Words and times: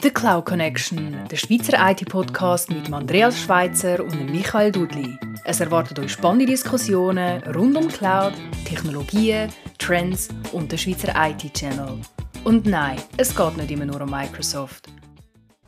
The 0.00 0.10
Cloud 0.10 0.44
Connection, 0.44 1.16
der 1.28 1.36
Schweizer 1.36 1.90
IT-Podcast 1.90 2.70
mit 2.70 2.92
Andreas 2.92 3.40
Schweitzer 3.40 4.04
und 4.04 4.30
Michael 4.30 4.70
Dudli. 4.70 5.18
Es 5.44 5.58
erwartet 5.58 5.98
euch 5.98 6.12
spannende 6.12 6.46
Diskussionen 6.46 7.42
rund 7.54 7.76
um 7.76 7.88
Cloud, 7.88 8.34
Technologien, 8.64 9.50
Trends 9.78 10.28
und 10.52 10.70
den 10.70 10.78
Schweizer 10.78 11.12
IT-Channel. 11.16 11.98
Und 12.44 12.66
nein, 12.66 12.98
es 13.16 13.34
geht 13.34 13.56
nicht 13.56 13.72
immer 13.72 13.86
nur 13.86 14.00
um 14.00 14.10
Microsoft. 14.10 14.88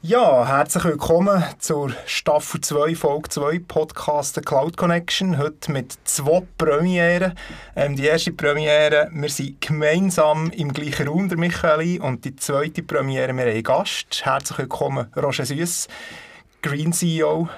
Ja, 0.03 0.47
herzlich 0.47 0.85
willkommen 0.85 1.45
zur 1.59 1.93
Staffel 2.07 2.63
2, 2.63 2.95
Folge 2.95 3.29
2 3.29 3.59
Podcast 3.69 4.35
The 4.35 4.41
Cloud 4.41 4.79
Connection. 4.79 5.37
Heute 5.37 5.71
mit 5.71 5.95
zwei 6.05 6.41
Premieren. 6.57 7.35
Ähm, 7.77 7.97
die 7.97 8.07
erste 8.07 8.33
Premiere, 8.33 9.11
wir 9.13 9.29
sind 9.29 9.61
gemeinsam 9.61 10.51
im 10.53 10.73
gleichen 10.73 11.07
Raum, 11.07 11.29
der 11.29 11.37
Michaeli, 11.37 12.01
und 12.01 12.25
die 12.25 12.35
zweite 12.35 12.83
Premiere, 12.83 13.35
wir 13.35 13.43
haben 13.43 13.51
einen 13.51 13.63
Gast. 13.63 14.25
Herzlich 14.25 14.61
willkommen, 14.61 15.09
Roger 15.17 15.45
Süss, 15.45 15.87
Green 16.63 16.95
CEO 16.95 17.51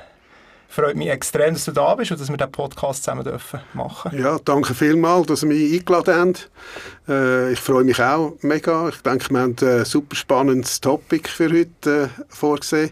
freut 0.72 0.96
mich 0.96 1.08
extrem, 1.08 1.52
dass 1.52 1.66
du 1.66 1.72
da 1.72 1.94
bist 1.94 2.10
und 2.12 2.20
dass 2.20 2.30
wir 2.30 2.36
diesen 2.36 2.50
Podcast 2.50 3.04
zusammen 3.04 3.24
dürfen 3.24 3.60
machen 3.74 4.18
Ja, 4.18 4.38
danke 4.42 4.74
vielmals, 4.74 5.26
dass 5.26 5.42
ihr 5.42 5.48
mich 5.48 5.74
eingeladen 5.74 6.14
habt. 6.14 6.50
Äh, 7.08 7.52
ich 7.52 7.60
freue 7.60 7.84
mich 7.84 8.00
auch 8.00 8.36
mega. 8.40 8.88
Ich 8.88 8.96
denke, 9.02 9.28
wir 9.30 9.40
haben 9.40 9.56
ein 9.60 9.84
super 9.84 10.16
spannendes 10.16 10.80
Topic 10.80 11.28
für 11.28 11.52
heute 11.52 12.04
äh, 12.04 12.08
vorgesehen. 12.28 12.90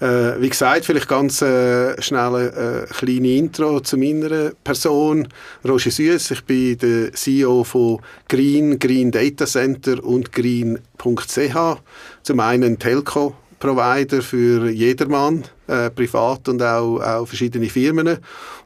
Äh, 0.00 0.40
wie 0.40 0.48
gesagt, 0.50 0.84
vielleicht 0.84 1.08
ganz 1.08 1.38
schnell 1.38 2.86
äh, 2.88 2.94
kleine 2.94 3.28
Intro 3.28 3.80
zu 3.80 3.96
meiner 3.96 4.52
Person. 4.62 5.26
Roger 5.66 5.90
Süß, 5.90 6.30
ich 6.30 6.44
bin 6.44 6.78
der 6.78 7.12
CEO 7.12 7.64
von 7.64 8.00
Green, 8.28 8.78
Green 8.78 9.10
Data 9.10 9.46
Center 9.46 10.02
und 10.04 10.30
Green.ch. 10.32 11.56
Zum 12.22 12.40
einen 12.40 12.78
Telco 12.78 13.34
Provider 13.58 14.22
für 14.22 14.70
jedermann, 14.70 15.44
äh, 15.66 15.90
privat 15.90 16.48
und 16.48 16.62
auch, 16.62 17.00
auch 17.00 17.26
verschiedene 17.26 17.68
Firmen. 17.68 18.18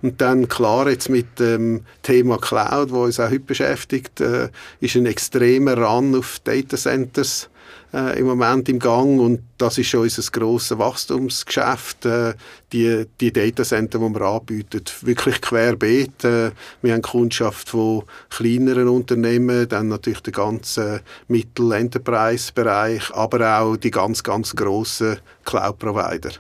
Und 0.03 0.21
dann 0.21 0.49
klar 0.49 0.89
jetzt 0.89 1.09
mit 1.09 1.39
dem 1.39 1.85
Thema 2.03 2.39
Cloud, 2.39 2.91
wo 2.91 3.05
uns 3.05 3.21
auch 3.21 3.31
heute 3.31 3.41
beschäftigt, 3.41 4.21
äh, 4.21 4.49
ist 4.81 4.97
ein 4.97 5.07
extremer 5.07 5.77
Run 5.79 6.17
auf 6.17 6.41
Data 6.45 6.77
Centers 6.77 7.49
äh, 7.93 8.19
im 8.19 8.27
Moment 8.27 8.69
im 8.69 8.79
Gang 8.79 9.21
und 9.21 9.43
das 9.59 9.79
ist 9.79 9.89
schon 9.89 10.03
unser 10.03 10.23
grosses 10.31 10.79
Wachstumsgeschäft, 10.79 12.07
äh, 12.07 12.35
die, 12.73 13.07
die 13.21 13.33
Datacenter, 13.33 13.99
die 13.99 14.15
wir 14.15 14.21
anbieten, 14.23 14.85
wirklich 15.03 15.41
querbeet. 15.41 16.25
Äh, 16.25 16.51
wir 16.83 16.95
haben 16.95 17.03
Kundschaft 17.03 17.71
von 17.71 18.05
kleineren 18.31 18.89
Unternehmen, 18.89 19.69
dann 19.69 19.89
natürlich 19.89 20.21
den 20.21 20.35
ganzen 20.35 21.01
Mittel-Enterprise-Bereich, 21.29 23.13
aber 23.15 23.61
auch 23.61 23.77
die 23.77 23.91
ganz, 23.91 24.23
ganz 24.23 24.55
grossen 24.55 25.19
Cloud-Provider. 25.45 26.31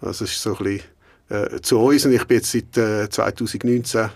Das 0.00 0.20
ist 0.20 0.40
so 0.40 0.56
ein 0.56 0.64
bisschen 0.64 0.82
äh, 1.28 1.60
zu 1.60 1.78
uns 1.78 2.04
und 2.04 2.12
ich 2.12 2.24
bin 2.24 2.38
jetzt 2.38 2.52
seit 2.52 2.76
äh, 2.76 3.08
2019 3.08 4.10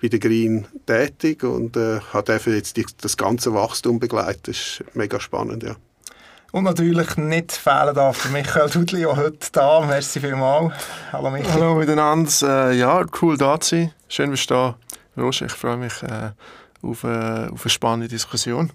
bei 0.00 0.08
der 0.08 0.18
Green 0.18 0.66
tätig 0.86 1.42
und 1.42 1.76
äh, 1.76 2.00
habe 2.12 2.40
jetzt 2.46 2.76
die, 2.76 2.84
das 3.00 3.16
ganze 3.16 3.54
Wachstum 3.54 3.98
begleitet. 3.98 4.48
Das 4.48 4.56
ist 4.56 4.84
mega 4.94 5.20
spannend, 5.20 5.62
ja. 5.62 5.76
Und 6.56 6.64
natürlich 6.64 7.18
nicht 7.18 7.52
fehlen 7.52 7.94
darf 7.94 8.22
der 8.22 8.30
Michael 8.30 8.70
Dudli 8.70 9.04
auch 9.04 9.18
heute 9.18 9.46
da. 9.52 9.82
Merci 9.82 10.20
vielmals. 10.20 10.72
Hallo 11.12 11.28
Michael. 11.28 11.52
Hallo 11.52 11.74
miteinander. 11.74 12.70
Äh, 12.70 12.78
ja, 12.78 13.04
cool 13.20 13.36
da 13.36 13.60
zu 13.60 13.76
sein. 13.76 13.92
Schön, 14.08 14.30
dass 14.30 14.46
du 14.46 14.54
da 14.54 14.76
Roger, 15.18 15.44
ich 15.44 15.52
freue 15.52 15.76
mich 15.76 16.02
äh, 16.02 16.30
auf, 16.80 17.04
äh, 17.04 17.48
auf 17.52 17.62
eine 17.62 17.68
spannende 17.70 18.08
Diskussion. 18.08 18.72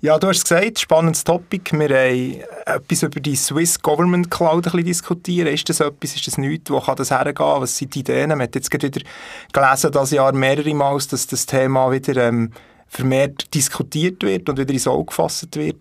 Ja, 0.00 0.18
du 0.18 0.26
hast 0.26 0.42
gesagt, 0.42 0.80
spannendes 0.80 1.22
Topic. 1.22 1.70
Wir 1.78 1.96
haben 1.96 2.40
etwas 2.66 3.04
über 3.04 3.20
die 3.20 3.36
Swiss 3.36 3.80
Government 3.80 4.28
Cloud 4.28 4.66
ein 4.66 4.72
bisschen 4.72 4.86
diskutieren. 4.86 5.54
Ist 5.54 5.68
das 5.68 5.78
etwas, 5.78 6.16
ist 6.16 6.26
das 6.26 6.36
nichts, 6.36 6.68
wo 6.68 6.80
kann 6.80 6.96
das 6.96 7.12
hergehen? 7.12 7.36
Was 7.38 7.76
sind 7.78 7.94
die 7.94 8.00
Ideen? 8.00 8.30
Man 8.30 8.40
hat 8.40 8.56
jetzt 8.56 8.72
gerade 8.72 8.88
wieder 8.88 9.06
gelesen, 9.52 9.92
dass 9.92 10.10
Jahr 10.10 10.32
mehrere 10.32 10.74
Mal, 10.74 10.98
dass 11.08 11.28
das 11.28 11.46
Thema 11.46 11.92
wieder 11.92 12.16
ähm, 12.24 12.50
vermehrt 12.88 13.54
diskutiert 13.54 14.20
wird 14.24 14.48
und 14.48 14.58
wieder 14.58 14.72
ins 14.72 14.88
Auge 14.88 15.06
gefasst 15.06 15.54
wird. 15.54 15.76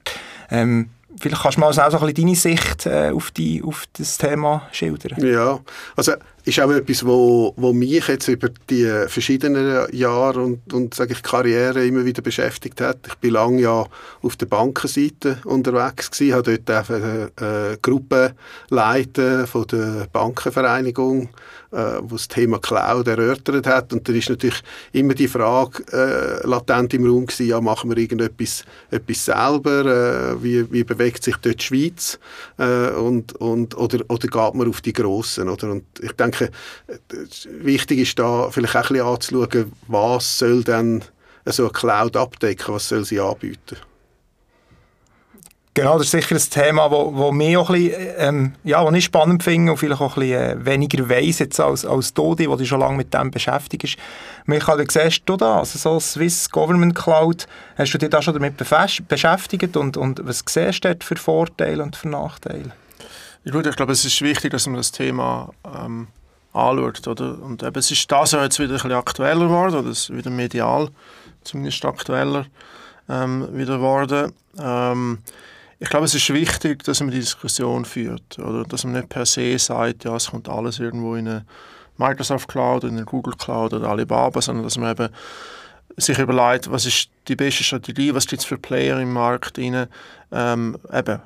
Ähm, 0.51 0.91
vielleicht 1.19 1.41
kannst 1.41 1.57
du 1.57 1.61
mal 1.61 1.73
so 1.73 1.81
ein 1.81 1.89
bisschen 1.89 2.13
deine 2.15 2.35
Sicht 2.35 2.85
äh, 2.85 3.11
auf, 3.11 3.31
die, 3.31 3.63
auf 3.63 3.85
das 3.93 4.17
Thema 4.17 4.67
schildern. 4.71 5.23
Ja, 5.25 5.59
also 5.95 6.13
ist 6.45 6.59
auch 6.59 6.71
etwas, 6.71 7.05
wo, 7.05 7.53
wo 7.57 7.73
mich 7.73 8.07
jetzt 8.07 8.27
über 8.27 8.49
die 8.69 8.89
verschiedenen 9.07 9.93
Jahre 9.93 10.41
und, 10.41 10.73
und 10.73 10.93
sage 10.93 11.13
ich, 11.13 11.21
Karriere 11.21 11.85
immer 11.85 12.05
wieder 12.05 12.21
beschäftigt 12.21 12.81
hat. 12.81 12.99
Ich 13.07 13.15
bin 13.15 13.31
lange 13.31 13.61
ja 13.61 13.85
auf 14.21 14.35
der 14.35 14.45
Bankenseite 14.45 15.39
unterwegs 15.45 16.11
gewesen, 16.11 16.33
habe 16.33 16.57
dort 16.57 16.91
eine, 16.91 17.31
eine 17.35 17.77
Gruppe 17.81 18.35
leiten 18.69 19.47
von 19.47 19.67
der 19.67 20.07
Bankenvereinigung, 20.11 21.29
äh, 21.71 21.99
wo 22.01 22.15
das 22.15 22.27
Thema 22.27 22.59
Cloud 22.59 23.07
erörtert 23.07 23.67
hat. 23.67 23.93
Und 23.93 24.07
da 24.07 24.13
ist 24.13 24.29
natürlich 24.29 24.61
immer 24.91 25.13
die 25.13 25.27
Frage 25.27 25.83
äh, 25.91 26.47
latent 26.47 26.93
im 26.93 27.05
Raum 27.05 27.25
gewesen, 27.25 27.47
ja, 27.47 27.61
machen 27.61 27.89
wir 27.89 27.97
irgendetwas 27.97 28.63
etwas 28.89 29.25
selber? 29.25 29.85
Äh, 29.85 30.43
wie, 30.43 30.71
wie 30.71 30.83
bewegt 30.83 31.23
sich 31.23 31.35
dort 31.37 31.59
die 31.59 31.65
Schweiz? 31.65 32.19
Äh, 32.57 32.91
und, 32.91 33.33
und, 33.33 33.77
oder, 33.77 33.99
oder 34.07 34.27
geht 34.27 34.53
man 34.55 34.69
auf 34.69 34.81
die 34.81 34.93
Grossen? 34.93 35.49
Oder? 35.49 35.71
Und 35.71 35.83
ich 36.01 36.11
denke, 36.13 36.28
denke, 36.31 36.51
wichtig 37.61 37.99
ist 37.99 38.19
da 38.19 38.49
vielleicht 38.51 38.75
auch 38.75 38.89
ein 38.89 38.93
bisschen 38.93 39.07
anzuschauen, 39.07 39.73
was 39.87 40.37
soll 40.39 40.63
denn 40.63 41.03
so 41.45 41.63
eine 41.63 41.71
Cloud 41.71 42.15
abdecken, 42.15 42.75
was 42.75 42.89
soll 42.89 43.05
sie 43.05 43.19
anbieten. 43.19 43.77
Genau, 45.75 45.97
das 45.97 46.07
ist 46.07 46.11
sicher 46.11 46.35
ein 46.35 46.65
Thema, 46.65 46.91
wo, 46.91 47.15
wo 47.15 47.31
mich 47.31 47.55
auch 47.55 47.69
ein 47.69 47.83
bisschen, 47.83 48.13
ähm, 48.17 48.53
ja, 48.65 48.83
was 48.83 48.93
ich 48.95 49.05
spannend 49.05 49.43
finde 49.43 49.71
und 49.71 49.77
vielleicht 49.77 50.01
auch 50.01 50.17
ein 50.17 50.19
bisschen 50.19 50.61
äh, 50.61 50.65
weniger 50.65 51.07
weiss 51.07 51.39
jetzt 51.39 51.59
als, 51.59 51.85
als 51.85 52.13
Dodi, 52.13 52.47
der 52.47 52.57
dich 52.57 52.67
schon 52.67 52.81
lange 52.81 52.97
mit 52.97 53.13
dem 53.13 53.31
beschäftigt 53.31 53.85
ist. 53.85 53.97
Michael, 54.45 54.79
wie 54.79 54.91
siehst 54.91 55.21
du 55.25 55.37
da, 55.37 55.59
also 55.59 55.77
so 55.77 55.99
Swiss 55.99 56.49
Government 56.49 56.95
Cloud, 56.95 57.47
hast 57.77 57.93
du 57.93 57.97
dich 57.97 58.09
da 58.09 58.21
schon 58.21 58.33
damit 58.33 58.57
beschäftigt 58.57 59.77
und, 59.77 59.95
und 59.95 60.19
was 60.25 60.43
siehst 60.49 60.83
du 60.83 60.89
dort 60.89 61.03
für 61.03 61.15
Vorteile 61.15 61.81
und 61.83 61.95
für 61.95 62.09
Nachteile? 62.09 62.73
Ja, 63.45 63.53
gut, 63.53 63.65
ich 63.65 63.75
glaube, 63.75 63.93
es 63.93 64.03
ist 64.03 64.21
wichtig, 64.21 64.51
dass 64.51 64.65
man 64.67 64.75
das 64.75 64.91
Thema 64.91 65.53
ähm, 65.63 66.07
anschaut. 66.53 67.07
Oder? 67.07 67.41
Und 67.41 67.63
eben, 67.63 67.77
es 67.77 67.91
ist 67.91 68.11
das 68.11 68.31
Jahr 68.31 68.43
jetzt 68.43 68.59
wieder 68.59 68.71
ein 68.71 68.73
bisschen 68.73 68.91
aktueller 68.91 69.45
geworden, 69.45 69.75
oder 69.75 69.89
es 69.89 70.09
ist 70.09 70.15
wieder 70.15 70.29
medial 70.29 70.89
zumindest 71.43 71.85
aktueller 71.85 72.45
ähm, 73.07 73.47
wieder 73.53 73.77
geworden. 73.77 74.33
Ähm, 74.59 75.19
ich 75.79 75.89
glaube, 75.89 76.05
es 76.05 76.13
ist 76.13 76.33
wichtig, 76.33 76.83
dass 76.83 76.99
man 76.99 77.11
die 77.11 77.19
Diskussion 77.19 77.85
führt, 77.85 78.37
oder 78.39 78.63
dass 78.63 78.83
man 78.83 78.93
nicht 78.93 79.09
per 79.09 79.25
se 79.25 79.57
sagt, 79.57 80.03
ja, 80.03 80.15
es 80.15 80.31
kommt 80.31 80.49
alles 80.49 80.79
irgendwo 80.79 81.15
in 81.15 81.27
eine 81.27 81.45
Microsoft 81.97 82.47
Cloud, 82.47 82.83
in 82.83 82.91
eine 82.91 83.05
Google 83.05 83.35
Cloud 83.37 83.73
oder 83.73 83.89
Alibaba, 83.89 84.41
sondern 84.41 84.65
dass 84.65 84.77
man 84.77 84.91
eben 84.91 85.09
sich 85.97 86.17
überlegt, 86.17 86.71
was 86.71 86.85
ist 86.85 87.09
die 87.27 87.35
beste 87.35 87.63
Strategie, 87.63 88.13
was 88.13 88.27
gibt 88.27 88.41
es 88.41 88.45
für 88.45 88.57
Player 88.57 88.99
im 88.99 89.11
Markt 89.13 89.57
rein, 89.57 89.87
ähm, 90.31 90.77
eben 90.93 91.21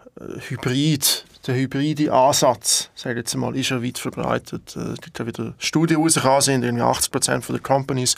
Hybrid 0.47 1.25
der 1.45 1.55
hybride 1.55 2.11
Ansatz, 2.11 2.89
sage 2.95 3.19
jetzt 3.19 3.35
mal, 3.35 3.55
ist 3.55 3.69
ja 3.69 3.83
weit 3.83 3.97
verbreitet. 3.97 4.75
Es 4.75 5.01
gibt 5.01 5.19
ja 5.19 5.27
wieder 5.27 5.53
Studien 5.57 5.97
rausgekommen, 5.97 6.41
sind 6.41 6.63
irgendwie 6.63 6.83
80% 6.83 7.51
der 7.51 7.59
Companies 7.59 8.15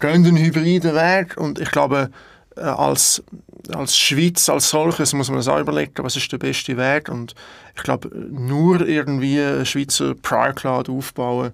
gehen 0.00 0.24
den 0.24 0.36
hybriden 0.36 0.94
Weg 0.94 1.36
und 1.36 1.58
ich 1.58 1.70
glaube, 1.70 2.10
äh, 2.56 2.60
als, 2.60 3.22
als 3.72 3.96
Schweiz 3.96 4.48
als 4.48 4.68
solches 4.70 5.12
muss 5.12 5.30
man 5.30 5.40
sich 5.40 5.52
auch 5.52 5.60
überlegen, 5.60 5.92
was 5.96 6.16
ist 6.16 6.30
der 6.30 6.38
beste 6.38 6.76
Weg 6.76 7.08
und 7.08 7.34
ich 7.74 7.82
glaube, 7.82 8.10
nur 8.30 8.86
irgendwie 8.86 9.40
eine 9.40 9.66
Schweizer 9.66 10.14
Private 10.14 10.54
Cloud 10.54 10.88
aufbauen, 10.88 11.52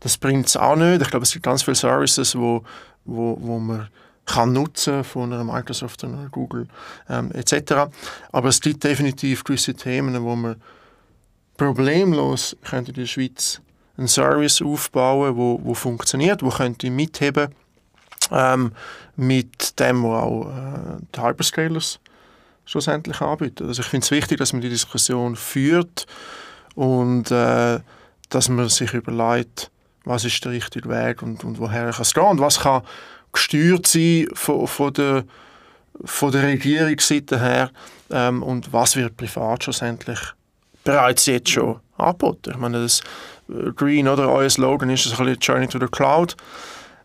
das 0.00 0.16
bringt 0.16 0.46
es 0.46 0.56
auch 0.56 0.76
nicht. 0.76 1.02
Ich 1.02 1.10
glaube, 1.10 1.24
es 1.24 1.32
gibt 1.32 1.44
ganz 1.44 1.62
viele 1.62 1.74
Services, 1.74 2.34
wo, 2.34 2.64
wo, 3.04 3.36
wo 3.40 3.58
man 3.58 3.88
kann 4.30 4.52
nutzen 4.52 5.04
von 5.04 5.32
einer 5.32 5.44
Microsoft, 5.44 6.04
einer 6.04 6.28
Google 6.28 6.66
ähm, 7.08 7.30
etc. 7.32 7.90
Aber 8.32 8.48
es 8.48 8.60
gibt 8.60 8.84
definitiv 8.84 9.44
gewisse 9.44 9.74
Themen, 9.74 10.22
wo 10.22 10.36
man 10.36 10.56
problemlos 11.56 12.56
könnte 12.64 12.90
in 12.90 12.96
der 12.96 13.06
Schweiz 13.06 13.60
einen 13.96 14.08
Service 14.08 14.62
aufbauen, 14.62 15.36
wo, 15.36 15.60
wo 15.62 15.74
funktioniert, 15.74 16.42
wo 16.42 16.48
könnte 16.48 16.90
mitheben 16.90 17.54
ähm, 18.30 18.72
mit 19.16 19.78
dem, 19.78 20.02
was 20.04 20.22
auch 20.22 20.46
äh, 20.46 21.02
die 21.14 21.20
Hyperscalers 21.20 22.00
schlussendlich 22.64 23.20
anbieten. 23.20 23.66
Also 23.66 23.82
ich 23.82 23.88
finde 23.88 24.04
es 24.04 24.10
wichtig, 24.10 24.38
dass 24.38 24.52
man 24.52 24.62
die 24.62 24.68
Diskussion 24.68 25.36
führt 25.36 26.06
und 26.74 27.30
äh, 27.30 27.80
dass 28.28 28.48
man 28.48 28.68
sich 28.68 28.94
überlegt, 28.94 29.70
was 30.04 30.24
ist 30.24 30.44
der 30.44 30.52
richtige 30.52 30.88
Weg 30.88 31.22
und, 31.22 31.44
und 31.44 31.58
woher 31.58 31.90
kann 31.90 32.02
es 32.02 32.14
gehen 32.14 32.24
und 32.24 32.40
was 32.40 32.60
kann 32.60 32.82
gesteuert 33.32 33.86
sein 33.86 34.26
von, 34.34 34.66
von, 34.66 34.92
der, 34.92 35.24
von 36.04 36.32
der 36.32 36.42
Regierungsseite 36.44 37.40
her 37.40 37.70
ähm, 38.10 38.42
und 38.42 38.72
was 38.72 38.96
wird 38.96 39.16
privat 39.16 39.64
schlussendlich 39.64 40.18
bereits 40.84 41.26
jetzt 41.26 41.50
schon 41.50 41.80
angeboten. 41.96 42.50
Ich 42.52 42.56
meine, 42.56 42.82
das 42.82 43.00
äh, 43.48 43.70
Green 43.72 44.08
oder 44.08 44.28
euer 44.30 44.50
Slogan 44.50 44.90
ist 44.90 45.06
ein 45.06 45.16
bisschen 45.24 45.38
Journey 45.40 45.68
to 45.68 45.78
the 45.78 45.86
Cloud. 45.86 46.36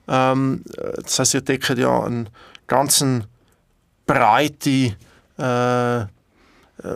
Ähm, 0.08 0.64
das 1.04 1.20
heißt, 1.20 1.34
ihr 1.34 1.42
deckt 1.42 1.70
ja 1.78 2.04
eine 2.04 2.26
ganz 2.68 3.04
breite 4.06 4.96
äh, 5.38 6.02
äh, 6.02 6.08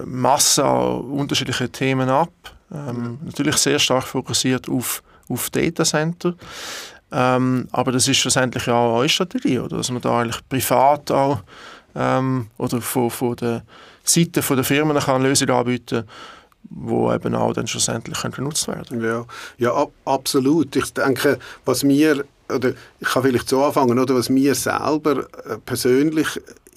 Masse 0.05 0.63
an 0.63 1.01
unterschiedlichen 1.01 1.71
Themen 1.71 2.09
ab. 2.09 2.31
Ähm, 2.71 3.19
natürlich 3.23 3.57
sehr 3.57 3.79
stark 3.79 4.03
fokussiert 4.03 4.69
auf, 4.69 5.01
auf 5.27 5.49
Datacenter. 5.49 6.35
Ähm, 7.11 7.67
aber 7.71 7.91
das 7.91 8.07
ist 8.07 8.17
schlussendlich 8.17 8.67
auch 8.69 8.97
eure 8.97 9.09
Strategie, 9.09 9.59
oder? 9.59 9.77
dass 9.77 9.91
man 9.91 10.01
da 10.01 10.19
eigentlich 10.19 10.47
privat 10.47 11.09
auch 11.11 11.39
ähm, 11.95 12.47
oder 12.57 12.81
von, 12.81 13.09
von 13.09 13.35
der 13.35 13.63
Seite 14.03 14.41
der 14.41 14.63
Firmen 14.63 14.97
kann 14.97 15.23
Lösungen 15.23 15.51
anbieten 15.51 16.03
wo 16.71 17.11
eben 17.11 17.33
auch 17.35 17.53
dann 17.53 17.67
schlussendlich 17.67 18.21
genutzt 18.21 18.67
werden 18.67 19.01
Ja, 19.01 19.25
ja 19.57 19.73
ab, 19.73 19.91
absolut. 20.05 20.75
Ich 20.75 20.93
denke, 20.93 21.39
was 21.65 21.83
mir 21.83 22.25
oder 22.53 22.73
ich 22.99 23.07
kann 23.07 23.23
vielleicht 23.23 23.49
so 23.49 23.63
anfangen, 23.63 23.99
oder 23.99 24.15
was 24.15 24.29
mir 24.29 24.55
selber 24.55 25.27
äh, 25.45 25.57
persönlich 25.65 26.27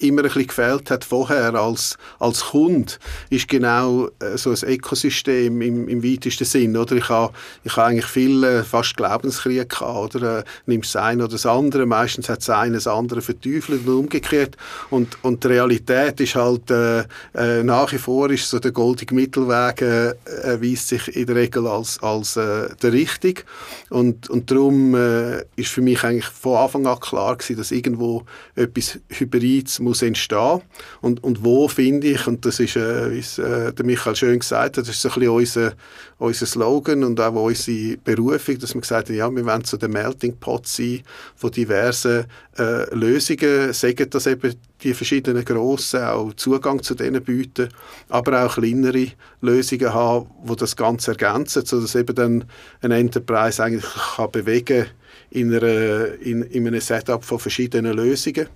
immer 0.03 0.21
ein 0.21 0.27
bisschen 0.27 0.47
gefällt 0.47 0.91
hat 0.91 1.03
vorher 1.03 1.55
als, 1.55 1.97
als 2.19 2.45
Kunde, 2.45 2.93
ist 3.29 3.47
genau 3.47 4.09
äh, 4.19 4.37
so 4.37 4.51
ein 4.51 4.69
Ökosystem 4.69 5.61
im, 5.61 5.87
im 5.87 6.03
weitesten 6.03 6.45
Sinn. 6.45 6.75
Oder? 6.77 6.95
Ich 6.95 7.09
habe 7.09 7.33
ich 7.63 7.75
ha 7.75 7.85
eigentlich 7.85 8.05
viele 8.05 8.59
äh, 8.59 8.63
fast 8.63 8.97
Glaubenskriege 8.97 9.65
gehabt. 9.65 10.15
Oder? 10.15 10.39
Äh, 10.39 10.43
nimmst 10.65 10.95
das 10.95 11.01
eine 11.01 11.23
oder 11.23 11.33
das 11.33 11.45
andere. 11.45 11.85
Meistens 11.85 12.29
hat 12.29 12.39
das 12.39 12.49
eine 12.49 12.75
das 12.75 12.87
andere 12.87 13.21
verteufelt 13.21 13.87
und 13.87 13.93
umgekehrt. 13.93 14.57
Und, 14.89 15.17
und 15.23 15.43
die 15.43 15.47
Realität 15.47 16.19
ist 16.19 16.35
halt 16.35 16.69
äh, 16.71 17.03
äh, 17.33 17.63
nach 17.63 17.91
wie 17.91 17.97
vor 17.97 18.29
ist 18.29 18.49
so 18.49 18.59
der 18.59 18.71
goldige 18.71 19.13
Mittelweg 19.13 19.81
äh, 19.81 20.13
erweist 20.43 20.87
sich 20.87 21.15
in 21.15 21.25
der 21.25 21.35
Regel 21.35 21.67
als, 21.67 22.01
als 22.01 22.35
äh, 22.35 22.69
der 22.81 22.93
richtig. 22.93 23.45
Und, 23.89 24.29
und 24.29 24.49
darum 24.49 24.95
äh, 24.95 25.43
ist 25.55 25.69
für 25.69 25.81
mich 25.81 26.03
eigentlich 26.03 26.25
von 26.25 26.57
Anfang 26.57 26.87
an 26.87 26.99
klar 26.99 27.35
gewesen, 27.37 27.57
dass 27.57 27.71
irgendwo 27.71 28.23
etwas 28.55 28.99
Hybrides 29.09 29.79
muss 29.79 29.92
entstehen 30.01 30.61
und, 31.01 31.23
und 31.23 31.43
wo 31.43 31.67
finde 31.67 32.07
ich, 32.07 32.27
und 32.27 32.45
das 32.45 32.59
ist, 32.59 32.75
äh, 32.75 33.11
wie 33.11 33.19
es 33.19 33.37
äh, 33.37 33.71
der 33.73 33.85
Michael 33.85 34.15
schön 34.15 34.39
gesagt 34.39 34.77
hat, 34.77 34.87
das 34.87 34.89
ist 34.89 35.01
so 35.01 35.09
ein 35.09 35.15
bisschen 35.15 35.31
unser, 35.31 35.73
unser 36.17 36.45
Slogan 36.45 37.03
und 37.03 37.19
auch 37.19 37.33
unsere 37.33 37.97
Berufung, 37.97 38.57
dass 38.59 38.73
wir 38.73 38.81
gesagt 38.81 39.09
haben, 39.09 39.15
ja, 39.15 39.29
wir 39.29 39.45
wollen 39.45 39.63
so 39.63 39.77
der 39.77 39.89
Melting 39.89 40.37
Pot 40.37 40.67
sein 40.67 41.01
von 41.35 41.51
diversen 41.51 42.25
äh, 42.57 42.93
Lösungen, 42.95 43.73
sagen 43.73 44.09
das 44.09 44.27
eben 44.27 44.55
die 44.83 44.93
verschiedenen 44.93 45.45
grossen 45.45 46.03
auch 46.03 46.33
Zugang 46.33 46.81
zu 46.83 46.93
denen 46.93 47.23
bieten, 47.23 47.69
aber 48.09 48.45
auch 48.45 48.55
kleinere 48.55 49.07
Lösungen 49.41 49.93
haben, 49.93 50.27
die 50.43 50.55
das 50.55 50.75
Ganze 50.75 51.11
ergänzen, 51.11 51.65
sodass 51.65 51.95
eben 51.95 52.15
dann 52.15 52.45
ein 52.81 52.91
Enterprise 52.91 53.63
eigentlich 53.63 53.85
kann 54.15 54.31
bewegen 54.31 54.87
in, 55.31 55.51
in, 55.51 56.43
in 56.43 56.67
einem 56.67 56.81
Setup 56.81 57.23
von 57.23 57.39
verschiedenen 57.39 57.93
Lösungen. 57.93 58.47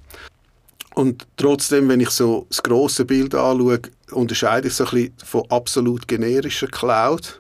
Und 0.98 1.28
trotzdem, 1.38 1.90
wenn 1.90 2.00
ich 2.00 2.10
so 2.10 2.48
das 2.50 2.64
große 2.64 3.06
Bild 3.06 3.36
anschaue, 3.36 3.80
unterscheide 4.10 4.68
ich 4.68 4.74
so 4.74 4.86
ein 4.86 4.90
bisschen 4.90 5.14
von 5.24 5.44
absolut 5.50 6.08
generischer 6.08 6.66
Cloud, 6.66 7.40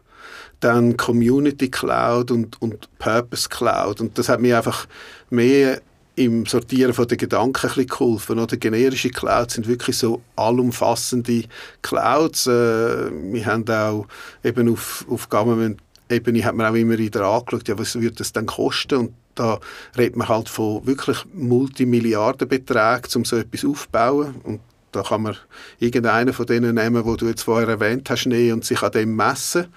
dann 0.59 0.95
Community 0.95 1.67
Cloud 1.67 2.29
und, 2.29 2.61
und 2.61 2.87
Purpose 2.99 3.49
Cloud. 3.49 3.99
Und 3.99 4.15
das 4.15 4.29
hat 4.29 4.41
mir 4.41 4.57
einfach 4.57 4.85
mehr 5.31 5.81
im 6.13 6.45
Sortieren 6.45 6.93
von 6.93 7.07
den 7.07 7.17
Gedanken 7.17 7.65
ein 7.65 7.73
bisschen 7.73 7.87
geholfen. 7.87 8.37
Oder 8.37 8.57
generische 8.57 9.09
Clouds 9.09 9.55
sind 9.55 9.67
wirklich 9.67 9.97
so 9.97 10.21
allumfassende 10.35 11.45
Clouds. 11.81 12.45
Äh, 12.45 13.09
wir 13.09 13.43
haben 13.43 13.67
auch 13.69 14.05
eben 14.43 14.71
auf, 14.71 15.03
auf 15.09 15.29
Government-Ebene 15.29 16.45
hat 16.45 16.53
man 16.53 16.67
auch 16.67 16.75
immer 16.75 16.99
wieder 16.99 17.25
angeschaut, 17.25 17.67
ja, 17.67 17.79
was 17.79 17.99
würde 17.99 18.17
das 18.17 18.31
dann 18.31 18.45
kosten? 18.45 18.97
Und 18.97 19.13
da 19.39 19.59
redet 19.97 20.15
man 20.15 20.27
halt 20.27 20.49
von 20.49 20.85
wirklich 20.85 21.17
Multimilliardenbeträgen, 21.33 23.09
um 23.15 23.25
so 23.25 23.37
etwas 23.37 23.65
aufzubauen. 23.65 24.35
Und 24.43 24.59
da 24.91 25.03
kann 25.03 25.23
man 25.23 25.37
irgendeinen 25.79 26.33
von 26.33 26.45
denen 26.45 26.75
nehmen, 26.75 27.05
wo 27.05 27.15
du 27.15 27.27
jetzt 27.27 27.43
vorher 27.43 27.67
erwähnt 27.67 28.09
hast, 28.09 28.25
nehmen 28.25 28.53
und 28.53 28.65
sich 28.65 28.81
an 28.81 28.91
dem 28.91 29.15
messen. 29.15 29.67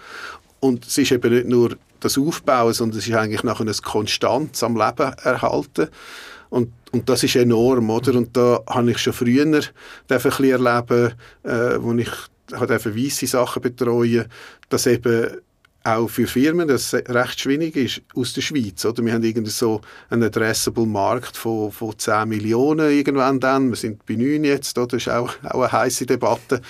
Und 0.60 0.86
es 0.86 0.98
ist 0.98 1.12
eben 1.12 1.32
nicht 1.32 1.48
nur 1.48 1.76
das 2.00 2.18
Aufbauen, 2.18 2.72
sondern 2.72 2.98
es 2.98 3.06
ist 3.06 3.14
eigentlich 3.14 3.42
nachher 3.42 3.66
ein 3.66 3.82
Konstanz 3.82 4.62
am 4.62 4.76
Leben 4.76 5.12
erhalten. 5.22 5.88
Und, 6.48 6.72
und 6.90 7.08
das 7.08 7.22
ist 7.22 7.36
enorm, 7.36 7.90
oder? 7.90 8.14
Und 8.14 8.36
da 8.36 8.60
habe 8.68 8.90
ich 8.90 8.98
schon 8.98 9.12
früher 9.12 9.44
ein 9.44 9.64
bisschen 10.08 10.44
erleben, 10.44 11.14
äh, 11.44 11.76
wo 11.78 11.92
ich 11.94 12.10
weisse 12.50 13.26
Sachen 13.26 13.62
betreuen, 13.62 14.26
dass 14.68 14.86
eben 14.86 15.40
auch 15.82 16.08
für 16.08 16.26
Firmen 16.26 16.68
das 16.68 16.92
recht 16.92 17.40
schwierig 17.40 17.74
ist 17.76 18.02
aus 18.14 18.34
der 18.34 18.42
Schweiz. 18.42 18.84
Oder? 18.84 19.04
Wir 19.04 19.14
haben 19.14 19.22
irgendwie 19.22 19.50
so 19.50 19.80
einen 20.10 20.24
addressable 20.24 20.86
Markt 20.86 21.36
von, 21.36 21.72
von 21.72 21.98
10 21.98 22.28
Millionen 22.28 22.90
irgendwann 22.90 23.40
dann. 23.40 23.70
Wir 23.70 23.76
sind 23.76 24.04
bei 24.04 24.14
9 24.14 24.44
jetzt, 24.44 24.76
oder? 24.76 24.88
das 24.88 25.06
ist 25.06 25.08
auch, 25.08 25.32
auch 25.44 25.62
eine 25.62 25.72
heiße 25.72 26.04
Debatte. 26.04 26.60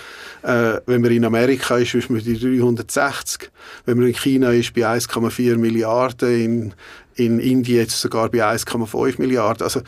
Äh, 0.43 0.81
wenn 0.87 1.01
man 1.01 1.11
in 1.11 1.25
Amerika 1.25 1.77
ist, 1.79 1.95
ist 1.95 2.09
man 2.09 2.23
bei 2.25 2.33
360. 2.33 3.51
Wenn 3.85 3.99
man 3.99 4.07
in 4.07 4.15
China 4.15 4.51
ist, 4.53 4.75
bei 4.75 4.83
1,4 4.83 5.57
Milliarden. 5.57 6.41
In, 6.41 6.75
in 7.17 7.41
Indien 7.41 7.79
jetzt 7.79 8.01
sogar 8.01 8.31
bei 8.31 8.45
1,5 8.45 9.21
Milliarden. 9.21 9.65
Also 9.65 9.83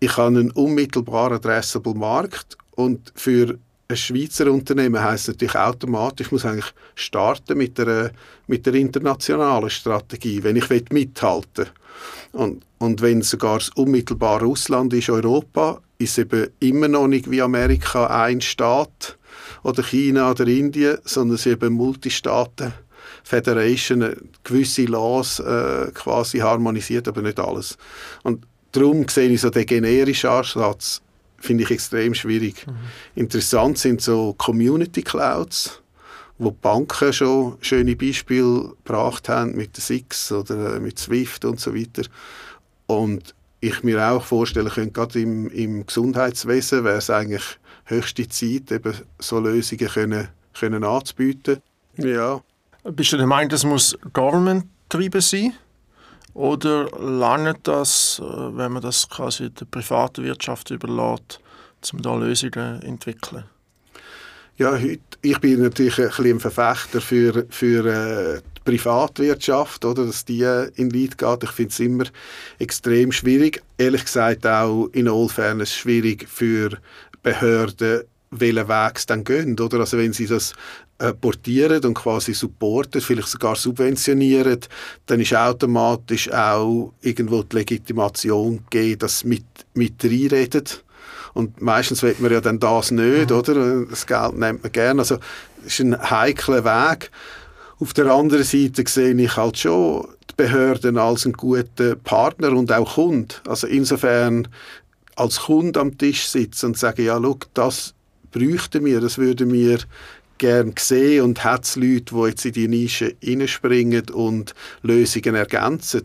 ich 0.00 0.16
habe 0.16 0.28
einen 0.28 0.50
unmittelbar 0.50 1.32
addressable 1.32 1.94
Markt 1.94 2.56
und 2.74 3.12
für 3.14 3.58
ein 3.92 3.96
Schweizer 3.96 4.50
Unternehmen 4.50 5.02
heißt 5.02 5.28
natürlich 5.28 5.54
automatisch, 5.54 6.32
muss 6.32 6.44
eigentlich 6.44 6.72
starten 6.94 7.58
mit 7.58 7.78
der, 7.78 8.10
mit 8.46 8.66
der 8.66 8.74
internationalen 8.74 9.70
Strategie, 9.70 10.42
wenn 10.42 10.56
ich 10.56 10.68
mithalten 10.90 11.66
und, 12.32 12.64
und 12.78 13.02
wenn 13.02 13.22
sogar 13.22 13.58
das 13.58 13.68
unmittelbare 13.70 14.44
Russland 14.44 14.92
ist, 14.94 15.10
Europa, 15.10 15.80
ist 15.98 16.18
eben 16.18 16.48
immer 16.60 16.88
noch 16.88 17.06
nicht 17.06 17.30
wie 17.30 17.42
Amerika 17.42 18.06
ein 18.06 18.40
Staat 18.40 19.18
oder 19.62 19.82
China 19.82 20.30
oder 20.30 20.46
Indien, 20.46 20.98
sondern 21.04 21.36
es 21.36 21.46
ist 21.46 21.52
eben 21.52 21.74
Multistaaten. 21.74 22.72
Federation, 23.24 24.16
gewisse 24.42 24.84
Laws 24.84 25.38
äh, 25.38 25.90
quasi 25.94 26.38
harmonisiert, 26.38 27.06
aber 27.06 27.22
nicht 27.22 27.38
alles. 27.38 27.78
Und 28.24 28.44
darum 28.72 29.06
sehe 29.08 29.28
ich 29.28 29.40
so 29.40 29.50
den 29.50 29.66
generischen 29.66 30.30
Ansatz 30.30 31.02
finde 31.42 31.64
ich 31.64 31.70
extrem 31.70 32.14
schwierig. 32.14 32.66
Mhm. 32.66 32.74
Interessant 33.14 33.78
sind 33.78 34.00
so 34.00 34.34
Community 34.34 35.02
Clouds, 35.02 35.82
wo 36.38 36.50
Banken 36.50 37.12
schon 37.12 37.58
schöne 37.60 37.96
Beispiele 37.96 38.72
gebracht 38.84 39.28
haben 39.28 39.56
mit 39.56 39.76
der 39.76 39.82
Six 39.82 40.32
oder 40.32 40.76
äh, 40.76 40.80
mit 40.80 40.98
Swift 40.98 41.44
und 41.44 41.60
so 41.60 41.74
weiter. 41.74 42.02
Und 42.86 43.34
ich 43.60 43.82
mir 43.82 44.02
auch 44.10 44.24
vorstellen 44.24 44.68
könnte, 44.68 44.92
gerade 44.92 45.20
im, 45.20 45.48
im 45.50 45.86
Gesundheitswesen 45.86 46.84
wäre 46.84 46.98
es 46.98 47.10
eigentlich 47.10 47.58
höchste 47.84 48.28
Zeit, 48.28 48.72
eben 48.72 48.94
so 49.18 49.38
Lösungen 49.38 49.88
können, 49.88 50.28
können 50.58 50.84
anzubieten. 50.84 51.58
Ja. 51.96 52.40
Bist 52.84 53.12
du 53.12 53.16
der 53.16 53.26
Meinung, 53.26 53.50
das 53.50 53.64
muss 53.64 53.96
Government 54.12 54.66
getrieben 54.88 55.20
sein? 55.20 55.54
Oder 56.34 56.88
lange 56.98 57.54
das, 57.62 58.20
äh, 58.22 58.56
wenn 58.56 58.72
man 58.72 58.82
das 58.82 59.08
quasi 59.08 59.50
der 59.50 59.66
privaten 59.66 60.24
Wirtschaft 60.24 60.70
überlässt, 60.70 61.40
um 61.92 62.00
da 62.00 62.14
Lösungen 62.14 62.80
zu 62.80 62.86
entwickeln? 62.86 63.44
Ja, 64.56 64.72
heute, 64.72 65.00
ich 65.22 65.38
bin 65.40 65.62
natürlich 65.62 65.98
ein 65.98 66.08
bisschen 66.08 66.26
ein 66.26 66.40
Verfechter 66.40 67.00
für, 67.00 67.46
für 67.50 67.86
äh, 67.86 68.40
die 68.58 68.70
Privatwirtschaft, 68.70 69.84
oder, 69.84 70.06
dass 70.06 70.24
die 70.24 70.42
in 70.76 70.90
Leid 70.90 71.18
geht. 71.18 71.42
Ich 71.42 71.50
finde 71.50 71.70
es 71.70 71.80
immer 71.80 72.04
extrem 72.58 73.12
schwierig. 73.12 73.62
Ehrlich 73.78 74.04
gesagt 74.04 74.46
auch 74.46 74.88
in 74.92 75.08
all 75.08 75.28
Fairness 75.28 75.74
schwierig 75.74 76.28
für 76.28 76.78
Behörden, 77.22 78.02
welchen 78.30 78.68
Weg 78.68 78.98
sie 78.98 79.06
dann 79.06 79.24
gehen. 79.24 79.58
Oder? 79.58 79.80
Also 79.80 79.98
wenn 79.98 80.12
sie 80.12 80.26
das 80.26 80.54
äh, 81.02 81.12
portieren 81.14 81.84
und 81.84 81.94
quasi 81.94 82.32
supporten, 82.32 83.00
vielleicht 83.00 83.26
sogar 83.26 83.56
subventionieren, 83.56 84.60
dann 85.06 85.18
ist 85.18 85.34
automatisch 85.34 86.30
auch 86.30 86.92
irgendwo 87.00 87.42
die 87.42 87.56
Legitimation 87.56 88.60
gegeben, 88.70 89.00
dass 89.00 89.24
mit, 89.24 89.44
mit 89.74 90.04
reinreden. 90.04 90.62
Und 91.34 91.60
meistens 91.60 92.04
will 92.04 92.14
man 92.20 92.30
ja 92.30 92.40
dann 92.40 92.60
das 92.60 92.92
nicht, 92.92 93.30
mhm. 93.30 93.36
oder? 93.36 93.84
Das 93.86 94.06
Geld 94.06 94.38
nimmt 94.38 94.62
man 94.62 94.70
gerne. 94.70 95.00
Also, 95.00 95.16
es 95.66 95.72
ist 95.72 95.80
ein 95.80 96.10
heikler 96.10 96.64
Weg. 96.64 97.10
Auf 97.80 97.92
der 97.94 98.06
anderen 98.06 98.44
Seite 98.44 98.84
sehe 98.86 99.12
ich 99.12 99.36
halt 99.36 99.58
schon 99.58 100.06
die 100.30 100.34
Behörden 100.36 100.98
als 100.98 101.24
einen 101.24 101.32
guten 101.32 101.98
Partner 102.04 102.52
und 102.52 102.70
auch 102.70 102.94
Kunde. 102.94 103.34
Also 103.48 103.66
insofern 103.66 104.46
als 105.16 105.40
Kunde 105.40 105.80
am 105.80 105.98
Tisch 105.98 106.28
sitzen 106.28 106.66
und 106.66 106.78
sagen, 106.78 107.04
ja, 107.04 107.18
schau, 107.20 107.38
das 107.54 107.94
bräuchten 108.30 108.84
wir, 108.84 109.00
das 109.00 109.18
würden 109.18 109.52
wir 109.52 109.80
gern 110.42 110.74
sehen 110.76 111.22
und 111.22 111.44
hat 111.44 111.64
es 111.64 111.76
Leute, 111.76 112.14
die 112.16 112.26
jetzt 112.26 112.44
in 112.46 112.52
die 112.52 112.66
Nische 112.66 113.14
hineinspringen 113.20 114.10
und 114.10 114.56
Lösungen 114.82 115.36
ergänzen. 115.36 116.02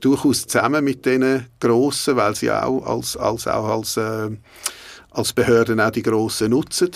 Durchaus 0.00 0.46
zusammen 0.46 0.82
mit 0.82 1.04
den 1.04 1.44
Grossen, 1.60 2.16
weil 2.16 2.34
sie 2.34 2.50
auch 2.50 2.86
als, 2.86 3.18
als, 3.18 3.46
auch 3.46 3.66
als, 3.66 3.98
äh, 3.98 4.30
als 5.10 5.34
Behörden 5.34 5.78
auch 5.78 5.90
die 5.90 6.02
Grossen 6.02 6.52
nutzen. 6.52 6.90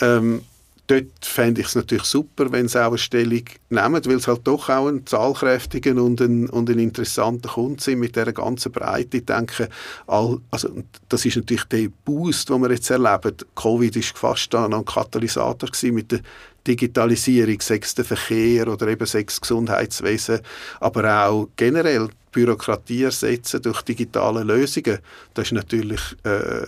Ähm, 0.00 0.40
dort 0.86 1.24
fände 1.24 1.60
ich 1.60 1.68
es 1.68 1.74
natürlich 1.74 2.04
super, 2.04 2.50
wenn 2.52 2.68
sie 2.68 2.80
auch 2.82 2.88
eine 2.88 2.98
Stellung 2.98 3.44
nehmen, 3.70 4.04
weil 4.04 4.16
es 4.16 4.28
halt 4.28 4.46
doch 4.46 4.68
auch 4.68 4.88
ein 4.88 5.06
zahlkräftiger 5.06 6.00
und 6.02 6.20
ein, 6.20 6.48
und 6.48 6.70
ein 6.70 6.78
interessanter 6.78 7.48
Kunde 7.48 7.82
sind 7.82 7.98
mit 7.98 8.16
dieser 8.16 8.32
ganzen 8.32 8.72
Breite. 8.72 9.18
Ich 9.18 9.26
denke, 9.26 9.68
all, 10.06 10.38
also, 10.50 10.68
das 11.08 11.24
ist 11.24 11.36
natürlich 11.36 11.64
der 11.64 11.88
Boost, 12.04 12.48
den 12.48 12.62
wir 12.62 12.70
jetzt 12.70 12.90
erleben. 12.90 13.36
Covid 13.54 13.96
ist 13.96 14.16
fast 14.16 14.54
ein 14.54 14.84
Katalysator 14.84 15.68
gewesen 15.68 15.94
mit 15.94 16.12
der 16.12 16.20
Digitalisierung, 16.66 17.60
sechs 17.60 17.94
der 17.94 18.04
Verkehr 18.04 18.68
oder 18.68 18.88
eben 18.88 19.06
sechs 19.06 19.40
Gesundheitswesen, 19.40 20.40
aber 20.80 21.26
auch 21.26 21.48
generell 21.56 22.08
Bürokratie 22.32 23.04
ersetzen 23.04 23.62
durch 23.62 23.80
digitale 23.82 24.42
Lösungen. 24.42 24.98
Das 25.32 25.46
ist 25.46 25.52
natürlich, 25.52 26.00
äh, 26.24 26.66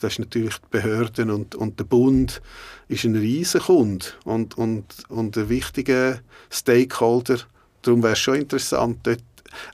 das 0.00 0.12
ist 0.12 0.18
natürlich 0.20 0.56
die 0.58 0.68
Behörden 0.70 1.30
und, 1.30 1.56
und 1.56 1.80
der 1.80 1.84
Bund 1.84 2.40
ist 2.86 3.04
ein 3.04 3.16
riesiger 3.16 3.64
Kunde 3.64 4.06
und, 4.24 4.56
und, 4.56 4.84
und 5.08 5.36
ein 5.36 5.48
wichtiger 5.48 6.20
Stakeholder. 6.50 7.38
Darum 7.82 8.02
wäre 8.02 8.12
es 8.12 8.20
schon 8.20 8.36
interessant, 8.36 8.98
dort 9.02 9.22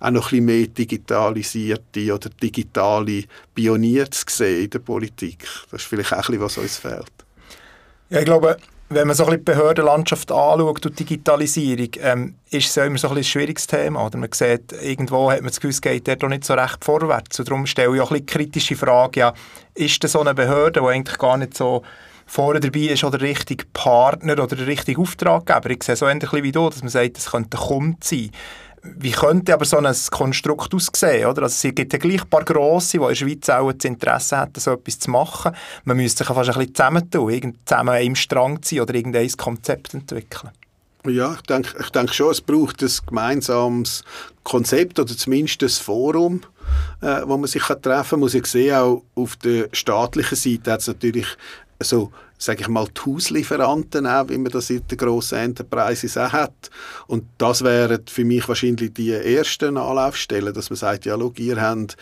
auch 0.00 0.10
noch 0.10 0.26
ein 0.26 0.30
bisschen 0.30 0.44
mehr 0.46 0.66
digitalisierte 0.66 2.14
oder 2.14 2.30
digitale 2.30 3.24
Pioniere 3.54 4.08
zu 4.08 4.24
sehen 4.28 4.64
in 4.64 4.70
der 4.70 4.78
Politik. 4.78 5.46
Das 5.70 5.82
ist 5.82 5.88
vielleicht 5.88 6.12
auch 6.12 6.28
ein 6.28 6.38
bisschen, 6.38 6.40
was 6.40 6.58
uns 6.58 6.78
fehlt. 6.78 7.12
Ja, 8.08 8.20
ich 8.20 8.24
glaube, 8.24 8.56
wenn 8.90 9.06
man 9.06 9.16
so 9.16 9.24
die 9.28 9.38
Behördenlandschaft 9.38 10.30
anschaut 10.30 10.86
und 10.86 10.98
Digitalisierung, 10.98 11.88
ähm, 12.00 12.34
ist 12.50 12.68
es 12.68 12.74
ja 12.74 12.84
immer 12.84 12.98
so 12.98 13.08
ein, 13.08 13.16
ein 13.16 13.24
schwieriges 13.24 13.66
Thema. 13.66 14.06
Oder 14.06 14.18
man 14.18 14.30
sieht, 14.32 14.72
irgendwo 14.72 15.30
hat 15.30 15.40
man 15.40 15.48
das 15.48 15.56
Gefühl, 15.56 15.70
es 15.70 15.80
geht 15.80 16.06
dort 16.06 16.22
noch 16.22 16.28
nicht 16.28 16.44
so 16.44 16.54
recht 16.54 16.84
vorwärts. 16.84 17.38
Und 17.38 17.48
darum 17.48 17.66
stelle 17.66 17.94
ich 17.94 18.00
auch 18.00 18.12
ein 18.12 18.26
kritische 18.26 18.76
Frage, 18.76 19.20
ja, 19.20 19.34
ist 19.74 20.02
das 20.04 20.12
so 20.12 20.20
eine 20.20 20.34
Behörde, 20.34 20.80
die 20.80 20.86
eigentlich 20.86 21.18
gar 21.18 21.36
nicht 21.36 21.56
so 21.56 21.82
vorne 22.26 22.60
dabei 22.60 22.80
ist 22.80 23.04
oder 23.04 23.18
der 23.18 23.28
richtige 23.28 23.64
Partner 23.72 24.34
oder 24.34 24.56
der 24.56 24.66
richtige 24.66 25.00
Auftraggeber? 25.00 25.70
Ich 25.70 25.82
sehe 25.82 25.96
so 25.96 26.06
ähnlich 26.06 26.32
wie 26.32 26.52
du, 26.52 26.68
dass 26.68 26.82
man 26.82 26.90
sagt, 26.90 27.18
es 27.18 27.30
könnte 27.30 27.58
ein 27.58 27.64
Kunde 27.64 27.98
sein 28.02 28.30
wie 28.84 29.12
könnte 29.12 29.54
aber 29.54 29.64
so 29.64 29.78
ein 29.78 29.94
Konstrukt 30.10 30.74
aussehen? 30.74 31.26
Oder? 31.26 31.44
Also 31.44 31.68
es 31.68 31.74
gibt 31.74 31.92
ja 31.92 31.98
gleich 31.98 32.22
ein 32.22 32.28
paar 32.28 32.44
Grosse, 32.44 32.98
die 32.98 33.02
in 33.02 33.08
der 33.08 33.14
Schweiz 33.14 33.48
auch 33.48 33.72
das 33.72 33.84
Interesse 33.84 34.40
hätten, 34.40 34.60
so 34.60 34.72
etwas 34.72 34.98
zu 34.98 35.10
machen. 35.10 35.52
Man 35.84 35.96
müsste 35.96 36.24
sich 36.24 36.34
fast 36.34 36.50
ein 36.50 36.58
bisschen 36.58 36.74
zusammentun, 36.74 37.58
zusammen 37.64 38.02
im 38.02 38.14
Strang 38.14 38.62
ziehen 38.62 38.82
oder 38.82 38.94
irgendein 38.94 39.30
Konzept 39.30 39.94
entwickeln. 39.94 40.50
Ja, 41.06 41.34
ich 41.34 41.42
denke, 41.42 41.74
ich 41.80 41.90
denke 41.90 42.14
schon, 42.14 42.30
es 42.30 42.40
braucht 42.40 42.82
ein 42.82 42.90
gemeinsames 43.06 44.04
Konzept 44.42 44.98
oder 44.98 45.14
zumindest 45.14 45.62
ein 45.62 45.68
Forum, 45.68 46.40
äh, 47.02 47.20
wo 47.26 47.36
man 47.36 47.46
sich 47.46 47.62
treffen 47.62 48.10
kann. 48.10 48.20
Muss 48.20 48.34
ich 48.34 48.46
sehen, 48.46 48.74
auch 48.74 49.02
auf 49.14 49.36
der 49.36 49.68
staatlichen 49.72 50.36
Seite 50.36 50.72
hat 50.72 50.80
es 50.80 50.86
natürlich 50.86 51.26
so 51.84 52.10
sage 52.36 52.62
ich 52.62 52.68
mal, 52.68 52.86
die 52.86 53.00
Hauslieferanten 53.00 54.06
auch, 54.06 54.28
wie 54.28 54.38
man 54.38 54.52
das 54.52 54.70
in 54.70 54.86
den 54.86 54.98
grossen 54.98 55.38
Enterprises 55.38 56.18
auch 56.18 56.32
hat. 56.32 56.70
Und 57.06 57.24
das 57.38 57.62
wären 57.62 58.02
für 58.06 58.24
mich 58.24 58.46
wahrscheinlich 58.48 58.92
die 58.92 59.12
ersten 59.12 59.76
Anlaufstellen, 59.76 60.52
dass 60.52 60.68
man 60.68 60.76
sagt, 60.76 61.06
ja, 61.06 61.16
schau, 61.18 61.32
ihr 61.36 61.60
habt 61.60 61.96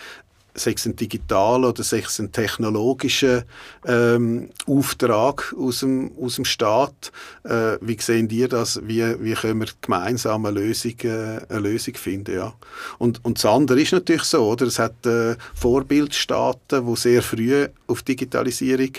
sei 0.55 0.73
es 0.73 0.87
ein 0.87 0.97
digitaler 0.97 1.71
oder 1.71 1.83
sei 1.83 2.01
es 2.01 2.19
ein 2.19 2.31
technologischer 2.31 3.45
ähm, 3.87 4.51
Auftrag 4.67 5.55
aus 5.59 5.81
dem, 5.81 6.13
aus 6.21 6.37
dem 6.37 6.45
Staat. 6.45 7.11
Äh, 7.45 7.79
wie 7.81 7.99
sehen 7.99 8.29
ihr 8.31 8.49
das? 8.49 8.81
Wie, 8.85 9.03
wie 9.23 9.33
können 9.33 9.61
wir 9.61 9.69
gemeinsam 9.81 10.45
eine 10.45 10.61
Lösung, 10.61 10.95
äh, 11.05 11.41
eine 11.49 11.61
Lösung 11.61 11.95
finden? 11.95 12.35
Ja. 12.35 12.53
Und, 12.99 13.25
und 13.25 13.39
das 13.39 13.47
andere 13.47 13.81
ist 13.81 13.93
natürlich 13.93 14.25
so, 14.25 14.47
oder? 14.47 14.67
es 14.67 14.79
hat 14.79 15.07
äh, 15.07 15.37
Vorbildstaaten, 15.55 16.87
die 16.87 16.97
sehr 16.97 17.23
früh 17.23 17.69
auf 17.87 18.03
Digitalisierung 18.03 18.93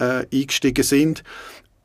äh, 0.00 0.26
eingestiegen 0.32 0.82
sind. 0.82 1.22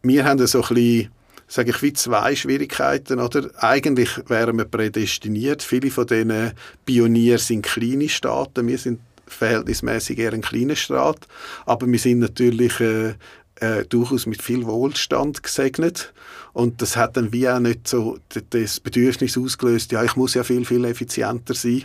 Wir 0.01 0.25
haben 0.25 0.45
so 0.47 0.61
ein 0.61 0.67
bisschen 0.67 1.11
sage 1.47 1.69
ich, 1.69 1.81
wie 1.81 1.93
zwei 1.93 2.35
Schwierigkeiten. 2.35 3.19
Oder? 3.19 3.49
Eigentlich 3.57 4.09
wären 4.27 4.57
wir 4.57 4.65
prädestiniert. 4.65 5.61
Viele 5.61 5.91
von 5.91 6.07
diesen 6.07 6.53
Pionieren 6.85 7.37
sind 7.37 7.61
kleine 7.61 8.09
Staaten. 8.09 8.67
Wir 8.67 8.77
sind 8.77 8.99
verhältnismäßig 9.27 10.17
eher 10.17 10.33
ein 10.33 10.41
kleiner 10.41 10.75
Staat. 10.75 11.27
Aber 11.65 11.87
wir 11.87 11.99
sind 11.99 12.19
natürlich 12.19 12.79
äh, 12.79 13.13
äh, 13.59 13.85
durchaus 13.85 14.25
mit 14.25 14.41
viel 14.41 14.65
Wohlstand 14.65 15.43
gesegnet. 15.43 16.13
Und 16.53 16.81
das 16.81 16.95
hat 16.95 17.17
dann 17.17 17.31
wie 17.31 17.49
auch 17.49 17.59
nicht 17.59 17.87
so 17.87 18.17
das 18.49 18.79
Bedürfnis 18.79 19.37
ausgelöst, 19.37 19.91
ja, 19.91 20.03
ich 20.03 20.15
muss 20.15 20.33
ja 20.33 20.43
viel, 20.43 20.65
viel 20.65 20.85
effizienter 20.85 21.53
sein. 21.53 21.83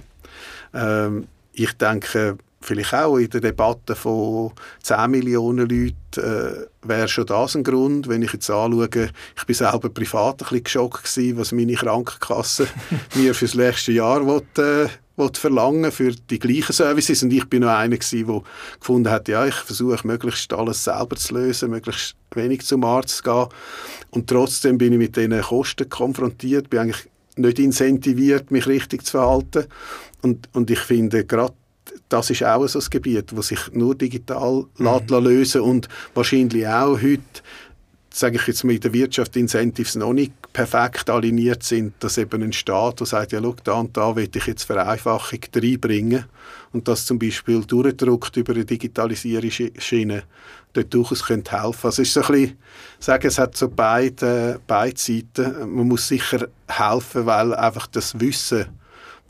Ähm, 0.73 1.27
ich 1.53 1.73
denke, 1.73 2.39
vielleicht 2.61 2.93
auch 2.95 3.17
in 3.17 3.31
der 3.31 3.41
Debatte 3.41 3.97
von 3.97 4.53
10 4.83 5.11
Millionen 5.11 5.69
Leuten 5.69 5.97
äh, 6.17 6.67
wäre 6.83 7.09
schon 7.09 7.27
das 7.27 7.57
ein 7.57 7.65
Grund, 7.65 8.09
wenn 8.09 8.23
ich 8.23 8.33
jetzt 8.33 8.51
anschaue, 8.51 8.89
ich 9.37 9.47
bin 9.47 9.55
selber 9.55 9.89
privat 9.89 10.35
ein 10.35 10.39
bisschen 10.39 10.65
geschockt 10.65 11.05
gewesen, 11.05 11.39
was 11.39 11.53
meine 11.53 11.75
Krankenkasse 11.75 12.69
mir 13.15 13.35
fürs 13.35 13.55
nächste 13.55 13.93
Jahr 13.93 14.27
will, 14.27 14.43
äh, 14.63 14.89
will 15.17 15.31
verlangen 15.35 15.91
für 15.91 16.13
die 16.13 16.39
gleichen 16.39 16.73
Services. 16.73 17.23
Und 17.23 17.33
ich 17.33 17.49
bin 17.49 17.63
noch 17.63 17.71
einer 17.71 17.97
gewesen, 17.97 18.27
der 18.27 18.43
gefunden 18.79 19.11
hat, 19.11 19.29
ja, 19.29 19.47
ich 19.47 19.55
versuche 19.55 20.07
möglichst 20.07 20.53
alles 20.53 20.85
selber 20.85 21.17
zu 21.17 21.35
lösen, 21.35 21.71
möglichst 21.71 22.15
wenig 22.33 22.67
zum 22.67 22.85
Arzt 22.85 23.19
zu 23.19 23.23
gehen. 23.23 23.47
Und 24.11 24.29
trotzdem 24.29 24.79
bin 24.79 24.93
ich 24.93 24.99
mit 24.99 25.17
diesen 25.17 25.41
Kosten 25.41 25.89
konfrontiert, 25.89 26.69
bin 26.69 26.81
eigentlich 26.81 27.09
nicht 27.37 27.59
incentiviert, 27.59 28.51
mich 28.51 28.67
richtig 28.67 29.05
zu 29.05 29.13
verhalten. 29.13 29.67
Und, 30.23 30.49
und 30.53 30.71
ich 30.71 30.81
finde, 30.81 31.25
gerade 31.25 31.55
das 32.09 32.31
ist 32.31 32.45
auch 32.45 32.67
so 32.67 32.79
ein 32.79 32.85
Gebiet, 32.91 33.33
das 33.33 33.49
sich 33.49 33.61
nur 33.73 33.95
digital 33.95 34.65
mhm. 34.79 35.01
lösen 35.09 35.63
und 35.63 35.89
wahrscheinlich 36.15 36.67
auch 36.67 37.01
heute, 37.01 37.23
sage 38.13 38.37
ich 38.37 38.47
jetzt 38.47 38.65
mal, 38.65 38.75
in 38.75 38.81
der 38.81 38.93
Wirtschaft 38.93 39.37
Incentives 39.37 39.95
noch 39.95 40.13
nicht 40.13 40.33
perfekt 40.53 41.09
aligniert 41.09 41.63
sind, 41.63 41.95
dass 42.01 42.19
eben 42.19 42.43
ein 42.43 42.53
Staat, 42.53 43.01
der 43.01 43.07
sagt, 43.07 43.33
ja, 43.33 43.41
schau, 43.41 43.55
da 43.63 43.73
und 43.75 43.97
da 43.97 44.17
will 44.17 44.29
ich 44.35 44.47
jetzt 44.47 44.65
Vereinfachung 44.65 45.41
reinbringen 45.55 46.25
und 46.73 46.89
das 46.89 47.07
zum 47.07 47.19
Beispiel 47.19 47.65
durchdruckt 47.65 48.37
über 48.37 48.53
eine 48.53 48.65
Digitalisierungsschiene, 48.65 50.25
dort 50.73 50.95
durchaus 50.95 51.25
könnte 51.25 51.63
helfen. 51.63 51.87
Also 51.87 52.03
es 52.03 52.09
ist 52.09 52.15
so 52.15 52.23
ein 52.23 52.33
bisschen, 52.33 52.59
sagen, 52.99 53.27
es 53.27 53.39
hat 53.39 53.57
so 53.57 53.69
beide, 53.69 54.61
beide 54.67 54.99
Seiten. 54.99 55.75
Man 55.77 55.89
muss 55.89 56.09
sicher 56.09 56.49
helfen, 56.69 57.27
weil 57.27 57.55
einfach 57.55 57.87
das 57.87 58.19
Wissen 58.19 58.67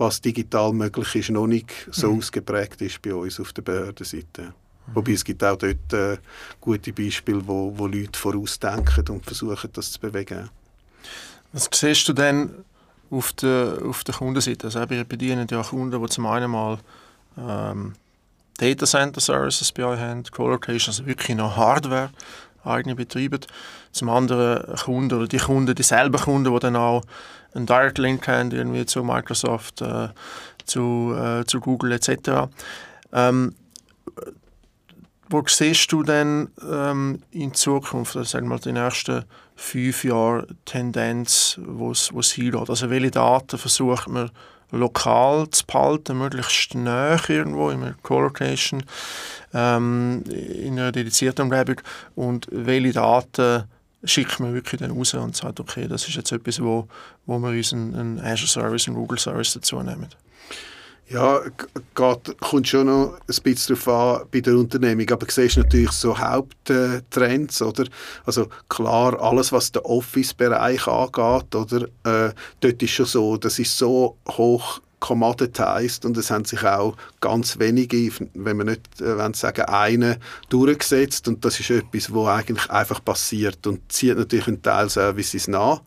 was 0.00 0.20
digital 0.20 0.72
möglich 0.72 1.14
ist, 1.14 1.30
noch 1.30 1.46
nicht 1.46 1.70
so 1.90 2.10
mhm. 2.10 2.18
ausgeprägt 2.18 2.80
ist 2.80 3.02
bei 3.02 3.14
uns 3.14 3.38
auf 3.38 3.52
der 3.52 3.62
Behördenseite. 3.62 4.54
Wobei 4.94 5.12
es 5.12 5.22
gibt 5.22 5.44
auch 5.44 5.56
dort 5.56 5.92
äh, 5.92 6.16
gute 6.60 6.92
Beispiele, 6.92 7.46
wo, 7.46 7.72
wo 7.76 7.86
Leute 7.86 8.18
vorausdenken 8.18 9.06
und 9.08 9.24
versuchen, 9.24 9.70
das 9.74 9.92
zu 9.92 10.00
bewegen. 10.00 10.48
Was 11.52 11.68
siehst 11.72 12.08
du 12.08 12.14
denn 12.14 12.50
auf 13.10 13.32
der, 13.34 13.78
auf 13.84 14.02
der 14.02 14.14
Kundenseite? 14.14 14.68
Also 14.68 14.88
wir 14.88 15.04
bedienen 15.04 15.46
ja 15.50 15.62
Kunden, 15.62 16.02
die 16.02 16.08
zum 16.08 16.26
einen 16.26 16.50
mal 16.50 16.78
ähm, 17.36 17.92
Data 18.56 18.86
Center 18.86 19.20
Services 19.20 19.70
bei 19.70 19.84
euch 19.84 20.00
haben, 20.00 20.24
Co-Location, 20.24 20.92
also 20.92 21.06
wirklich 21.06 21.36
noch 21.36 21.56
Hardware 21.56 22.10
eigene 22.64 22.94
betreiben. 22.94 23.40
Zum 23.92 24.08
anderen 24.08 24.76
Kunden 24.76 25.14
oder 25.14 25.28
die 25.28 25.38
Kunden, 25.38 25.74
dieselben 25.74 26.20
Kunden, 26.20 26.52
die 26.52 26.60
dann 26.60 26.76
auch 26.76 27.02
einen 27.54 27.66
Direct 27.66 27.98
Link 27.98 28.26
haben, 28.28 28.50
irgendwie 28.50 28.86
zu 28.86 29.02
Microsoft, 29.02 29.82
äh, 29.82 30.08
zu, 30.64 31.14
äh, 31.16 31.44
zu 31.44 31.60
Google 31.60 31.92
etc. 31.92 32.48
Ähm, 33.12 33.54
wo 35.28 35.44
siehst 35.46 35.92
du 35.92 36.02
denn 36.02 36.48
ähm, 36.68 37.22
in 37.30 37.54
Zukunft, 37.54 38.16
also 38.16 38.28
sagen 38.28 38.46
wir 38.46 38.56
mal, 38.56 38.58
die 38.58 38.72
nächsten 38.72 39.24
fünf 39.54 40.02
Jahre 40.02 40.48
Tendenz, 40.64 41.60
wo 41.64 41.92
es 41.92 42.32
hingeht? 42.32 42.68
Also 42.68 42.90
welche 42.90 43.12
Daten 43.12 43.56
versucht 43.56 44.08
man 44.08 44.30
lokal 44.72 45.48
zu 45.50 45.64
behalten, 45.66 46.18
möglichst 46.18 46.74
nah 46.74 47.16
irgendwo 47.28 47.70
in 47.70 47.82
einer 47.82 47.94
Co-Location, 48.02 48.82
ähm, 49.54 50.24
in 50.28 50.78
einer 50.78 50.92
dedizierten 50.92 51.44
Umgebung 51.44 51.80
und 52.16 52.48
welche 52.50 52.92
Daten 52.92 53.64
schickt 54.04 54.40
man 54.40 54.54
wirklich 54.54 54.80
dann 54.80 54.92
raus 54.92 55.14
und 55.14 55.36
sagt, 55.36 55.60
okay, 55.60 55.86
das 55.88 56.08
ist 56.08 56.14
jetzt 56.14 56.32
etwas, 56.32 56.60
wo, 56.60 56.88
wo 57.26 57.38
wir 57.38 57.50
uns 57.50 57.72
einen, 57.72 58.18
Azure 58.20 58.48
Service, 58.48 58.88
einen 58.88 58.96
Google 58.96 59.18
Service 59.18 59.52
dazu 59.52 59.82
nehmen. 59.82 60.08
Ja, 61.08 61.40
geht, 61.96 62.40
kommt 62.40 62.68
schon 62.68 62.86
noch 62.86 63.14
ein 63.14 63.42
bisschen 63.42 63.74
darauf 63.74 64.20
an 64.22 64.26
bei 64.30 64.40
der 64.40 64.56
Unternehmung, 64.56 65.10
aber 65.10 65.26
du 65.26 65.32
siehst 65.32 65.56
natürlich 65.56 65.90
so 65.90 66.16
Haupttrends, 66.16 67.60
oder? 67.60 67.84
Also 68.24 68.48
klar, 68.68 69.20
alles, 69.20 69.50
was 69.50 69.72
den 69.72 69.82
Office-Bereich 69.82 70.86
angeht, 70.86 71.54
oder? 71.56 71.88
Äh, 72.04 72.32
dort 72.60 72.82
ist 72.82 72.90
schon 72.90 73.06
so, 73.06 73.36
das 73.36 73.58
ist 73.58 73.76
so 73.76 74.16
hoch 74.28 74.80
commoditized 75.00 76.04
und 76.04 76.16
es 76.16 76.30
haben 76.30 76.44
sich 76.44 76.62
auch 76.62 76.96
ganz 77.20 77.58
wenige, 77.58 78.12
wenn 78.34 78.56
man 78.56 78.66
nicht 78.66 79.00
äh, 79.00 79.32
sagen, 79.32 79.62
eine 79.62 80.18
durchgesetzt 80.50 81.26
und 81.26 81.44
das 81.44 81.58
ist 81.58 81.70
etwas, 81.70 82.12
wo 82.12 82.26
eigentlich 82.26 82.70
einfach 82.70 83.02
passiert 83.04 83.66
und 83.66 83.90
zieht 83.90 84.16
natürlich 84.16 84.46
einen 84.46 84.62
Teil 84.62 84.88
Services 84.88 85.48
nach. 85.48 85.82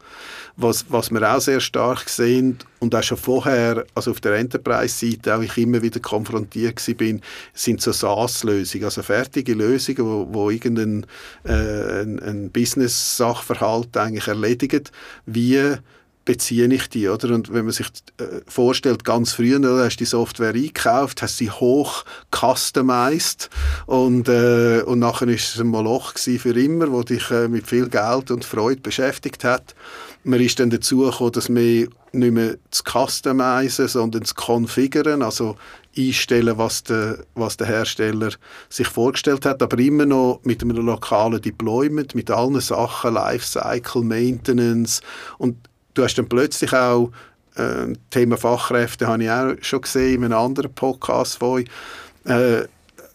Was, 0.56 0.86
was 0.90 1.12
wir 1.12 1.36
auch 1.36 1.42
sehr 1.42 1.60
stark 1.60 2.10
sehen 2.10 2.60
und 2.80 2.94
auch 2.94 3.02
schon 3.02 3.18
vorher, 3.18 3.86
also 3.96 4.12
auf 4.12 4.22
der 4.22 4.34
Enterprise-Seite 4.34 5.36
auch 5.36 5.42
ich 5.42 5.58
immer 5.58 5.82
wieder 5.82 6.00
konfrontiert 6.00 6.82
bin, 6.98 7.22
sind 7.54 7.82
so 7.82 7.92
SaaS-Lösungen, 7.92 8.86
also 8.86 9.02
fertige 9.02 9.54
Lösungen, 9.54 10.06
wo, 10.06 10.28
wo 10.32 10.50
irgendein 10.50 11.06
äh, 11.44 12.02
ein, 12.02 12.20
ein 12.20 12.52
Business-Sachverhalt 12.52 13.96
eigentlich 13.98 14.28
erledigt, 14.28 14.92
wie 15.26 15.78
beziehe 16.26 16.68
ich 16.74 16.90
die, 16.90 17.10
oder? 17.10 17.34
Und 17.34 17.54
wenn 17.54 17.66
man 17.66 17.74
sich 17.74 17.88
äh, 18.18 18.42
vorstellt, 18.48 19.04
ganz 19.04 19.34
früher, 19.34 19.60
oder, 19.60 19.86
hast 19.86 19.98
du 19.98 20.04
die 20.04 20.10
Software 20.10 20.54
eingekauft, 20.54 21.22
hast 21.22 21.38
sie 21.38 21.52
hoch 21.52 22.06
customized 22.32 23.50
und, 23.86 24.30
äh, 24.30 24.82
und 24.86 25.00
nachher 25.00 25.28
ist 25.28 25.56
es 25.56 25.62
ein 25.62 25.68
Moloch 25.68 26.14
für 26.18 26.60
immer, 26.60 26.92
wo 26.92 27.04
dich 27.04 27.30
äh, 27.32 27.48
mit 27.48 27.68
viel 27.68 27.90
Geld 27.90 28.32
und 28.32 28.46
Freude 28.46 28.82
beschäftigt 28.82 29.44
hat. 29.44 29.76
Man 30.24 30.40
ist 30.40 30.60
dann 30.60 30.70
dazu 30.70 31.00
gekommen, 31.00 31.34
dass 31.34 31.50
man 31.50 31.90
nicht 32.14 32.34
mehr 32.34 32.56
zu 32.72 32.84
customizen, 32.84 33.88
sondern 33.88 34.24
zu 34.24 34.36
konfigurieren, 34.36 35.22
also 35.22 35.58
einstellen, 35.98 36.58
was 36.58 36.84
der, 36.84 37.20
was 37.36 37.58
der 37.58 37.68
Hersteller 37.68 38.30
sich 38.70 38.88
vorgestellt 38.88 39.46
hat, 39.46 39.62
aber 39.62 39.78
immer 39.80 40.06
noch 40.06 40.40
mit 40.44 40.62
einem 40.62 40.78
lokalen 40.78 41.42
Deployment, 41.42 42.16
mit 42.16 42.32
allen 42.32 42.60
Sachen, 42.62 43.14
Lifecycle, 43.14 44.04
Maintenance 44.04 45.02
und 45.38 45.58
du 45.94 46.04
hast 46.04 46.16
dann 46.16 46.28
plötzlich 46.28 46.74
auch 46.74 47.12
äh, 47.56 47.94
Thema 48.10 48.38
Fachkräfte, 48.38 49.08
habe 49.08 49.24
ich 49.24 49.30
auch 49.30 49.54
schon 49.62 49.82
gesehen 49.82 50.16
in 50.16 50.26
einem 50.26 50.38
anderen 50.38 50.74
Podcast 50.74 51.38
von 51.38 51.50
euch. 51.50 51.66
Äh, 52.26 52.68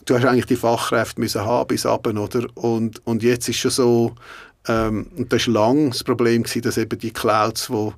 du 0.05 0.15
hast 0.15 0.25
eigentlich 0.25 0.47
die 0.47 0.57
Fachkräfte 0.57 1.21
müssen 1.21 1.45
haben 1.45 1.69
bis 1.69 1.87
abend, 1.87 2.19
oder? 2.19 2.47
Und, 2.55 3.05
und 3.07 3.23
jetzt 3.23 3.49
ist 3.49 3.59
schon 3.59 3.71
so, 3.71 4.15
ähm, 4.67 5.07
und 5.17 5.33
das 5.33 5.47
war 5.47 5.55
lange 5.55 5.91
das 5.91 6.05
Problem, 6.05 6.43
gewesen, 6.43 6.63
dass 6.63 6.77
eben 6.77 6.99
die 6.99 7.13
Clouds, 7.13 7.69
die 7.69 7.93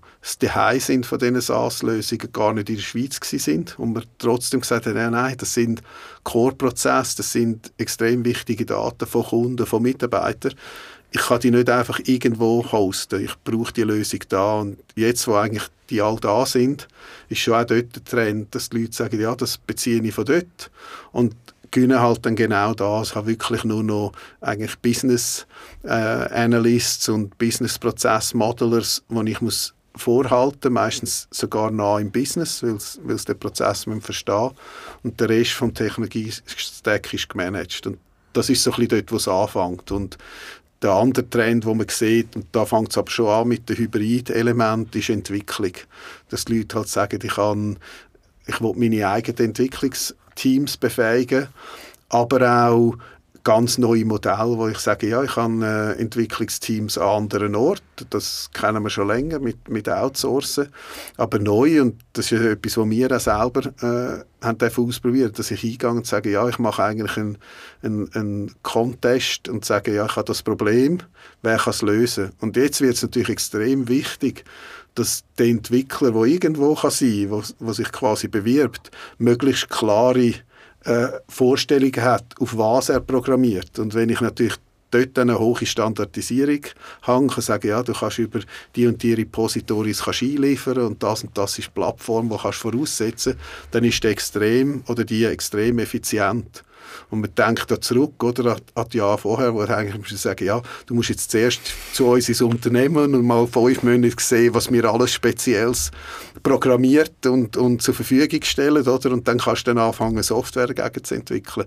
das 0.47 0.87
sind 0.87 1.07
von 1.07 1.19
diesen 1.19 1.41
SaaS-Lösungen, 1.41 2.33
gar 2.33 2.53
nicht 2.53 2.69
in 2.69 2.77
der 2.77 2.83
Schweiz 2.83 3.19
sind. 3.23 3.79
Und 3.79 3.95
wir 3.95 4.03
trotzdem 4.19 4.61
gesagt 4.61 4.87
haben, 4.87 4.95
nein, 4.95 5.13
nein, 5.13 5.35
das 5.39 5.55
sind 5.55 5.83
Core-Prozesse, 6.25 7.19
das 7.19 7.33
sind 7.33 7.73
extrem 7.79 8.25
wichtige 8.25 8.67
Daten 8.67 9.07
von 9.07 9.25
Kunden, 9.25 9.67
von 9.67 9.83
Mitarbeitern 9.83 10.55
ich 11.13 11.21
kann 11.21 11.41
die 11.41 11.51
nicht 11.51 11.69
einfach 11.69 11.99
irgendwo 12.05 12.65
hosten. 12.71 13.25
Ich 13.25 13.35
brauche 13.43 13.73
die 13.73 13.83
Lösung 13.83 14.21
da. 14.29 14.61
Und 14.61 14.79
jetzt, 14.95 15.27
wo 15.27 15.35
eigentlich 15.35 15.67
die 15.89 16.01
all 16.01 16.17
da 16.17 16.47
sind, 16.47 16.87
ist 17.29 17.41
schon 17.41 17.55
auch 17.55 17.65
dort 17.65 17.97
der 17.97 18.05
Trend, 18.05 18.55
dass 18.55 18.71
die 18.71 18.83
Leute 18.83 18.93
sagen, 18.93 19.21
ja, 19.21 19.35
das 19.35 19.59
beziehe 19.59 20.03
ich 20.03 20.15
von 20.15 20.25
dort. 20.25 20.71
Und 21.13 21.35
gewinnen 21.71 22.01
halt 22.01 22.25
dann 22.27 22.37
genau 22.37 22.75
das. 22.75 23.11
Ich 23.11 23.15
habe 23.15 23.27
wirklich 23.27 23.65
nur 23.65 23.83
noch 23.83 24.13
eigentlich 24.41 24.79
Business 24.79 25.47
äh, 25.83 25.89
Analysts 25.91 27.09
und 27.09 27.37
Business 27.39 27.79
Prozess 27.79 28.35
Modelers, 28.35 29.03
die 29.09 29.31
ich 29.31 29.41
muss 29.41 29.75
vorhalten, 29.97 30.73
meistens 30.73 31.29
sogar 31.31 31.71
nah 31.71 31.99
im 31.99 32.11
Business, 32.11 32.63
weil 32.63 33.19
sie 33.19 33.25
den 33.25 33.39
Prozess 33.39 33.87
verstehen 34.01 34.51
Und 35.03 35.21
der 35.21 35.29
Rest 35.29 35.53
vom 35.53 35.75
Technologie-Stack 35.75 37.13
ist 37.13 37.29
gemanagt. 37.29 37.87
Und 37.87 37.99
das 38.33 38.49
ist 38.49 38.63
so 38.63 38.71
ein 38.71 38.77
bisschen 38.77 39.07
dort, 39.07 39.13
wo 39.13 39.17
es 39.17 39.29
anfängt. 39.29 39.91
Und 39.91 40.19
der 40.83 40.93
andere 40.93 41.29
Trend, 41.29 41.65
den 41.65 41.77
man 41.77 41.89
sieht, 41.89 42.35
und 42.37 42.47
da 42.53 42.65
fängt 42.65 42.91
es 42.91 42.99
aber 42.99 43.11
schon 43.11 43.29
an 43.29 43.49
mit 43.49 43.69
dem 43.69 43.77
Hybrid-Element, 43.77 44.95
ist 44.97 45.11
Entwicklung. 45.11 45.73
Dass 46.31 46.47
die 46.47 46.59
Leute 46.59 46.77
halt 46.77 46.89
sagen, 46.89 47.19
ich, 47.23 47.35
kann, 47.35 47.79
ich 48.47 48.61
will 48.61 48.73
meine 48.77 49.09
eigenen 49.09 49.51
Entwicklungsteams 49.51 50.77
befähigen, 50.79 51.49
aber 52.09 52.69
auch 52.69 52.97
ganz 53.45 53.79
neue 53.79 54.05
Modelle, 54.05 54.59
wo 54.59 54.69
ich 54.69 54.79
sage, 54.79 55.09
ja, 55.09 55.23
ich 55.23 55.37
habe 55.37 55.65
äh, 55.65 56.01
Entwicklungsteams 56.01 56.99
an 56.99 57.25
anderen 57.25 57.55
Orten, 57.55 58.07
das 58.11 58.51
kennen 58.53 58.83
wir 58.83 58.91
schon 58.91 59.09
länger 59.09 59.39
mit, 59.39 59.69
mit 59.69 59.89
Outsourcen, 59.89 60.69
aber 61.17 61.39
neu, 61.39 61.81
und 61.81 62.01
das 62.13 62.33
ist 62.33 62.43
etwas, 62.43 62.77
was 62.77 62.91
wir 62.91 63.13
auch 63.13 63.21
selber 63.21 63.67
äh, 63.83 64.25
haben 64.45 64.89
ausprobiert, 64.89 65.39
dass 65.39 65.51
ich 65.51 65.65
eingehe 65.65 65.91
und 65.91 66.07
sage, 66.07 66.31
ja, 66.31 66.49
ich 66.49 66.59
mache 66.59 66.83
eigentlich 66.83 67.17
einen, 67.17 67.39
einen, 67.83 68.13
einen 68.15 68.55
Contest 68.63 69.49
und 69.49 69.65
sage, 69.65 69.95
ja, 69.95 70.07
ich 70.07 70.17
habe 70.17 70.27
das 70.27 70.43
Problem, 70.43 70.99
wer 71.43 71.59
kann 71.59 71.73
es 71.73 71.83
lösen? 71.83 72.33
Und 72.41 72.57
jetzt 72.57 72.81
wird 72.81 72.97
es 72.97 73.03
natürlich 73.03 73.29
extrem 73.29 73.89
wichtig, 73.89 74.45
dass 74.95 75.25
der 75.39 75.47
Entwickler, 75.47 76.11
der 76.13 76.25
irgendwo 76.25 76.75
kann 76.75 76.91
sein 76.91 77.29
kann, 77.31 77.45
der 77.61 77.75
sich 77.75 77.93
quasi 77.93 78.29
bewirbt, 78.29 78.91
möglichst 79.19 79.71
klare 79.71 80.35
äh, 80.85 81.09
Vorstellung 81.29 81.95
hat, 81.97 82.25
auf 82.41 82.57
was 82.57 82.89
er 82.89 83.01
programmiert. 83.01 83.79
Und 83.79 83.95
wenn 83.95 84.09
ich 84.09 84.21
natürlich 84.21 84.57
dort 84.91 85.19
eine 85.19 85.39
hohe 85.39 85.65
Standardisierung 85.65 86.61
habe, 87.03 87.27
kann 87.29 87.43
sagen, 87.43 87.69
ja, 87.69 87.83
du 87.83 87.93
kannst 87.93 88.19
über 88.19 88.41
die 88.75 88.87
und 88.87 89.03
die 89.03 89.15
Repositories 89.15 90.03
kannst 90.03 90.23
einliefern 90.23 90.79
und 90.79 91.03
das 91.03 91.23
und 91.23 91.37
das 91.37 91.59
ist 91.59 91.69
die 91.69 91.73
Plattform, 91.73 92.29
die 92.29 92.37
kannst 92.37 92.59
voraussetzen, 92.59 93.37
dann 93.71 93.85
ist 93.85 94.03
der 94.03 94.11
extrem 94.11 94.83
oder 94.89 95.05
die 95.05 95.25
extrem 95.25 95.79
effizient. 95.79 96.65
Und 97.11 97.21
man 97.21 97.35
denkt 97.35 97.71
da 97.71 97.81
zurück, 97.81 98.23
oder, 98.23 98.57
an 98.75 98.87
die 98.93 98.99
Jahre 98.99 99.19
vorher, 99.19 99.55
wo 99.55 99.63
er 99.63 99.77
eigentlich 99.77 100.19
sagen, 100.21 100.45
ja, 100.45 100.63
du 100.87 100.95
musst 100.95 101.09
jetzt 101.09 101.31
zuerst 101.31 101.61
zu 101.93 102.07
uns 102.07 102.29
ins 102.29 102.41
Unternehmen 102.41 103.15
und 103.15 103.27
mal 103.27 103.47
fünf 103.47 103.83
Monate 103.83 104.15
sehen, 104.19 104.55
was 104.55 104.71
wir 104.71 104.85
alles 104.85 105.13
Spezielles 105.13 105.91
programmiert 106.43 107.27
und, 107.27 107.57
und 107.57 107.83
zur 107.83 107.95
Verfügung 107.95 108.43
stellen, 108.43 108.87
oder? 108.87 109.11
Und 109.11 109.27
dann 109.29 109.39
kannst 109.39 109.67
du 109.67 109.75
dann 109.75 109.85
anfangen, 109.85 110.23
Software 110.23 110.69
dagegen 110.69 111.05
zu 111.05 111.15
entwickeln. 111.15 111.67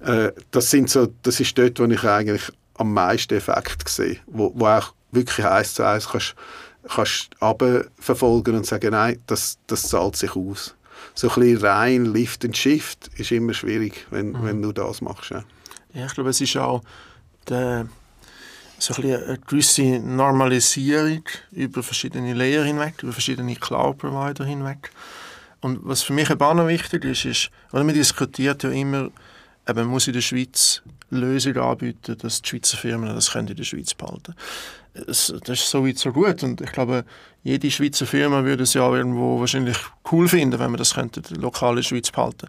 Äh, 0.00 0.32
das, 0.50 0.70
sind 0.70 0.90
so, 0.90 1.08
das 1.22 1.40
ist 1.40 1.56
dort, 1.58 1.78
wo 1.78 1.84
ich 1.84 2.04
eigentlich 2.04 2.42
am 2.74 2.94
meisten 2.94 3.34
Effekt 3.34 3.88
sehe, 3.88 4.18
wo, 4.26 4.52
wo 4.54 4.66
auch 4.66 4.94
wirklich 5.12 5.46
eins 5.46 5.74
zu 5.74 5.84
eins 5.84 6.08
kannst, 6.08 6.34
kannst 6.88 7.30
verfolgen 7.98 8.56
und 8.56 8.66
sagen, 8.66 8.92
nein, 8.92 9.20
das, 9.26 9.58
das 9.66 9.88
zahlt 9.88 10.16
sich 10.16 10.34
aus 10.34 10.74
so 11.20 11.28
ein 11.28 11.34
bisschen 11.34 11.66
rein 11.66 12.04
Lift 12.06 12.46
and 12.46 12.56
Shift 12.56 13.10
ist 13.18 13.30
immer 13.30 13.52
schwierig, 13.52 14.06
wenn, 14.10 14.32
mhm. 14.32 14.42
wenn 14.42 14.62
du 14.62 14.72
das 14.72 15.02
machst. 15.02 15.30
Ja. 15.30 15.44
ja, 15.92 16.06
ich 16.06 16.14
glaube, 16.14 16.30
es 16.30 16.40
ist 16.40 16.56
auch 16.56 16.80
der, 17.46 17.86
so 18.78 18.94
ein 18.94 19.02
bisschen 19.02 19.24
eine 19.24 19.38
gewisse 19.38 19.82
Normalisierung 19.98 21.24
über 21.52 21.82
verschiedene 21.82 22.32
Layer 22.32 22.64
hinweg, 22.64 23.02
über 23.02 23.12
verschiedene 23.12 23.54
Cloud-Provider 23.54 24.46
hinweg. 24.46 24.92
Und 25.60 25.80
was 25.82 26.02
für 26.02 26.14
mich 26.14 26.30
eben 26.30 26.68
wichtig 26.68 27.04
ist, 27.04 27.26
ist, 27.26 27.50
weil 27.70 27.84
man 27.84 27.94
diskutiert 27.94 28.62
ja 28.62 28.70
immer, 28.70 29.10
eben 29.68 29.88
muss 29.88 30.06
in 30.06 30.14
der 30.14 30.22
Schweiz 30.22 30.80
Lösungen 31.10 31.58
anbieten, 31.58 32.16
dass 32.16 32.40
die 32.40 32.48
Schweizer 32.48 32.78
Firmen 32.78 33.14
das 33.14 33.30
können 33.30 33.48
in 33.48 33.56
der 33.56 33.64
Schweiz 33.64 33.92
behalten 33.92 34.34
das 34.94 35.30
ist 35.30 35.70
so 35.70 35.86
weit 35.86 35.98
so 35.98 36.12
gut 36.12 36.42
und 36.42 36.60
ich 36.60 36.72
glaube, 36.72 37.04
jede 37.42 37.70
Schweizer 37.70 38.06
Firma 38.06 38.44
würde 38.44 38.64
es 38.64 38.74
ja 38.74 38.88
irgendwo 38.92 39.40
wahrscheinlich 39.40 39.78
cool 40.12 40.28
finden, 40.28 40.58
wenn 40.58 40.70
man 40.70 40.78
das 40.78 40.94
könnte, 40.94 41.22
die 41.22 41.34
lokale 41.34 41.82
Schweiz 41.82 42.10
behalten. 42.10 42.48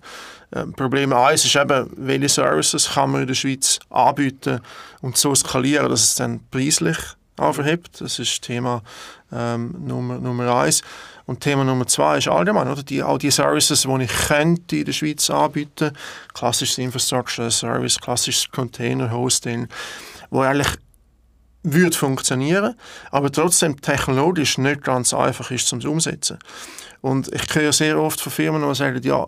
Ähm, 0.53 0.73
Problem 0.73 1.13
eins 1.13 1.45
ist 1.45 1.55
eben, 1.55 1.89
welche 1.95 2.29
Services 2.29 2.89
kann 2.89 3.11
man 3.11 3.21
in 3.21 3.27
der 3.27 3.35
Schweiz 3.35 3.79
anbieten 3.89 4.59
und 5.01 5.17
so 5.17 5.33
skalieren, 5.33 5.89
dass 5.89 6.03
es 6.03 6.15
dann 6.15 6.41
preislich 6.49 6.97
aufhebt. 7.37 8.01
Das 8.01 8.19
ist 8.19 8.41
Thema 8.41 8.83
ähm, 9.31 9.75
Nummer, 9.85 10.17
Nummer 10.19 10.53
eins. 10.55 10.81
Und 11.25 11.39
Thema 11.39 11.63
Nummer 11.63 11.87
zwei 11.87 12.17
ist 12.17 12.27
allgemein, 12.27 12.67
oder? 12.67 12.83
Die, 12.83 13.01
all 13.01 13.17
die 13.17 13.31
Services, 13.31 13.83
die 13.83 14.03
ich 14.03 14.11
könnte 14.27 14.77
in 14.77 14.85
der 14.85 14.91
Schweiz 14.91 15.29
anbieten, 15.29 15.91
klassisches 16.33 16.77
Infrastructure 16.77 17.49
Service, 17.49 17.99
klassisches 17.99 18.51
Container 18.51 19.11
Hosting, 19.11 19.67
wo 20.29 20.41
eigentlich 20.41 20.67
würde 21.63 21.95
funktionieren, 21.95 22.75
aber 23.11 23.31
trotzdem 23.31 23.79
technologisch 23.81 24.57
nicht 24.57 24.83
ganz 24.83 25.13
einfach 25.13 25.51
ist 25.51 25.67
zum 25.67 25.79
umsetzen. 25.81 26.39
Und 27.01 27.33
ich 27.33 27.43
höre 27.53 27.73
sehr 27.73 27.99
oft 27.99 28.19
von 28.19 28.31
Firmen, 28.31 28.67
die 28.67 28.75
sagen, 28.75 29.01
ja, 29.03 29.27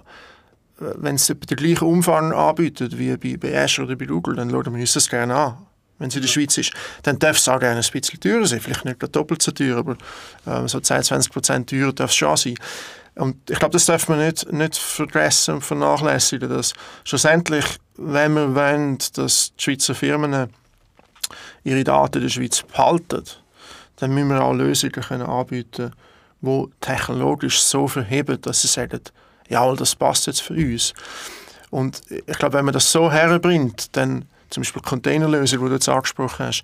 wenn 0.78 1.18
sie 1.18 1.36
den 1.36 1.58
gleichen 1.58 1.86
Umfang 1.86 2.32
anbieten 2.34 2.90
wie 2.98 3.16
bei, 3.18 3.38
bei 3.38 3.64
Azure 3.64 3.88
oder 3.88 3.96
bei 3.96 4.06
Google, 4.06 4.36
dann 4.36 4.50
schauen 4.50 4.74
wir 4.74 4.82
uns 4.82 4.94
das 4.94 5.10
gerne 5.10 5.36
an. 5.36 5.58
Wenn 6.00 6.10
sie 6.10 6.18
in 6.18 6.24
der 6.24 6.30
Schweiz 6.30 6.58
ist, 6.58 6.74
dann 7.04 7.20
darf 7.20 7.38
es 7.38 7.48
auch 7.48 7.60
gerne 7.60 7.80
ein 7.80 7.92
bisschen 7.92 8.20
teurer 8.20 8.46
sein. 8.46 8.60
Vielleicht 8.60 8.84
nicht 8.84 9.16
doppelt 9.16 9.42
so 9.42 9.52
teuer, 9.52 9.78
aber 9.78 9.96
äh, 10.46 10.68
so 10.68 10.80
10, 10.80 11.04
20 11.04 11.32
Prozent 11.32 11.70
teurer 11.70 11.94
darf 11.94 12.10
es 12.10 12.16
schon 12.16 12.36
sein. 12.36 12.56
Und 13.16 13.50
ich 13.50 13.60
glaube, 13.60 13.74
das 13.74 13.86
darf 13.86 14.10
man 14.10 14.20
nicht, 14.20 14.52
nicht 14.52 14.76
vergessen 14.76 15.56
und 15.56 15.62
vernachlässigen, 15.62 16.50
dass 16.50 16.74
schlussendlich, 17.04 17.66
wenn 17.96 18.34
wir 18.34 18.56
wollen, 18.56 18.98
dass 19.14 19.54
die 19.56 19.64
Schweizer 19.64 19.94
Firmen 19.94 20.50
ihre 21.64 21.84
Daten 21.84 22.18
in 22.18 22.24
der 22.24 22.30
Schweiz 22.30 22.64
behalten, 22.64 23.24
dann 23.98 24.14
müssen 24.14 24.30
wir 24.30 24.44
auch 24.44 24.54
Lösungen 24.54 24.94
können 24.94 25.24
anbieten 25.24 25.92
die 26.42 26.68
technologisch 26.82 27.62
so 27.62 27.88
verheben, 27.88 28.42
dass 28.42 28.62
sie 28.62 28.68
sagen, 28.68 29.00
ja, 29.50 29.74
das 29.76 29.96
passt 29.96 30.28
jetzt 30.28 30.42
für 30.42 30.54
uns. 30.54 30.94
Und 31.70 32.02
ich 32.10 32.38
glaube, 32.38 32.58
wenn 32.58 32.66
man 32.66 32.74
das 32.74 32.92
so 32.92 33.12
herbringt, 33.12 33.96
dann 33.96 34.26
zum 34.50 34.62
Beispiel 34.62 34.82
Containerlösung, 34.82 35.60
die 35.60 35.66
du 35.68 35.74
jetzt 35.74 35.90
angesprochen 35.90 36.48
hast, 36.48 36.64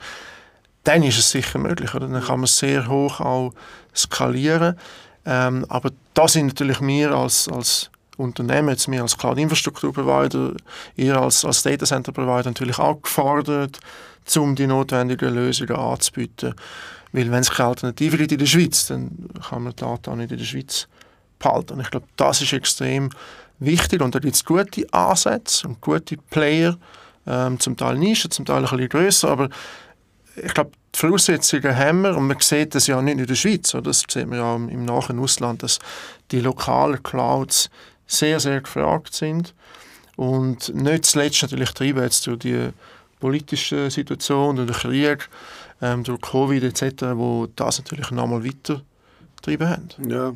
dann 0.83 1.01
ist 1.03 1.17
es 1.17 1.31
sicher 1.31 1.59
möglich. 1.59 1.93
Oder? 1.95 2.07
Dann 2.07 2.21
kann 2.21 2.39
man 2.39 2.47
sehr 2.47 2.88
hoch 2.88 3.19
auch 3.19 3.53
skalieren. 3.95 4.77
Ähm, 5.25 5.65
aber 5.69 5.91
da 6.13 6.27
sind 6.27 6.47
natürlich 6.47 6.81
wir 6.81 7.12
als, 7.12 7.47
als 7.47 7.89
Unternehmen, 8.17 8.69
jetzt 8.69 8.89
wir 8.91 9.01
als 9.01 9.17
Cloud-Infrastruktur-Provider, 9.17 10.53
ihr 10.95 11.17
als, 11.17 11.45
als 11.45 11.63
Data-Center-Provider 11.63 12.49
natürlich 12.49 12.77
auch 12.77 13.01
gefordert, 13.01 13.79
um 14.38 14.56
die 14.56 14.68
notwendigen 14.68 15.34
Lösungen 15.34 15.76
anzubieten. 15.76 16.56
Weil 17.12 17.32
wenn 17.32 17.39
es 17.39 17.52
keine 17.52 17.70
Alternative 17.70 18.18
gibt 18.18 18.32
in 18.32 18.39
der 18.39 18.46
Schweiz, 18.46 18.88
dann 18.88 19.30
kann 19.48 19.63
man 19.63 19.74
die 19.74 19.82
Daten 19.82 20.12
auch 20.12 20.15
nicht 20.15 20.32
in 20.32 20.38
der 20.38 20.46
Schweiz 20.46 20.88
behalten. 21.39 21.74
Und 21.74 21.82
ich 21.82 21.89
glaube, 21.89 22.08
das 22.18 22.42
ist 22.42 22.54
extrem 22.54 23.10
wichtig 23.60 24.02
und 24.02 24.15
da 24.15 24.20
gibt 24.20 24.36
es 24.36 24.46
gute 24.46 24.92
Ansätze 24.94 25.68
und 25.68 25.82
gute 25.82 26.18
Player, 26.18 26.78
ähm, 27.28 27.60
zum 27.60 27.78
Teil 27.78 27.98
Nischen, 27.98 28.32
zum 28.32 28.46
Teil 28.46 28.58
ein 28.58 28.70
bisschen 28.70 28.89
grösser, 28.89 29.30
aber 29.30 29.50
ich 30.36 30.54
glaube, 30.54 30.72
die 30.96 31.00
Voraussetzungen 31.00 31.76
haben 31.76 32.02
wir 32.02 32.15
und 32.15 32.28
man 32.28 32.39
sieht 32.39 32.74
das 32.74 32.88
ja 32.88 33.02
nicht 33.02 33.20
in 33.20 33.28
der 33.28 33.36
Schweiz, 33.36 33.74
oder? 33.76 33.84
das 33.84 34.04
sieht 34.10 34.28
man 34.28 34.39
ja 34.39 34.56
im 34.56 34.86
nahen 34.86 35.20
Ausland, 35.20 35.63
dass 35.63 35.80
die 36.32 36.39
lokalen 36.39 37.04
Clouds 37.04 37.70
sehr, 38.08 38.39
sehr 38.39 38.62
gefragt 38.62 39.13
sind 39.13 39.54
und 40.15 40.74
nicht 40.74 41.06
zuletzt 41.06 41.42
natürlich 41.42 41.72
treiben 41.72 42.04
jetzt 42.04 42.26
durch 42.26 42.39
die 42.39 42.70
politische 43.19 43.89
Situation, 43.91 44.55
durch 44.55 44.67
den 44.67 44.75
Krieg, 44.75 45.29
ähm, 45.82 46.03
durch 46.03 46.21
Covid 46.21 46.63
etc., 46.63 47.03
wo 47.13 47.47
das 47.55 47.79
natürlich 47.79 48.12
nochmal 48.12 48.43
weiter 48.43 48.82
getrieben 49.36 49.69
haben. 49.69 49.89
Ja, 50.08 50.34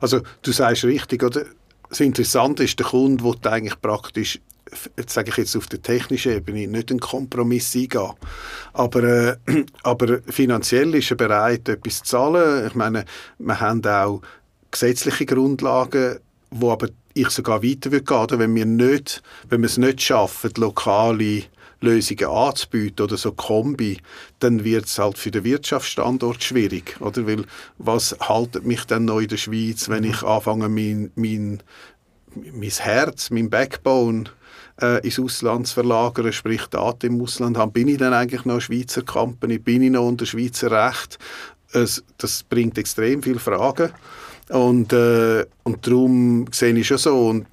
also 0.00 0.20
du 0.42 0.52
sagst 0.52 0.84
richtig, 0.84 1.22
oder? 1.22 1.44
Das 1.88 2.00
Interessante 2.00 2.64
ist 2.64 2.78
der 2.78 2.86
Kunde, 2.86 3.30
der 3.42 3.52
eigentlich 3.52 3.80
praktisch 3.80 4.40
jetzt 4.96 5.12
sage 5.12 5.30
ich 5.30 5.36
jetzt 5.36 5.56
auf 5.56 5.66
der 5.66 5.82
technischen 5.82 6.32
Ebene, 6.32 6.66
nicht 6.66 6.90
einen 6.90 7.00
Kompromiss 7.00 7.74
eingehen. 7.74 8.12
Aber, 8.72 9.02
äh, 9.02 9.36
aber 9.82 10.20
finanziell 10.26 10.94
ist 10.94 11.10
er 11.10 11.16
bereit, 11.16 11.68
etwas 11.68 11.98
zu 11.98 12.04
zahlen. 12.04 12.66
Ich 12.66 12.74
meine, 12.74 13.04
wir 13.38 13.60
haben 13.60 13.84
auch 13.84 14.22
gesetzliche 14.70 15.26
Grundlagen, 15.26 16.18
wo 16.50 16.72
aber 16.72 16.88
ich 17.14 17.30
sogar 17.30 17.62
weiter 17.62 17.92
würde 17.92 18.04
gehen, 18.04 18.38
wenn 18.40 18.54
wir, 18.54 18.66
nicht, 18.66 19.22
wenn 19.48 19.60
wir 19.60 19.66
es 19.68 19.78
nicht 19.78 20.02
schaffen, 20.02 20.50
lokale 20.56 21.44
Lösungen 21.84 22.28
anzubieten 22.28 23.04
oder 23.04 23.16
so 23.16 23.32
Kombi, 23.32 23.98
dann 24.40 24.64
wird 24.64 24.86
es 24.86 24.98
halt 24.98 25.18
für 25.18 25.30
den 25.30 25.44
Wirtschaftsstandort 25.44 26.42
schwierig. 26.42 27.00
Oder? 27.00 27.26
Weil 27.26 27.44
was 27.78 28.16
haltet 28.20 28.64
mich 28.64 28.84
denn 28.84 29.04
noch 29.04 29.20
in 29.20 29.28
der 29.28 29.36
Schweiz, 29.36 29.88
wenn 29.88 30.04
ich 30.04 30.22
anfange, 30.22 30.68
mein, 30.68 31.10
mein, 31.14 31.62
mein 32.34 32.70
Herz, 32.70 33.30
mein 33.30 33.50
Backbone 33.50 34.24
äh, 34.80 35.04
ins 35.04 35.20
Ausland 35.20 35.66
zu 35.66 35.74
verlagern, 35.74 36.32
sprich 36.32 36.66
Daten 36.66 37.06
im 37.06 37.22
Ausland 37.22 37.56
haben, 37.56 37.72
bin 37.72 37.88
ich 37.88 37.98
dann 37.98 38.12
eigentlich 38.12 38.44
noch 38.44 38.54
eine 38.54 38.60
Schweizer 38.60 39.02
Company, 39.02 39.58
bin 39.58 39.82
ich 39.82 39.90
noch 39.90 40.06
unter 40.06 40.26
Schweizer 40.26 40.70
Recht? 40.70 41.18
Es, 41.72 42.04
das 42.18 42.42
bringt 42.42 42.78
extrem 42.78 43.22
viele 43.22 43.40
Fragen 43.40 43.90
und, 44.50 44.92
äh, 44.92 45.44
und 45.64 45.86
darum 45.86 46.46
sehe 46.52 46.74
ich 46.74 46.86
schon 46.86 46.98
so 46.98 47.28
und 47.28 47.46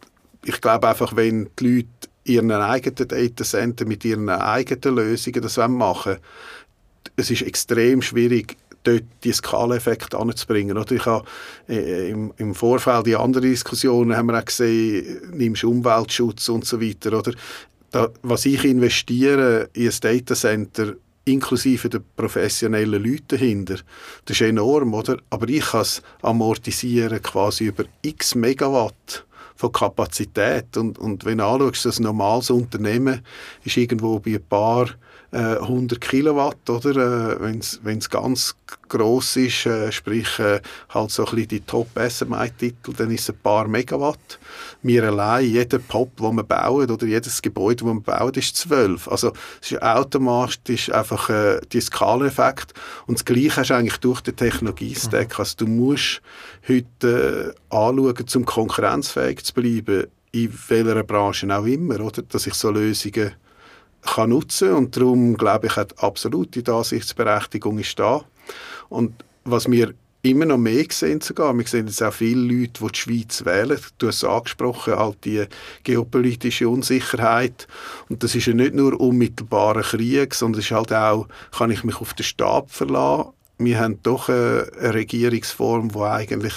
ich 0.45 0.59
glaube 0.59 0.87
einfach, 0.87 1.15
wenn 1.15 1.49
die 1.59 1.75
Leute 1.75 2.00
ihren 2.23 2.51
eigenen 2.51 3.07
Datacenter 3.07 3.85
mit 3.85 4.05
ihren 4.05 4.29
eigenen 4.29 4.95
Lösungen 4.95 5.41
das 5.41 5.57
machen 5.57 6.17
es 7.15 7.31
ist 7.31 7.41
extrem 7.41 8.01
schwierig, 8.01 8.57
dort 8.83 9.03
die 9.23 9.31
Skaleneffekte 9.31 10.17
anzubringen. 10.17 10.77
Oder 10.77 10.91
ich 10.93 11.05
habe 11.05 11.25
äh, 11.69 12.09
im, 12.09 12.33
im, 12.37 12.55
Vorfeld 12.55 13.05
die 13.05 13.15
anderen 13.15 13.49
Diskussionen 13.49 14.15
haben 14.15 14.27
wir 14.27 14.39
auch 14.39 14.45
gesehen, 14.45 15.21
nimmst 15.33 15.63
Umweltschutz 15.63 16.49
und 16.49 16.65
so 16.65 16.81
weiter. 16.81 17.17
Oder? 17.17 17.33
Da, 17.91 18.09
was 18.21 18.45
ich 18.45 18.63
investiere 18.63 19.69
in 19.73 19.89
ein 19.89 19.95
Datacenter, 20.01 20.93
inklusive 21.25 21.89
der 21.89 22.01
professionellen 22.15 23.03
Leute 23.03 23.37
dahinter, 23.37 23.77
das 24.25 24.37
ist 24.37 24.47
enorm, 24.47 24.93
oder? 24.93 25.17
Aber 25.29 25.47
ich 25.49 25.65
kann 25.65 25.81
es 25.81 26.01
amortisieren 26.21 27.21
quasi 27.21 27.65
über 27.65 27.83
x 28.01 28.33
Megawatt 28.33 29.25
von 29.61 29.71
Kapazität. 29.71 30.75
Und, 30.75 30.97
und 30.97 31.23
wenn 31.23 31.37
du 31.37 31.45
anschaust, 31.45 31.99
ein 31.99 32.03
normales 32.03 32.49
Unternehmen 32.49 33.21
ist 33.63 33.77
irgendwo 33.77 34.19
bei 34.19 34.31
ein 34.31 34.43
paar 34.43 34.87
100 35.33 35.97
äh, 35.97 35.99
Kilowatt, 35.99 36.69
oder? 36.69 37.39
Äh, 37.39 37.59
Wenn 37.83 37.97
es 37.97 38.09
ganz 38.09 38.55
gross 38.89 39.37
ist, 39.37 39.65
äh, 39.65 39.91
sprich 39.91 40.39
äh, 40.39 40.59
halt 40.89 41.11
so 41.11 41.23
ein 41.23 41.35
bisschen 41.35 41.47
die 41.47 41.61
Top-SMI-Titel, 41.61 42.93
dann 42.93 43.11
ist 43.11 43.21
es 43.21 43.29
ein 43.29 43.37
paar 43.41 43.67
Megawatt. 43.67 44.39
Wir 44.83 45.05
allein, 45.05 45.45
jeder 45.45 45.79
Pop, 45.79 46.17
den 46.17 46.35
wir 46.35 46.43
bauen, 46.43 46.91
oder 46.91 47.07
jedes 47.07 47.41
Gebäude, 47.41 47.85
das 47.85 47.93
wir 47.93 48.01
bauen, 48.01 48.33
ist 48.33 48.57
12. 48.57 49.07
Also 49.07 49.31
es 49.61 49.71
ist 49.71 49.81
automatisch 49.81 50.91
einfach 50.91 51.29
äh, 51.29 51.61
die 51.71 51.79
Skaleneffekt. 51.79 52.73
Und 53.07 53.17
das 53.17 53.25
Gleiche 53.25 53.55
hast 53.55 53.69
du 53.69 53.75
eigentlich 53.75 53.99
durch 53.99 54.19
den 54.21 54.35
Technologiestack. 54.35 55.29
Mhm. 55.29 55.35
Also 55.37 55.55
du 55.59 55.67
musst 55.67 56.21
heute 56.67 57.55
äh, 57.71 57.75
anschauen, 57.75 58.25
um 58.35 58.45
konkurrenzfähig 58.45 59.45
zu 59.45 59.53
bleiben, 59.53 60.07
in 60.33 60.53
welcher 60.67 61.03
Branche 61.03 61.57
auch 61.57 61.65
immer, 61.65 61.99
oder? 62.01 62.21
dass 62.21 62.47
ich 62.47 62.53
so 62.53 62.69
Lösungen 62.69 63.33
kann 64.01 64.31
nutzen 64.31 64.73
und 64.73 64.95
darum 64.95 65.37
glaube 65.37 65.67
ich, 65.67 65.75
hat 65.75 66.01
absolut 66.01 66.55
die 66.55 66.69
Ansichtsberechtigung 66.69 67.79
ist 67.79 67.97
da. 67.99 68.23
Und 68.89 69.13
was 69.43 69.69
wir 69.69 69.93
immer 70.23 70.45
noch 70.45 70.57
mehr 70.57 70.85
sehen 70.89 71.21
sogar, 71.21 71.57
wir 71.57 71.65
sehen 71.65 71.87
jetzt 71.87 72.03
auch 72.03 72.13
viele 72.13 72.41
Leute, 72.41 72.83
die 72.83 72.91
die 72.91 72.97
Schweiz 72.97 73.43
wählen, 73.45 73.79
du 73.97 74.07
hast 74.07 74.17
es 74.17 74.23
angesprochen, 74.23 74.95
halt 74.95 75.25
die 75.25 75.45
geopolitische 75.83 76.69
Unsicherheit. 76.69 77.67
Und 78.09 78.23
das 78.23 78.35
ist 78.35 78.45
ja 78.45 78.53
nicht 78.53 78.75
nur 78.75 78.99
unmittelbarer 78.99 79.81
Krieg, 79.81 80.35
sondern 80.35 80.59
es 80.59 80.65
ist 80.65 80.71
halt 80.71 80.93
auch, 80.93 81.27
kann 81.57 81.71
ich 81.71 81.83
mich 81.83 81.99
auf 81.99 82.13
den 82.13 82.23
Stab 82.23 82.71
verlassen, 82.71 83.31
wir 83.57 83.79
haben 83.79 83.99
doch 84.01 84.27
eine, 84.29 84.69
Regierungsform, 84.93 85.89
die 85.89 85.99
eigentlich 85.99 86.53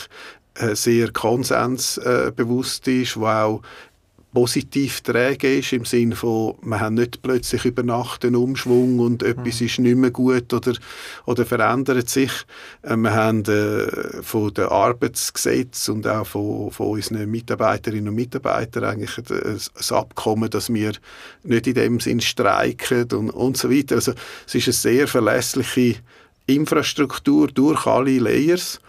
äh, 0.54 0.74
sehr 0.74 1.12
konsensbewusst 1.12 2.88
ist, 2.88 3.18
wo 3.18 3.26
auch 3.26 3.62
positiv 4.34 5.00
träge 5.00 5.58
ist, 5.58 5.72
im 5.72 5.84
Sinne 5.84 6.16
von, 6.16 6.56
wir 6.60 6.80
haben 6.80 6.96
nicht 6.96 7.22
plötzlich 7.22 7.64
über 7.64 7.82
Nacht 7.82 8.24
einen 8.24 8.36
Umschwung 8.36 8.98
und 8.98 9.22
etwas 9.22 9.60
mhm. 9.60 9.66
ist 9.66 9.78
nicht 9.78 9.96
mehr 9.96 10.10
gut 10.10 10.52
oder, 10.52 10.74
oder 11.24 11.46
verändert 11.46 12.10
sich. 12.10 12.32
Äh, 12.82 12.96
wir 12.96 13.14
haben 13.14 13.44
äh, 13.44 14.22
von 14.22 14.52
den 14.52 14.66
Arbeitsgesetz 14.66 15.88
und 15.88 16.06
auch 16.06 16.26
von, 16.26 16.70
von 16.72 16.88
unseren 16.88 17.30
Mitarbeiterinnen 17.30 18.08
und 18.08 18.16
Mitarbeitern 18.16 18.84
eigentlich 18.84 19.16
ein, 19.16 19.24
ein 19.26 19.96
Abkommen, 19.96 20.50
dass 20.50 20.72
wir 20.72 20.92
nicht 21.44 21.66
in 21.68 21.74
dem 21.74 22.00
Sinn 22.00 22.20
streiken 22.20 23.06
und, 23.12 23.30
und 23.30 23.56
so 23.56 23.70
weiter. 23.70 23.94
Also 23.94 24.12
es 24.46 24.54
ist 24.54 24.66
eine 24.66 24.72
sehr 24.72 25.08
verlässliche 25.08 25.96
Infrastruktur 26.46 27.48
durch 27.48 27.86
alle 27.86 28.18
Layers 28.18 28.80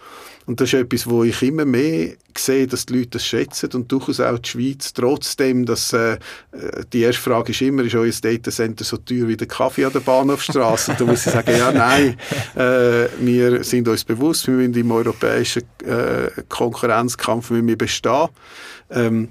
und 0.46 0.60
das 0.60 0.72
ist 0.72 0.80
etwas, 0.80 1.08
wo 1.08 1.24
ich 1.24 1.42
immer 1.42 1.64
mehr 1.64 2.12
sehe, 2.36 2.68
dass 2.68 2.86
die 2.86 2.98
Leute 2.98 3.10
das 3.10 3.26
schätzen 3.26 3.70
und 3.74 3.90
durchaus 3.90 4.20
auch 4.20 4.38
die 4.38 4.48
Schweiz, 4.48 4.92
trotzdem, 4.92 5.66
dass 5.66 5.92
äh, 5.92 6.18
die 6.92 7.00
erste 7.00 7.20
Frage 7.20 7.50
ist 7.50 7.60
immer, 7.62 7.82
ist 7.82 7.96
euer 7.96 8.12
Datacenter 8.12 8.84
so 8.84 8.96
teuer 8.96 9.26
wie 9.26 9.36
der 9.36 9.48
Kaffee 9.48 9.84
an 9.84 9.92
der 9.92 10.00
Bahnhofstraße? 10.00 10.94
da 10.96 11.04
muss 11.04 11.26
ich 11.26 11.32
sagen, 11.32 11.50
ja, 11.56 11.72
nein, 11.72 12.16
äh, 12.54 13.08
wir 13.18 13.64
sind 13.64 13.88
uns 13.88 14.04
bewusst, 14.04 14.46
wir 14.46 14.54
müssen 14.54 14.74
im 14.74 14.92
europäischen 14.92 15.62
äh, 15.84 16.30
Konkurrenzkampf 16.48 17.50
müssen 17.50 17.66
wir 17.66 17.78
bestehen. 17.78 18.28
Ähm, 18.90 19.30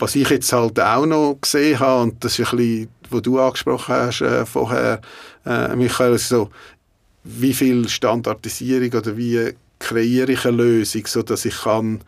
was 0.00 0.16
ich 0.16 0.28
jetzt 0.28 0.52
halt 0.52 0.78
auch 0.80 1.06
noch 1.06 1.38
gesehen 1.40 1.78
habe, 1.78 2.02
und 2.02 2.24
das 2.24 2.38
ist 2.38 2.52
ein 2.52 2.56
bisschen, 2.56 2.88
was 3.10 3.22
du 3.22 3.38
angesprochen 3.38 3.94
hast 3.94 4.20
äh, 4.22 4.44
vorher, 4.44 5.00
äh, 5.46 5.74
Michael, 5.76 6.18
so, 6.18 6.50
wie 7.22 7.54
viel 7.54 7.88
Standardisierung 7.88 8.92
oder 8.98 9.16
wie 9.16 9.54
kreiere 9.78 10.32
ich 10.32 10.44
eine 10.44 10.56
Lösung, 10.56 11.06
sodass 11.06 11.44
ich 11.44 11.62
kann 11.62 12.00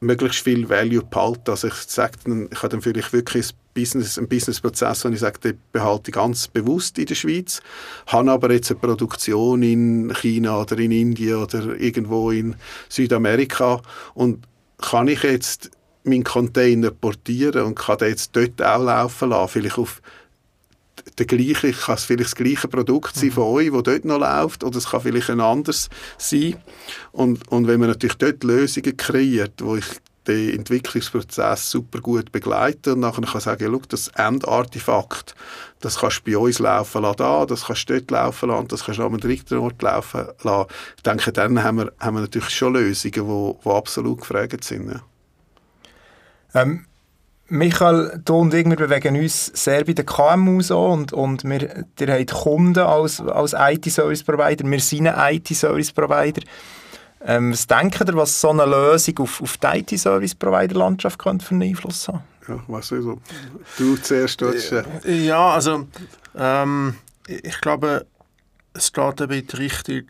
möglichst 0.00 0.40
viel 0.40 0.68
Value 0.68 1.02
behalten. 1.02 1.50
Also 1.50 1.68
ich 1.68 1.74
ich 1.74 1.98
habe 1.98 2.68
dann 2.68 2.82
vielleicht 2.82 3.12
wirklich 3.12 3.50
einen 3.76 4.28
Businessprozess, 4.28 5.04
wo 5.04 5.08
ich 5.08 5.20
sage, 5.20 5.56
behalte 5.72 6.10
ich 6.10 6.14
ganz 6.14 6.48
bewusst 6.48 6.98
in 6.98 7.06
der 7.06 7.14
Schweiz, 7.14 7.60
habe 8.06 8.30
aber 8.30 8.52
jetzt 8.52 8.70
eine 8.70 8.80
Produktion 8.80 9.62
in 9.62 10.14
China 10.14 10.60
oder 10.60 10.78
in 10.78 10.92
Indien 10.92 11.36
oder 11.36 11.78
irgendwo 11.80 12.30
in 12.30 12.56
Südamerika. 12.88 13.80
Und 14.14 14.46
kann 14.78 15.08
ich 15.08 15.22
jetzt 15.22 15.70
meinen 16.04 16.24
Container 16.24 16.90
portieren 16.90 17.64
und 17.64 17.76
kann 17.76 17.98
den 17.98 18.10
jetzt 18.10 18.36
dort 18.36 18.60
auch 18.62 18.84
laufen 18.84 19.30
lassen, 19.30 19.52
vielleicht 19.52 19.78
auf 19.78 20.02
der 21.18 21.26
gleiche, 21.26 21.72
kann 21.72 21.96
es 21.96 22.04
vielleicht 22.04 22.30
das 22.30 22.34
gleiche 22.36 22.68
Produkt 22.68 23.16
sein 23.16 23.28
mhm. 23.28 23.32
von 23.32 23.44
euch, 23.44 23.70
das 23.70 23.82
dort 23.82 24.04
noch 24.04 24.18
läuft, 24.18 24.64
oder 24.64 24.78
es 24.78 24.88
kann 24.88 25.00
vielleicht 25.00 25.30
ein 25.30 25.40
anderes 25.40 25.88
sein. 26.18 26.56
Und, 27.12 27.46
und 27.48 27.66
wenn 27.66 27.80
man 27.80 27.90
natürlich 27.90 28.16
dort 28.16 28.42
Lösungen 28.44 28.96
kreiert, 28.96 29.54
wo 29.62 29.76
ich 29.76 29.84
den 30.26 30.54
Entwicklungsprozess 30.54 31.70
super 31.70 32.00
gut 32.00 32.32
begleite 32.32 32.94
und 32.94 33.00
nachher 33.00 33.22
kann 33.22 33.40
sagen, 33.40 33.68
schau, 33.70 33.82
das 33.88 34.08
Endartefakt, 34.08 35.34
das 35.80 35.98
kannst 35.98 36.22
du 36.24 36.32
bei 36.32 36.38
uns 36.38 36.58
laufen 36.58 37.02
lassen, 37.02 37.16
da, 37.18 37.46
das 37.46 37.66
kannst 37.66 37.90
du 37.90 37.94
dort 37.94 38.10
laufen 38.10 38.48
lassen, 38.48 38.68
das 38.68 38.84
kannst 38.84 39.00
du 39.00 39.04
an 39.04 39.10
einem 39.10 39.20
dritten 39.20 39.58
Ort 39.58 39.82
laufen 39.82 40.26
lassen. 40.42 40.68
Ich 40.96 41.02
denke, 41.02 41.32
dann 41.32 41.62
haben 41.62 41.78
wir, 41.78 41.92
haben 42.00 42.16
wir 42.16 42.20
natürlich 42.22 42.50
schon 42.50 42.72
Lösungen, 42.74 43.56
die, 43.62 43.68
absolut 43.68 44.20
gefragt 44.20 44.64
sind. 44.64 45.00
Ähm, 46.54 46.86
Michael, 47.54 48.20
du 48.24 48.34
und 48.34 48.52
ich, 48.52 48.68
wir 48.68 48.74
bewegen 48.74 49.14
uns 49.14 49.46
sehr 49.54 49.84
bei 49.84 49.92
den 49.92 50.04
KMU 50.04 50.60
so 50.60 50.86
und, 50.86 51.12
und 51.12 51.44
wir, 51.44 51.84
ihr 52.00 52.12
habt 52.12 52.32
Kunden 52.32 52.80
als, 52.80 53.20
als 53.20 53.54
IT-Service-Provider, 53.56 54.68
wir 54.68 54.80
sind 54.80 55.06
ein 55.06 55.36
IT-Service-Provider. 55.36 56.42
Ähm, 57.24 57.52
was 57.52 57.68
denkt 57.68 58.00
ihr, 58.00 58.16
was 58.16 58.40
so 58.40 58.50
eine 58.50 58.66
Lösung 58.66 59.18
auf, 59.20 59.40
auf 59.40 59.56
die 59.56 59.66
IT-Service-Provider-Landschaft 59.68 61.16
könnte 61.16 61.46
für 61.46 61.54
einen 61.54 61.62
Einfluss 61.62 62.08
haben? 62.08 62.24
Ja, 62.48 62.58
was 62.66 62.92
also, 62.92 63.20
du 63.78 63.96
zuerst 63.98 64.42
äh, 64.42 65.24
Ja, 65.24 65.50
also 65.50 65.86
ähm, 66.36 66.96
ich 67.28 67.60
glaube, 67.60 68.04
es 68.72 68.92
geht 68.92 69.20
eben 69.20 69.32
in 69.32 69.46
die 69.46 69.56
Richtung, 69.56 70.02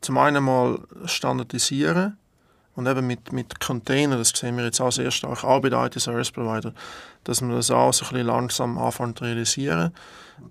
zum 0.00 0.16
einen 0.16 0.42
mal 0.42 0.78
standardisieren 1.04 2.16
und 2.76 2.86
eben 2.86 3.06
mit, 3.06 3.32
mit 3.32 3.60
Containern, 3.60 4.18
das 4.18 4.30
sehen 4.30 4.56
wir 4.56 4.64
jetzt 4.64 4.80
auch 4.80 4.92
sehr 4.92 5.10
stark, 5.10 5.44
auch 5.44 5.60
bei 5.60 5.70
den 5.70 5.78
IT-Service-Provider, 5.78 6.72
dass 7.24 7.40
man 7.40 7.50
das 7.50 7.70
auch 7.70 7.92
so 7.92 8.04
ein 8.04 8.10
bisschen 8.10 8.26
langsam 8.26 8.78
anfängt 8.78 9.18
zu 9.18 9.24
realisieren 9.24 9.92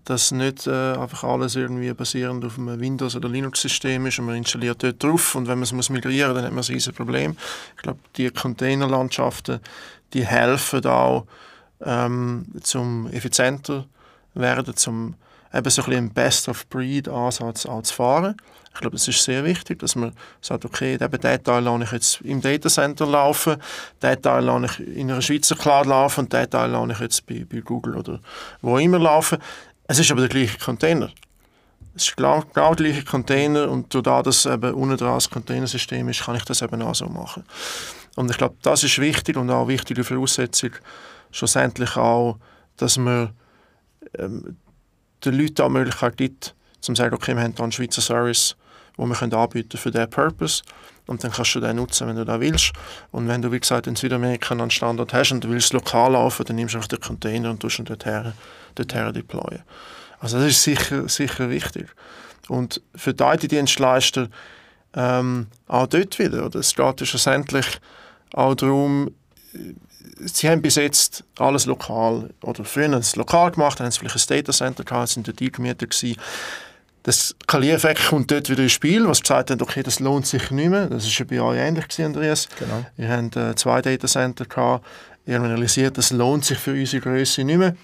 dass 0.05 0.31
nicht 0.31 0.67
äh, 0.67 0.93
einfach 0.93 1.23
alles 1.23 1.55
irgendwie 1.55 1.93
basierend 1.93 2.45
auf 2.45 2.57
einem 2.57 2.79
Windows- 2.79 3.15
oder 3.15 3.29
Linux-System 3.29 4.05
ist 4.05 4.19
und 4.19 4.25
man 4.25 4.35
installiert 4.35 4.83
dort 4.83 5.03
drauf 5.03 5.35
und 5.35 5.47
wenn 5.47 5.57
man 5.57 5.63
es 5.63 5.71
muss 5.71 5.89
migrieren 5.89 6.35
dann 6.35 6.45
hat 6.45 6.51
man 6.51 6.63
ein 6.63 6.73
riesiges 6.73 6.95
Problem. 6.95 7.35
Ich 7.75 7.83
glaube, 7.83 7.99
die 8.15 8.29
Containerlandschaften, 8.29 9.59
die 10.13 10.25
helfen 10.25 10.85
auch, 10.85 11.25
ähm, 11.81 12.45
zum 12.61 13.07
effizienter 13.07 13.85
werden, 14.33 14.75
zum 14.75 15.15
eben 15.53 15.69
so 15.69 15.81
ein 15.81 15.89
bisschen 15.89 16.13
Best-of-Breed-Ansatz 16.13 17.61
zu 17.61 17.93
fahren. 17.93 18.35
Ich 18.73 18.81
glaube, 18.81 18.95
es 18.95 19.07
ist 19.07 19.23
sehr 19.23 19.43
wichtig, 19.43 19.79
dass 19.79 19.95
man 19.95 20.13
sagt, 20.41 20.63
okay, 20.63 20.97
diesen 20.97 21.43
Teil 21.43 21.63
lasse 21.63 21.83
ich 21.83 21.91
jetzt 21.91 22.21
im 22.21 22.41
Datacenter 22.41 23.05
laufen, 23.05 23.57
diesen 24.01 24.21
Teil 24.21 24.43
lasse 24.43 24.83
ich 24.83 24.97
in 24.97 25.11
einer 25.11 25.21
Schweizer 25.21 25.55
Cloud 25.55 25.87
laufen 25.87 26.21
und 26.21 26.33
diesen 26.33 26.49
Teil 26.49 26.69
lasse 26.69 26.91
ich 26.93 26.99
jetzt 26.99 27.25
bei, 27.25 27.45
bei 27.49 27.59
Google 27.59 27.97
oder 27.97 28.19
wo 28.61 28.77
immer 28.77 28.99
laufen. 28.99 29.39
Es 29.87 29.99
ist 29.99 30.11
aber 30.11 30.21
der 30.21 30.29
gleiche 30.29 30.57
Container. 30.59 31.11
Es 31.95 32.07
ist 32.07 32.15
genau, 32.15 32.43
genau 32.53 32.73
der 32.75 32.85
gleiche 32.85 33.03
Container 33.03 33.69
und 33.69 33.93
dadurch, 33.93 34.23
dass 34.23 34.45
eben 34.45 34.73
unten 34.73 34.97
dran 34.97 35.15
das 35.15 35.29
Containersystem 35.29 36.07
ist, 36.07 36.23
kann 36.23 36.35
ich 36.35 36.45
das 36.45 36.61
eben 36.61 36.81
auch 36.81 36.95
so 36.95 37.07
machen. 37.07 37.43
Und 38.15 38.29
ich 38.29 38.37
glaube, 38.37 38.55
das 38.61 38.83
ist 38.83 38.99
wichtig 38.99 39.35
und 39.35 39.49
auch 39.49 39.61
eine 39.61 39.67
wichtige 39.69 40.03
Voraussetzung 40.03 40.71
schlussendlich 41.31 41.95
auch, 41.95 42.37
dass 42.77 42.97
man 42.97 43.31
ähm, 44.17 44.57
den 45.25 45.33
Leuten 45.33 45.61
auch 45.61 45.67
die 45.67 45.73
Möglichkeit 45.73 46.17
gibt, 46.17 46.55
zu 46.81 46.95
sagen, 46.95 47.13
okay, 47.13 47.35
wir 47.35 47.43
haben 47.43 47.53
hier 47.55 47.63
einen 47.63 47.71
Schweizer 47.71 48.01
Service, 48.01 48.55
den 48.97 49.07
wir 49.07 49.15
können 49.15 49.33
anbieten 49.33 49.77
für 49.77 49.91
diesen 49.91 50.09
Purpose 50.09 50.63
und 51.09 51.23
dann 51.23 51.31
kannst 51.31 51.55
du 51.55 51.59
den 51.59 51.77
nutzen, 51.77 52.07
wenn 52.07 52.15
du 52.15 52.23
das 52.25 52.39
willst. 52.39 52.71
Und 53.11 53.27
wenn 53.27 53.41
du, 53.41 53.51
wie 53.51 53.59
gesagt, 53.59 53.87
in 53.87 53.95
Südamerika 53.95 54.53
einen 54.53 54.69
Standort 54.69 55.13
hast 55.13 55.31
und 55.31 55.43
du 55.43 55.49
willst 55.49 55.73
lokal 55.73 56.11
laufen, 56.11 56.45
dann 56.45 56.55
nimmst 56.55 56.75
du 56.75 56.77
einfach 56.77 56.87
den 56.87 56.99
Container 56.99 57.49
und 57.49 57.59
tust 57.59 57.79
ihn 57.79 57.85
dorthin, 57.85 58.33
dorthin 58.75 59.13
deployen. 59.13 59.63
Also 60.19 60.37
das 60.37 60.47
ist 60.47 60.63
sicher, 60.63 61.09
sicher 61.09 61.49
wichtig. 61.49 61.87
Und 62.47 62.81
für 62.95 63.13
die 63.13 63.23
IT-Dienstleister 63.23 64.27
ähm, 64.93 65.47
auch 65.67 65.87
dort 65.87 66.19
wieder. 66.19 66.45
Oder? 66.45 66.59
Es 66.59 66.75
geht 66.75 67.07
schlussendlich 67.07 67.79
auch 68.33 68.55
darum, 68.55 69.11
sie 70.19 70.49
haben 70.49 70.61
bis 70.61 70.75
jetzt 70.75 71.23
alles 71.37 71.65
lokal, 71.65 72.29
oder 72.43 72.63
früher 72.63 72.85
haben 72.85 72.95
es 72.95 73.15
lokal 73.15 73.51
gemacht, 73.51 73.79
haben 73.79 73.89
sie 73.89 73.99
vielleicht 73.99 74.29
ein 74.29 74.37
Datacenter 74.37 74.83
gehabt, 74.83 75.09
sind 75.09 75.27
dort 75.27 75.41
eingemietet 75.41 75.89
gewesen 75.89 76.19
das 77.03 77.35
Skaliereffekt 77.43 78.07
kommt 78.07 78.29
dort 78.31 78.49
wieder 78.49 78.63
ins 78.63 78.73
Spiel, 78.73 79.07
was 79.07 79.21
gesagt 79.21 79.51
hat, 79.51 79.61
okay, 79.61 79.83
das 79.83 79.99
lohnt 79.99 80.25
sich 80.25 80.51
nicht 80.51 80.69
mehr. 80.69 80.87
Das 80.87 81.05
war 81.05 81.11
ja 81.11 81.25
bei 81.25 81.41
euch 81.41 81.59
ähnlich, 81.59 81.87
gewesen, 81.87 82.05
Andreas. 82.05 82.49
Genau. 82.57 82.85
Wir 82.97 83.09
haben 83.09 83.31
äh, 83.33 83.55
zwei 83.55 83.81
Datacenter 83.81 84.45
gehabt. 84.45 84.85
Ihr 85.25 85.35
habt 85.39 85.47
realisiert, 85.47 85.97
das 85.97 86.11
lohnt 86.11 86.45
sich 86.45 86.57
für 86.57 86.71
unsere 86.71 87.01
Größe 87.01 87.43
nicht 87.43 87.57
mehr. 87.57 87.75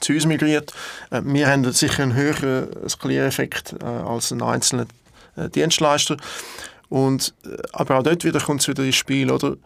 Zu 0.00 0.12
uns 0.12 0.26
migriert. 0.26 0.72
Äh, 1.10 1.22
wir 1.24 1.48
haben 1.48 1.70
sicher 1.72 2.02
einen 2.02 2.14
höheren 2.14 2.68
Skaliereffekt 2.88 3.74
äh, 3.82 3.84
als 3.84 4.30
ein 4.30 4.42
einzelner 4.42 4.86
äh, 5.36 5.48
Dienstleister. 5.48 6.16
Und, 6.88 7.34
äh, 7.44 7.56
aber 7.72 7.98
auch 7.98 8.02
dort 8.02 8.24
wieder 8.24 8.40
kommt 8.40 8.60
es 8.60 8.68
wieder 8.68 8.84
ins 8.84 8.96
Spiel, 8.96 9.30
oder? 9.30 9.56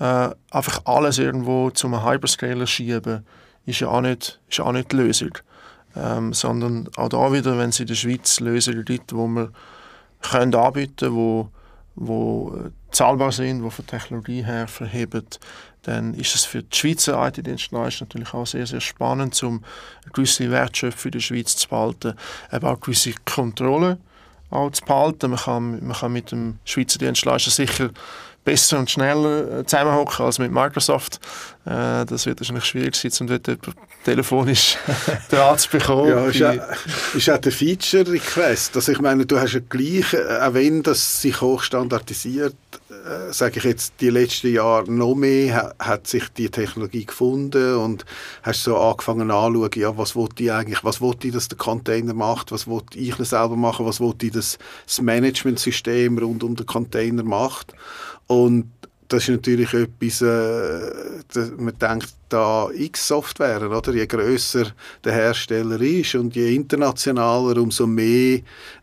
Äh, 0.00 0.34
einfach 0.50 0.82
alles 0.84 1.18
irgendwo 1.18 1.70
zum 1.70 2.04
Hyperscaler 2.04 2.66
schieben, 2.66 3.26
ist 3.66 3.80
ja 3.80 3.88
auch 3.88 4.00
nicht, 4.00 4.38
ist 4.48 4.60
auch 4.60 4.72
nicht 4.72 4.92
die 4.92 4.96
Lösung 4.96 5.32
ähm, 5.98 6.32
sondern 6.32 6.88
auch 6.96 7.08
da 7.08 7.32
wieder, 7.32 7.58
wenn 7.58 7.70
es 7.70 7.80
in 7.80 7.86
der 7.86 7.94
Schweiz 7.94 8.40
Lösungen 8.40 8.84
gibt, 8.84 9.14
wo 9.14 9.26
wir 9.26 9.50
können 10.22 10.54
anbieten 10.54 11.14
wo, 11.14 11.48
wo 11.94 12.54
äh, 12.56 12.70
zahlbar 12.90 13.32
sind, 13.32 13.64
die 13.64 13.70
von 13.70 13.86
Technologie 13.86 14.44
her 14.44 14.68
verheben, 14.68 15.26
dann 15.82 16.14
ist 16.14 16.34
es 16.34 16.44
für 16.44 16.62
die 16.62 16.76
Schweizer 16.76 17.26
IT-Dienstleister 17.26 18.04
natürlich 18.04 18.34
auch 18.34 18.46
sehr, 18.46 18.66
sehr 18.66 18.80
spannend, 18.80 19.40
um 19.42 19.64
eine 20.02 20.12
gewisse 20.12 20.50
Wertschöpfung 20.50 21.06
in 21.06 21.12
der 21.12 21.20
Schweiz 21.20 21.56
zu 21.56 21.68
behalten, 21.68 22.14
eben 22.52 22.66
auch 22.66 22.80
gewisse 22.80 23.12
Kontrolle 23.24 23.98
auch 24.50 24.70
zu 24.70 24.84
behalten. 24.84 25.30
Man 25.30 25.38
kann, 25.38 25.86
man 25.86 25.96
kann 25.96 26.12
mit 26.12 26.32
dem 26.32 26.58
Schweizer 26.64 26.98
Dienstleister 26.98 27.50
sicher 27.50 27.90
besser 28.48 28.78
und 28.78 28.90
schneller 28.90 29.58
äh, 29.58 29.66
zusammenhocken 29.66 30.24
als 30.24 30.38
mit 30.38 30.50
Microsoft. 30.50 31.20
Äh, 31.66 32.06
das 32.06 32.24
wird 32.24 32.40
wahrscheinlich 32.40 32.64
schwierig 32.64 32.96
sein, 32.96 33.12
um 33.20 33.26
dort 33.26 33.58
telefonisch 34.04 34.78
dran 35.30 35.58
zu 35.58 35.68
bekommen. 35.68 36.08
Ja, 36.08 36.24
ist, 36.24 36.42
auch, 36.42 37.14
ist 37.14 37.30
auch 37.30 37.36
der 37.36 37.52
Feature-Request. 37.52 38.76
Also 38.76 38.92
ich 38.92 39.00
meine, 39.00 39.26
du 39.26 39.38
hast 39.38 39.52
ja 39.52 39.60
gleich, 39.68 40.14
äh, 40.14 40.38
auch 40.40 40.54
wenn 40.54 40.82
das 40.82 41.20
sich 41.20 41.38
hochstandardisiert, 41.42 42.56
äh, 43.08 43.32
sage 43.32 43.58
ich 43.58 43.64
jetzt, 43.64 43.94
die 44.00 44.10
letzten 44.10 44.52
Jahre 44.52 44.90
noch 44.90 45.14
mehr 45.14 45.74
hat 45.78 46.06
sich 46.06 46.28
die 46.28 46.50
Technologie 46.50 47.06
gefunden 47.06 47.76
und 47.76 48.04
hast 48.42 48.64
so 48.64 48.76
angefangen 48.76 49.30
anzuschauen, 49.30 49.70
ja, 49.76 49.96
was 49.96 50.14
wollte 50.14 50.42
ich 50.42 50.52
eigentlich, 50.52 50.84
was 50.84 51.00
wollte 51.00 51.28
ich, 51.28 51.32
dass 51.32 51.48
der 51.48 51.58
Container 51.58 52.12
macht, 52.12 52.52
was 52.52 52.66
wollte 52.66 52.98
ich 52.98 53.14
selber 53.16 53.56
machen, 53.56 53.86
was 53.86 54.00
wollte 54.00 54.26
ich, 54.26 54.32
dass 54.32 54.58
das 54.86 55.00
Managementsystem 55.00 56.18
rund 56.18 56.42
um 56.42 56.54
den 56.54 56.66
Container 56.66 57.22
macht. 57.22 57.72
Und 58.26 58.70
das 59.08 59.22
ist 59.22 59.30
natürlich 59.30 59.72
etwas, 59.72 60.20
äh, 60.20 61.50
man 61.56 61.78
denkt 61.78 62.14
da 62.28 62.68
X-Software, 62.70 63.70
oder? 63.70 63.94
Je 63.94 64.06
grösser 64.06 64.66
der 65.02 65.14
Hersteller 65.14 65.80
ist 65.80 66.14
und 66.14 66.36
je 66.36 66.54
internationaler, 66.54 67.56
umso 67.56 67.86
mehr 67.86 68.40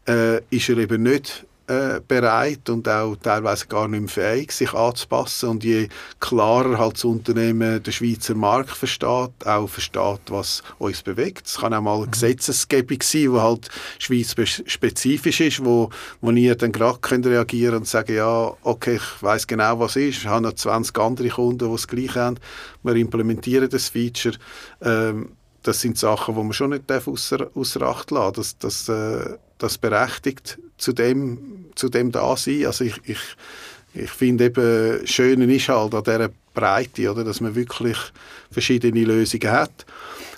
äh, 0.07 0.41
ist 0.49 0.69
er 0.69 0.79
eben 0.79 1.03
nicht 1.03 1.45
äh, 1.67 1.99
bereit 2.07 2.69
und 2.69 2.87
auch 2.87 3.15
teilweise 3.15 3.67
gar 3.67 3.87
nicht 3.87 3.99
mehr 4.01 4.09
fähig, 4.09 4.51
sich 4.51 4.73
anzupassen. 4.73 5.49
Und 5.49 5.63
je 5.63 5.89
klarer 6.19 6.77
halt 6.77 6.95
das 6.95 7.05
Unternehmen 7.05 7.81
den 7.81 7.93
Schweizer 7.93 8.35
Markt 8.35 8.71
versteht, 8.71 9.45
auch 9.45 9.67
versteht, 9.67 10.21
was 10.29 10.61
uns 10.77 11.01
bewegt. 11.01 11.47
Es 11.47 11.57
kann 11.57 11.73
auch 11.73 11.81
mal 11.81 12.05
mhm. 12.05 12.11
Gesetzesgebung 12.11 13.01
sein, 13.01 13.21
die 13.21 13.39
halt 13.39 13.69
schweizspezifisch 13.99 15.41
ist, 15.41 15.65
wo, 15.65 15.89
wo 16.21 16.31
ihr 16.31 16.55
dann 16.55 16.71
gerade 16.71 16.99
könnt 16.99 17.25
reagieren 17.25 17.77
und 17.77 17.87
sagen, 17.87 18.15
ja, 18.15 18.53
okay, 18.63 18.95
ich 18.95 19.23
weiß 19.23 19.47
genau, 19.47 19.79
was 19.79 19.95
ist. 19.95 20.19
Ich 20.19 20.27
habe 20.27 20.43
noch 20.43 20.53
20 20.53 20.97
andere 20.99 21.29
Kunden, 21.29 21.65
die 21.65 21.71
das 21.71 21.87
Gleiche 21.87 22.19
haben. 22.19 22.39
Wir 22.83 22.95
implementieren 22.95 23.69
das 23.69 23.89
Feature. 23.89 24.35
Ähm, 24.81 25.31
das 25.63 25.81
sind 25.81 25.97
Sachen, 25.97 26.35
die 26.35 26.43
man 26.43 26.53
schon 26.53 26.69
nicht 26.71 26.91
außer, 26.91 27.47
außer 27.55 27.81
Acht 27.81 28.11
lassen 28.11 28.33
Das, 28.35 28.57
das, 28.59 28.87
äh, 28.89 29.37
das 29.57 29.77
berechtigt 29.77 30.57
zu 30.77 30.93
dem, 30.93 31.65
zu 31.75 31.89
dem 31.89 32.11
da 32.11 32.35
sein. 32.35 32.65
Also 32.65 32.83
ich, 32.83 32.99
ich, 33.05 33.19
ich 33.93 34.09
finde 34.09 34.45
eben, 34.45 35.07
schön 35.07 35.41
ist 35.49 35.69
halt 35.69 35.93
an 35.93 36.03
dieser 36.03 36.29
Breite, 36.53 37.11
oder, 37.11 37.23
dass 37.23 37.41
man 37.41 37.55
wirklich 37.55 37.97
verschiedene 38.51 39.03
Lösungen 39.03 39.51
hat. 39.51 39.85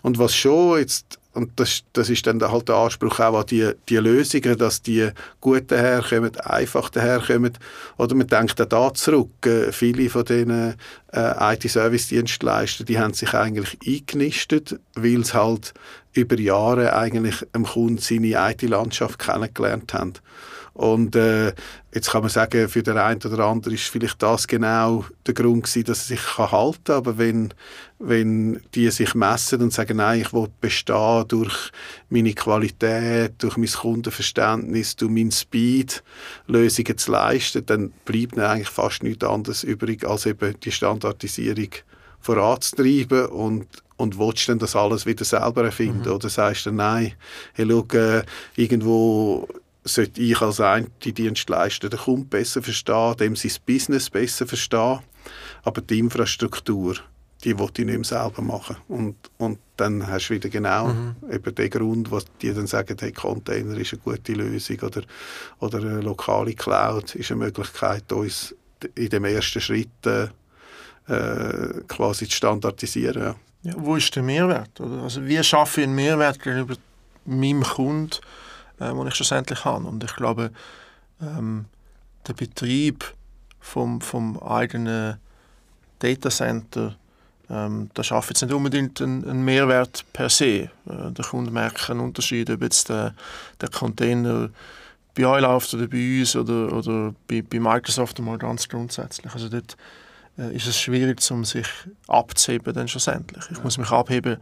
Und 0.01 0.17
was 0.17 0.35
schon 0.35 0.79
jetzt 0.79 1.19
und 1.37 1.51
das, 1.57 1.83
das 1.93 2.09
ist 2.09 2.25
dann 2.25 2.41
halt 2.41 2.67
der 2.67 2.77
Anspruch 2.77 3.19
auch 3.19 3.39
an 3.39 3.45
die, 3.45 3.71
die 3.89 3.97
Lösungen, 3.97 4.57
dass 4.57 4.81
die 4.81 5.09
gut 5.39 5.71
daherkommen, 5.71 6.35
einfach 6.39 6.89
daherkommen. 6.89 7.53
Oder 7.97 8.15
man 8.15 8.25
denkt 8.25 8.59
auch 8.59 8.65
da 8.65 8.93
zurück, 8.95 9.45
äh, 9.45 9.71
viele 9.71 10.09
von 10.09 10.25
diesen 10.25 10.73
äh, 11.13 11.53
IT-Service-Dienstleistern, 11.53 12.87
die 12.87 12.97
haben 12.97 13.13
sich 13.13 13.35
eigentlich 13.35 13.77
eingenistet, 13.85 14.79
weil 14.95 15.23
sie 15.23 15.33
halt 15.35 15.75
über 16.13 16.39
Jahre 16.39 16.95
eigentlich 16.95 17.45
am 17.53 17.65
Kunden 17.65 17.99
seine 17.99 18.33
IT-Landschaft 18.51 19.19
kennengelernt 19.19 19.93
haben. 19.93 20.13
Und 20.77 21.15
äh, 21.15 21.53
jetzt 21.91 22.11
kann 22.11 22.21
man 22.21 22.29
sagen, 22.29 22.69
für 22.69 22.83
den 22.83 22.99
einen 22.99 23.19
oder 23.23 23.45
anderen 23.45 23.73
ist 23.73 23.85
vielleicht 23.85 24.21
das 24.21 24.45
genau 24.45 25.05
der 25.25 25.33
Grund 25.33 25.63
gewesen, 25.63 25.85
dass 25.85 26.03
er 26.03 26.17
sich 26.17 26.37
halten 26.37 26.83
kann. 26.83 26.95
Aber 26.97 27.17
wenn, 27.17 27.51
wenn 27.97 28.61
die 28.75 28.91
sich 28.91 29.15
messen 29.15 29.63
und 29.63 29.73
sagen, 29.73 29.97
nein, 29.97 30.21
ich 30.21 30.33
will 30.33 30.49
bestehen 30.61 31.27
durch 31.29 31.71
meine 32.11 32.35
Qualität, 32.35 33.33
durch 33.39 33.57
mein 33.57 33.71
Kundenverständnis, 33.71 34.95
durch 34.95 35.09
meinen 35.09 35.31
Speed, 35.31 36.03
Lösungen 36.45 36.95
zu 36.95 37.11
leisten, 37.11 37.65
dann 37.65 37.91
bleibt 38.05 38.37
eigentlich 38.37 38.69
fast 38.69 39.01
nichts 39.01 39.25
anderes 39.25 39.63
übrig, 39.63 40.05
als 40.05 40.27
eben 40.27 40.59
die 40.59 40.71
Standardisierung 40.71 41.69
voranzutreiben 42.19 43.25
und 43.27 43.65
und 43.99 44.19
willst 44.19 44.47
dann 44.47 44.59
das 44.59 44.75
alles 44.75 45.07
wieder 45.07 45.25
selber 45.25 45.65
erfinden 45.65 46.07
mhm. 46.07 46.11
oder 46.11 46.29
sagst 46.29 46.67
du 46.67 46.71
nein, 46.71 47.13
hey, 47.53 47.65
schau, 47.67 47.97
äh, 47.97 48.21
irgendwo 48.55 49.47
sollte 49.87 50.21
ich 50.21 50.41
als 50.41 50.59
IT-Dienstleister 50.59 51.89
den 51.89 51.99
Kunden 51.99 52.27
besser 52.27 52.61
verstehen, 52.61 53.17
dem 53.17 53.35
sein 53.35 53.51
Business 53.65 54.09
besser 54.09 54.47
verstehen, 54.47 54.99
aber 55.63 55.81
die 55.81 55.99
Infrastruktur, 55.99 56.95
die 57.43 57.57
will 57.57 57.69
ich 57.77 57.85
nicht 57.85 57.95
mehr 57.95 58.03
selber 58.03 58.41
machen. 58.41 58.77
Und, 58.87 59.15
und 59.37 59.59
dann 59.77 60.07
hast 60.07 60.29
du 60.29 60.35
wieder 60.35 60.49
genau 60.49 60.87
mhm. 60.87 61.15
eben 61.31 61.55
den 61.55 61.69
Grund, 61.69 62.11
was 62.11 62.25
die 62.41 62.53
dann 62.53 62.67
sagen, 62.67 62.97
hey, 62.99 63.11
Container 63.11 63.77
ist 63.77 63.93
eine 63.93 64.01
gute 64.01 64.33
Lösung 64.33 64.79
oder, 64.81 65.03
oder 65.59 65.79
eine 65.79 66.01
lokale 66.01 66.53
Cloud 66.53 67.15
ist 67.15 67.31
eine 67.31 67.45
Möglichkeit, 67.45 68.11
uns 68.11 68.55
in 68.95 69.09
dem 69.09 69.25
ersten 69.25 69.61
Schritt 69.61 70.05
äh, 70.05 70.27
quasi 71.87 72.27
zu 72.27 72.35
standardisieren. 72.35 73.21
Ja. 73.21 73.35
Ja, 73.63 73.73
wo 73.77 73.95
ist 73.95 74.15
der 74.15 74.23
Mehrwert? 74.23 74.79
Also 74.79 75.25
wie 75.25 75.43
schaffe 75.43 75.81
ich 75.81 75.87
einen 75.87 75.95
Mehrwert 75.95 76.41
gegenüber 76.41 76.75
meinem 77.25 77.63
Kunden, 77.63 78.11
äh, 78.79 78.91
den 78.91 79.07
ich 79.07 79.15
schlussendlich 79.15 79.65
habe? 79.65 79.87
Und 79.87 80.03
ich 80.03 80.15
glaube, 80.15 80.51
ähm, 81.21 81.65
der 82.27 82.33
Betrieb 82.33 83.13
vom, 83.59 84.01
vom 84.01 84.39
eigenen 84.39 85.17
Datacenter, 85.99 86.95
ähm, 87.49 87.89
da 87.93 88.03
schafft 88.03 88.29
jetzt 88.29 88.41
nicht 88.41 88.53
unbedingt 88.53 89.01
einen, 89.01 89.27
einen 89.27 89.45
Mehrwert 89.45 90.05
per 90.13 90.29
se. 90.29 90.45
Äh, 90.45 90.69
der 90.85 91.25
Kunde 91.25 91.51
merkt 91.51 91.89
einen 91.89 92.01
Unterschied, 92.01 92.49
ob 92.49 92.61
jetzt 92.61 92.89
der, 92.89 93.13
der 93.61 93.69
Container 93.69 94.49
bei 95.15 95.25
euch 95.25 95.41
läuft 95.41 95.73
oder 95.73 95.87
bei 95.87 96.19
uns 96.19 96.35
oder, 96.35 96.71
oder 96.73 97.15
bei, 97.27 97.41
bei 97.41 97.59
Microsoft 97.59 98.19
mal 98.19 98.37
ganz 98.37 98.67
grundsätzlich. 98.67 99.33
Also 99.33 99.49
dort 99.49 99.77
äh, 100.37 100.55
ist 100.55 100.67
es 100.67 100.79
schwierig, 100.79 101.19
um 101.31 101.45
sich 101.45 101.67
abzuheben 102.07 102.73
dann 102.73 102.87
schlussendlich. 102.87 103.43
Ich 103.49 103.57
ja. 103.57 103.63
muss 103.63 103.77
mich 103.77 103.91
abheben 103.91 104.37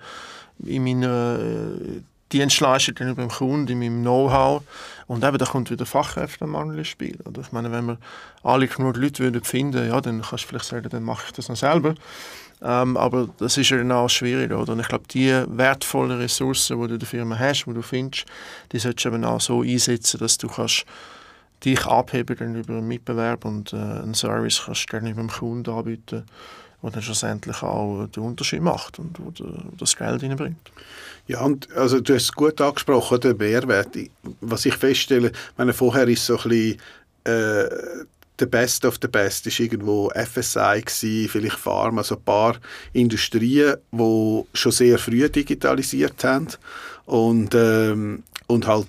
in 0.59 0.83
meiner 0.83 1.39
äh, 1.39 2.01
Dienstleistung 2.31 2.95
gegenüber 2.95 3.21
dem 3.21 3.29
Kunden, 3.29 3.71
in 3.71 3.79
meinem 3.79 4.01
Know-how. 4.01 4.63
Und 5.07 5.23
eben, 5.23 5.37
da 5.37 5.45
kommt 5.45 5.69
wieder 5.69 5.85
Fachkräftemangel 5.85 6.79
ins 6.79 6.87
Spiel. 6.87 7.17
Oder 7.25 7.41
ich 7.41 7.51
meine, 7.51 7.71
wenn 7.71 7.85
wir 7.85 7.97
alle 8.43 8.67
genug 8.67 8.97
Leute 8.97 9.23
würden 9.23 9.43
finden, 9.43 9.87
ja, 9.87 10.01
dann 10.01 10.21
kannst 10.21 10.45
du 10.45 10.47
vielleicht 10.49 10.65
sagen, 10.65 10.89
dann 10.89 11.03
mache 11.03 11.25
ich 11.27 11.33
das 11.33 11.49
noch 11.49 11.55
selber. 11.55 11.95
Ähm, 12.61 12.97
aber 12.97 13.29
das 13.37 13.57
ist 13.57 13.69
ja 13.69 13.77
dann 13.77 13.91
auch 13.91 14.09
schwierig, 14.09 14.51
oder? 14.51 14.73
Und 14.73 14.79
ich 14.79 14.87
glaube, 14.87 15.05
die 15.11 15.31
wertvollen 15.47 16.17
Ressourcen, 16.17 16.81
die 16.81 16.87
du 16.87 16.93
in 16.93 16.99
der 16.99 17.07
Firma 17.07 17.37
hast, 17.37 17.65
die 17.65 17.73
du 17.73 17.81
findest, 17.81 18.25
die 18.71 18.79
solltest 18.79 19.05
du 19.05 19.09
eben 19.09 19.25
auch 19.25 19.41
so 19.41 19.61
einsetzen, 19.61 20.19
dass 20.19 20.37
du 20.37 20.47
kannst 20.47 20.85
dich 21.63 21.85
abheben 21.85 22.35
gegenüber 22.35 22.73
einem 22.73 22.87
Mitbewerb 22.87 23.45
und 23.45 23.73
äh, 23.73 23.75
einen 23.75 24.13
Service 24.13 24.63
kannst 24.65 24.83
du 24.83 24.97
gegenüber 24.97 25.21
dem 25.21 25.29
Kunden 25.29 25.69
anbieten, 25.69 26.23
der 26.85 26.93
dann 26.93 27.03
schlussendlich 27.03 27.61
auch 27.63 28.07
den 28.07 28.23
Unterschied 28.23 28.61
macht 28.61 28.99
und 28.99 29.19
wo, 29.19 29.31
wo 29.37 29.75
das 29.77 29.95
Geld 29.95 30.23
reinbringt. 30.23 30.71
Ja, 31.27 31.41
und 31.41 31.71
also 31.75 31.99
du 31.99 32.13
hast 32.13 32.23
es 32.23 32.31
gut 32.31 32.61
angesprochen, 32.61 33.19
der 33.19 33.35
Mehrwert. 33.35 33.97
Was 34.41 34.65
ich 34.65 34.75
feststelle, 34.75 35.31
meine 35.57 35.73
vorher 35.73 36.07
ist 36.07 36.25
so 36.25 36.37
ein 36.37 36.49
bisschen 36.49 36.79
äh, 37.23 37.69
der 38.39 38.45
Best 38.47 38.85
of 38.85 38.97
the 39.01 39.07
Best 39.07 39.47
ist 39.47 39.59
irgendwo 39.59 40.11
FSI 40.11 40.81
gewesen, 40.85 41.29
vielleicht 41.29 41.57
Pharma, 41.57 42.03
so 42.03 42.15
ein 42.15 42.21
paar 42.21 42.57
Industrien, 42.93 43.75
die 43.91 44.43
schon 44.53 44.71
sehr 44.71 44.99
früh 44.99 45.27
digitalisiert 45.29 46.23
haben 46.23 46.47
und, 47.05 47.55
ähm, 47.55 48.23
und 48.47 48.67
halt 48.67 48.87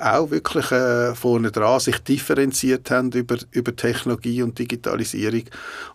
auch 0.00 0.30
wirklich 0.30 0.70
äh, 0.72 1.14
vorne 1.14 1.50
dran 1.50 1.80
sich 1.80 1.98
differenziert 1.98 2.90
haben 2.90 3.12
über, 3.12 3.36
über 3.50 3.74
Technologie 3.74 4.42
und 4.42 4.58
Digitalisierung 4.58 5.44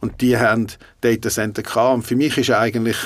und 0.01 0.21
die 0.21 0.37
haben 0.37 0.67
Data 1.01 1.29
Center 1.29 1.63
gehabt. 1.63 1.95
Und 1.95 2.03
für 2.03 2.15
mich 2.15 2.37
ist 2.37 2.51
eigentlich 2.51 2.97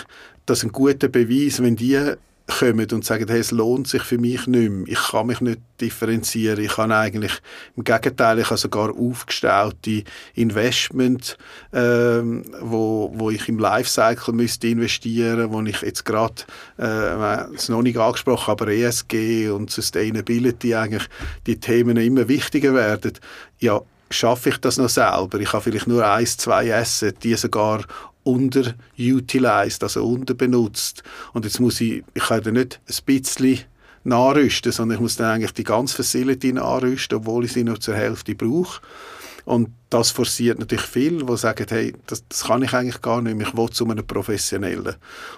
das 0.46 0.64
ein 0.64 0.72
guter 0.72 1.08
Beweis, 1.08 1.62
wenn 1.62 1.76
die 1.76 2.14
kommen 2.50 2.88
und 2.92 3.06
sagen, 3.06 3.28
hey, 3.28 3.40
es 3.40 3.52
lohnt 3.52 3.88
sich 3.88 4.04
für 4.04 4.18
mich 4.18 4.48
nicht 4.48 4.72
mehr. 4.72 4.88
Ich 4.88 5.12
kann 5.12 5.28
mich 5.28 5.42
nicht 5.42 5.62
differenzieren. 5.80 6.64
Ich 6.64 6.74
kann 6.74 6.92
eigentlich, 6.92 7.34
im 7.76 7.84
Gegenteil, 7.84 8.40
ich 8.40 8.50
habe 8.50 8.58
sogar 8.58 8.92
aufgestellte 8.92 10.04
Investment, 10.34 11.38
ähm, 11.74 12.46
wo, 12.62 13.12
wo 13.14 13.30
ich 13.30 13.48
im 13.48 13.60
Lifecycle 13.60 14.34
müsste 14.34 14.68
investieren, 14.68 15.52
wo 15.52 15.62
ich 15.62 15.82
jetzt 15.82 16.06
gerade, 16.06 16.44
äh, 16.78 17.70
noch 17.70 17.82
nicht 17.82 17.98
angesprochen, 17.98 18.52
aber 18.52 18.68
ESG 18.68 19.50
und 19.50 19.72
Sustainability 19.72 20.76
eigentlich 20.76 21.08
die 21.46 21.60
Themen 21.60 21.98
immer 21.98 22.28
wichtiger 22.28 22.74
werden. 22.74 23.14
Ja, 23.60 23.82
schaffe 24.10 24.50
ich 24.50 24.58
das 24.58 24.78
noch 24.78 24.90
selber? 24.90 25.40
Ich 25.40 25.54
habe 25.54 25.64
vielleicht 25.64 25.88
nur 25.88 26.06
eins, 26.06 26.38
zwei 26.38 26.74
Assets, 26.74 27.20
die 27.20 27.36
sogar 27.36 27.84
underutilized, 28.32 29.84
also 29.84 30.06
unterbenutzt. 30.06 31.04
Und 31.34 31.46
jetzt 31.46 31.60
muss 31.60 31.82
ich, 31.82 32.04
ich 32.14 32.24
kann 32.24 32.44
da 32.44 32.52
nicht 32.52 32.80
ein 32.88 33.06
bisschen 33.06 33.60
nachrüsten, 34.04 34.72
sondern 34.72 34.98
ich 34.98 35.02
muss 35.02 35.18
dann 35.18 35.36
eigentlich 35.36 35.54
die 35.54 35.64
ganze 35.64 35.98
Facility 35.98 36.54
nachrüsten, 36.54 37.18
obwohl 37.18 37.46
ich 37.46 37.54
sie 37.54 37.64
nur 37.64 37.80
zur 37.80 37.96
Hälfte 37.96 38.36
brauche. 38.36 38.82
Und 39.46 39.70
das 39.90 40.12
forciert 40.12 40.60
natürlich 40.60 40.86
viel, 40.86 41.24
die 41.26 41.38
sagen, 41.38 41.66
hey, 41.70 41.94
das, 42.06 42.24
das 42.28 42.44
kann 42.44 42.62
ich 42.62 42.74
eigentlich 42.74 43.02
gar 43.02 43.22
nicht 43.22 43.36
mehr, 43.36 43.48
ich 43.48 43.58
will 43.58 43.70
zu 43.70 43.86
einem 43.90 44.06
Professionellen. 44.06 44.96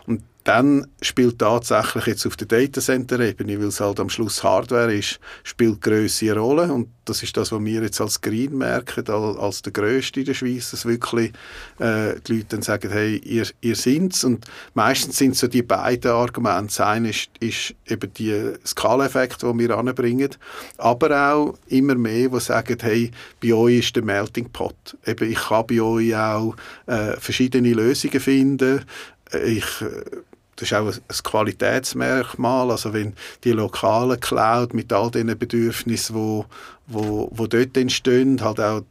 Und 0.08 0.24
dann 0.44 0.88
spielt 1.02 1.40
tatsächlich 1.40 2.08
jetzt 2.08 2.26
auf 2.26 2.36
der 2.36 2.48
Datacenter-Ebene, 2.48 3.60
weil 3.60 3.68
es 3.68 3.80
halt 3.80 4.00
am 4.00 4.10
Schluss 4.10 4.44
Hardware 4.44 4.94
ist, 4.94 5.20
spielt 5.44 5.82
Größe 5.82 6.32
eine 6.32 6.40
Rolle 6.40 6.74
und 6.74 6.90
das 7.06 7.22
ist 7.22 7.36
das, 7.38 7.52
was 7.52 7.64
wir 7.64 7.82
jetzt 7.82 8.02
als 8.02 8.22
Green 8.22 8.58
merken, 8.58 9.08
als 9.10 9.62
der 9.62 9.74
Größte 9.74 10.22
in 10.22 10.26
der 10.26 10.34
Schweiz, 10.34 10.72
dass 10.72 10.86
wirklich 10.86 11.32
äh, 11.80 12.16
die 12.26 12.38
Leute 12.38 12.46
dann 12.50 12.62
sagen, 12.62 12.92
hey, 12.92 13.18
ihr, 13.18 13.46
ihr 13.62 13.76
sind's 13.76 14.24
und 14.24 14.46
meistens 14.74 15.18
sind 15.18 15.36
so 15.36 15.48
die 15.48 15.64
beiden 15.64 16.12
Argumente. 16.12 16.78
Das 16.78 17.06
ist, 17.06 17.30
ist 17.40 17.76
eben 17.88 18.14
die 18.14 18.54
Skaleneffekt, 18.66 19.44
den 19.44 19.60
wir 19.60 19.78
anbringen, 19.78 20.30
aber 20.78 21.34
auch 21.34 21.58
immer 21.68 21.96
mehr, 21.96 22.30
die 22.30 22.40
sagen, 22.40 22.78
hey, 22.82 23.12
bei 23.42 23.54
euch 23.54 23.80
ist 23.80 23.96
der 23.96 24.04
Melting 24.04 24.41
Pot. 24.50 24.98
Eben, 25.06 25.32
ich 25.32 25.40
kann 25.40 25.68
bei 25.68 25.82
euch 25.82 26.16
auch 26.16 26.56
äh, 26.88 27.18
verschiedene 27.20 27.74
Lösungen 27.74 28.20
finden, 28.20 28.86
ich 29.34 29.82
äh, 29.82 30.22
das 30.62 30.72
ist 30.72 30.78
auch 30.78 30.88
ein 30.88 31.24
Qualitätsmerkmal. 31.24 32.70
Also 32.70 32.94
wenn 32.94 33.14
die 33.44 33.52
lokale 33.52 34.18
Cloud 34.18 34.76
mit 34.76 34.94
all 34.94 35.10
den 35.10 35.36
Bedürfnissen, 35.38 36.16
wo, 36.16 36.46
wo, 36.86 37.30
wo 37.32 37.48
dort 37.48 37.76
entstehen, 37.76 38.40
halt 38.42 38.60
auch 38.60 38.84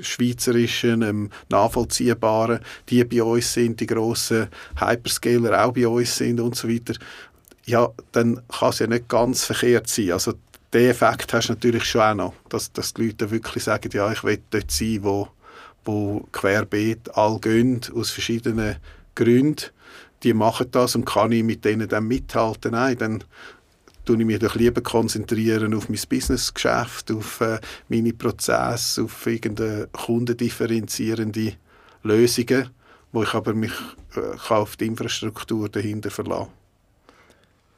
schweizerischen, 0.00 1.02
ähm, 1.02 1.30
nachvollziehbaren, 1.50 2.60
die 2.88 3.04
bei 3.04 3.22
uns 3.22 3.52
sind, 3.52 3.78
die 3.78 3.86
grossen 3.86 4.48
Hyperscaler 4.76 5.64
auch 5.64 5.72
bei 5.72 5.86
uns 5.86 6.16
sind 6.16 6.40
und 6.40 6.56
so 6.56 6.68
weiter, 6.68 6.94
ja, 7.64 7.88
dann 8.10 8.42
kann 8.48 8.70
es 8.70 8.80
ja 8.80 8.88
nicht 8.88 9.08
ganz 9.08 9.44
verkehrt 9.44 9.88
sein. 9.88 10.12
Also 10.12 10.34
den 10.72 10.90
Effekt 10.90 11.32
hast 11.32 11.48
du 11.48 11.52
natürlich 11.52 11.84
schon 11.84 12.00
auch 12.00 12.14
noch, 12.14 12.34
dass, 12.48 12.72
dass 12.72 12.94
die 12.94 13.06
Leute 13.06 13.30
wirklich 13.30 13.64
sagen, 13.64 13.90
ja, 13.92 14.10
ich 14.10 14.24
will 14.24 14.42
dort 14.50 14.70
sein, 14.70 15.00
wo, 15.02 15.28
wo 15.84 16.26
querbeet 16.32 17.14
all 17.14 17.38
gehen, 17.38 17.80
aus 17.94 18.10
verschiedenen 18.10 18.76
Gründen 19.14 19.66
die 20.22 20.34
machen 20.34 20.68
das 20.70 20.94
und 20.94 21.04
kann 21.04 21.32
ich 21.32 21.42
mit 21.42 21.64
denen 21.64 21.88
dann 21.88 22.06
mithalten? 22.06 22.72
Nein, 22.72 22.96
dann 22.98 23.24
tue 24.04 24.18
ich 24.18 24.24
mich 24.24 24.38
doch 24.38 24.54
lieber 24.54 24.80
konzentrieren 24.80 25.74
auf 25.74 25.88
mein 25.88 26.00
Businessgeschäft, 26.08 27.10
auf 27.10 27.40
äh, 27.40 27.58
meine 27.88 28.12
Prozesse, 28.12 29.02
auf 29.02 29.26
irgendeine 29.26 29.88
kundendifferenzierende 29.92 31.54
Lösungen, 32.02 32.70
wo 33.12 33.22
ich 33.22 33.34
aber 33.34 33.54
mich 33.54 33.72
äh, 34.16 34.52
auf 34.52 34.76
die 34.76 34.86
Infrastruktur 34.86 35.68
dahinter 35.68 36.10
verlassen 36.10 36.61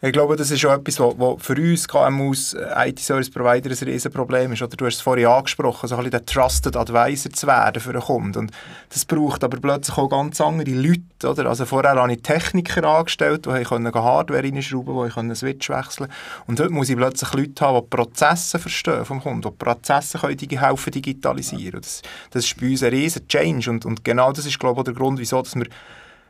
ich 0.06 0.12
glaube, 0.12 0.36
das 0.36 0.50
ist 0.50 0.64
auch 0.66 0.74
etwas, 0.74 1.00
was 1.00 1.42
für 1.42 1.54
uns 1.54 1.88
KMUs, 1.88 2.52
äh, 2.52 2.90
IT-Service-Provider, 2.90 3.70
ein 3.70 3.88
Riesenproblem 3.88 4.52
ist. 4.52 4.60
Oder 4.60 4.76
du 4.76 4.84
hast 4.84 4.96
es 4.96 5.00
vorhin 5.00 5.26
angesprochen, 5.26 5.88
so 5.88 5.94
ein 5.94 6.04
bisschen 6.04 6.10
der 6.10 6.26
Trusted 6.26 6.76
Advisor 6.76 7.32
zu 7.32 7.46
werden 7.46 7.80
für 7.80 7.90
einen 7.90 8.02
Kunden. 8.02 8.38
Und 8.38 8.52
das 8.90 9.06
braucht 9.06 9.42
aber 9.42 9.58
plötzlich 9.58 9.96
auch 9.96 10.08
ganz 10.08 10.42
andere 10.42 10.72
Leute. 10.72 11.00
Oder? 11.24 11.46
Also 11.46 11.64
vorher 11.64 11.92
habe 11.92 12.12
ich 12.12 12.20
Techniker 12.20 12.84
angestellt, 12.84 13.46
die 13.46 13.62
können 13.64 13.94
Hardware 13.94 14.42
reinschrauben, 14.42 15.06
die 15.06 15.14
können 15.14 15.34
Switch 15.34 15.70
wechseln 15.70 16.10
Und 16.46 16.60
heute 16.60 16.70
muss 16.70 16.90
ich 16.90 16.96
plötzlich 16.96 17.32
Leute 17.32 17.64
haben, 17.64 17.80
die 17.82 17.96
Prozesse 17.96 18.58
verstehen 18.58 19.06
vom 19.06 19.22
Kunden, 19.22 19.40
die 19.40 19.50
Prozesse 19.50 20.18
können 20.18 20.38
helfen 20.38 20.90
digitalisieren. 20.92 21.80
Das, 21.80 22.02
das 22.30 22.44
ist 22.44 22.60
bei 22.60 22.68
uns 22.68 22.82
ein 22.82 22.90
riesen 22.90 23.26
Change. 23.26 23.70
Und, 23.70 23.86
und 23.86 24.04
genau 24.04 24.32
das 24.32 24.44
ist, 24.44 24.58
glaube 24.58 24.80
ich, 24.80 24.84
der 24.84 24.94
Grund, 24.94 25.18
wieso 25.18 25.40
dass 25.40 25.54
wir 25.54 25.66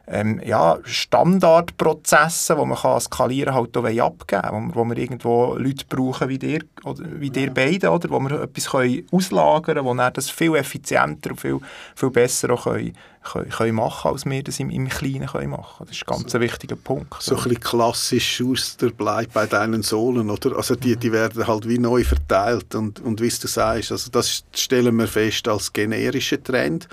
ähm, 0.07 0.41
ja, 0.45 0.79
Standardprozesse, 0.85 2.57
die 2.57 2.67
man 2.67 2.77
kann 2.77 3.01
skalieren 3.01 3.55
halt 3.55 3.77
auch 3.77 3.85
abgeben 3.85 4.75
wo, 4.75 4.75
wo 4.75 4.85
wir 4.85 4.99
irgendwo 4.99 5.55
Leute 5.55 5.85
brauchen 5.89 6.29
wie 6.29 6.39
dir, 6.39 6.61
oder 6.85 7.05
wie 7.21 7.31
dir 7.31 7.53
beide, 7.53 7.91
oder, 7.91 8.11
wo 8.11 8.21
wir 8.21 8.43
etwas 8.43 8.71
können 8.71 9.07
auslagern 9.11 9.77
können, 9.77 9.85
wo 9.85 9.95
das 10.11 10.31
viel 10.31 10.55
effizienter 10.57 11.31
und 11.31 11.41
viel, 11.41 11.59
viel 11.95 12.11
besser 12.11 12.51
auch 12.51 12.65
können, 12.65 12.93
können, 13.25 13.51
können 13.51 13.75
machen 13.75 14.11
als 14.13 14.25
wir 14.25 14.43
das 14.43 14.61
im, 14.61 14.71
im 14.71 14.89
Kleinen 14.89 15.27
können 15.27 15.51
machen 15.51 15.87
Das 15.87 15.97
ist 15.97 16.07
ein 16.07 16.17
ganz 16.17 16.33
so, 16.33 16.41
wichtiger 16.41 16.77
Punkt. 16.77 17.23
So 17.23 17.37
ein 17.37 17.43
bisschen 17.43 17.61
klassisch 17.61 18.37
Schuster 18.37 18.91
bleibt 18.91 19.33
bei 19.33 19.47
deinen 19.47 19.83
Sohlen, 19.83 20.31
oder? 20.31 20.57
Also 20.57 20.77
die, 20.77 20.97
die 20.97 21.13
werden 21.13 21.47
halt 21.47 21.69
wie 21.69 21.79
neu 21.79 22.05
verteilt 22.05 22.75
und, 22.75 23.01
und 23.01 23.21
wie 23.21 23.29
du 23.29 23.49
sagst, 23.49 23.91
also 23.91 24.11
das 24.11 24.45
stellen 24.55 24.97
wir 24.97 25.09
fest 25.09 25.49
als 25.49 25.73
generischer 25.73 26.43
Trend 26.43 26.89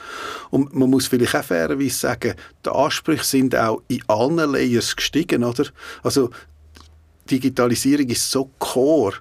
und 0.49 0.73
man 0.73 0.89
muss 0.89 1.07
vielleicht 1.07 1.35
auch 1.35 1.43
fairerweise 1.43 1.95
sagen, 1.95 2.33
die 2.65 2.69
Ansprüche 2.69 3.23
sind 3.23 3.55
auch 3.55 3.81
in 3.87 4.01
allen 4.07 4.51
Layers 4.51 4.95
gestiegen, 4.95 5.43
oder? 5.43 5.65
Also 6.03 6.31
Digitalisierung 7.29 8.07
ist 8.07 8.29
so 8.29 8.49
core, 8.59 9.13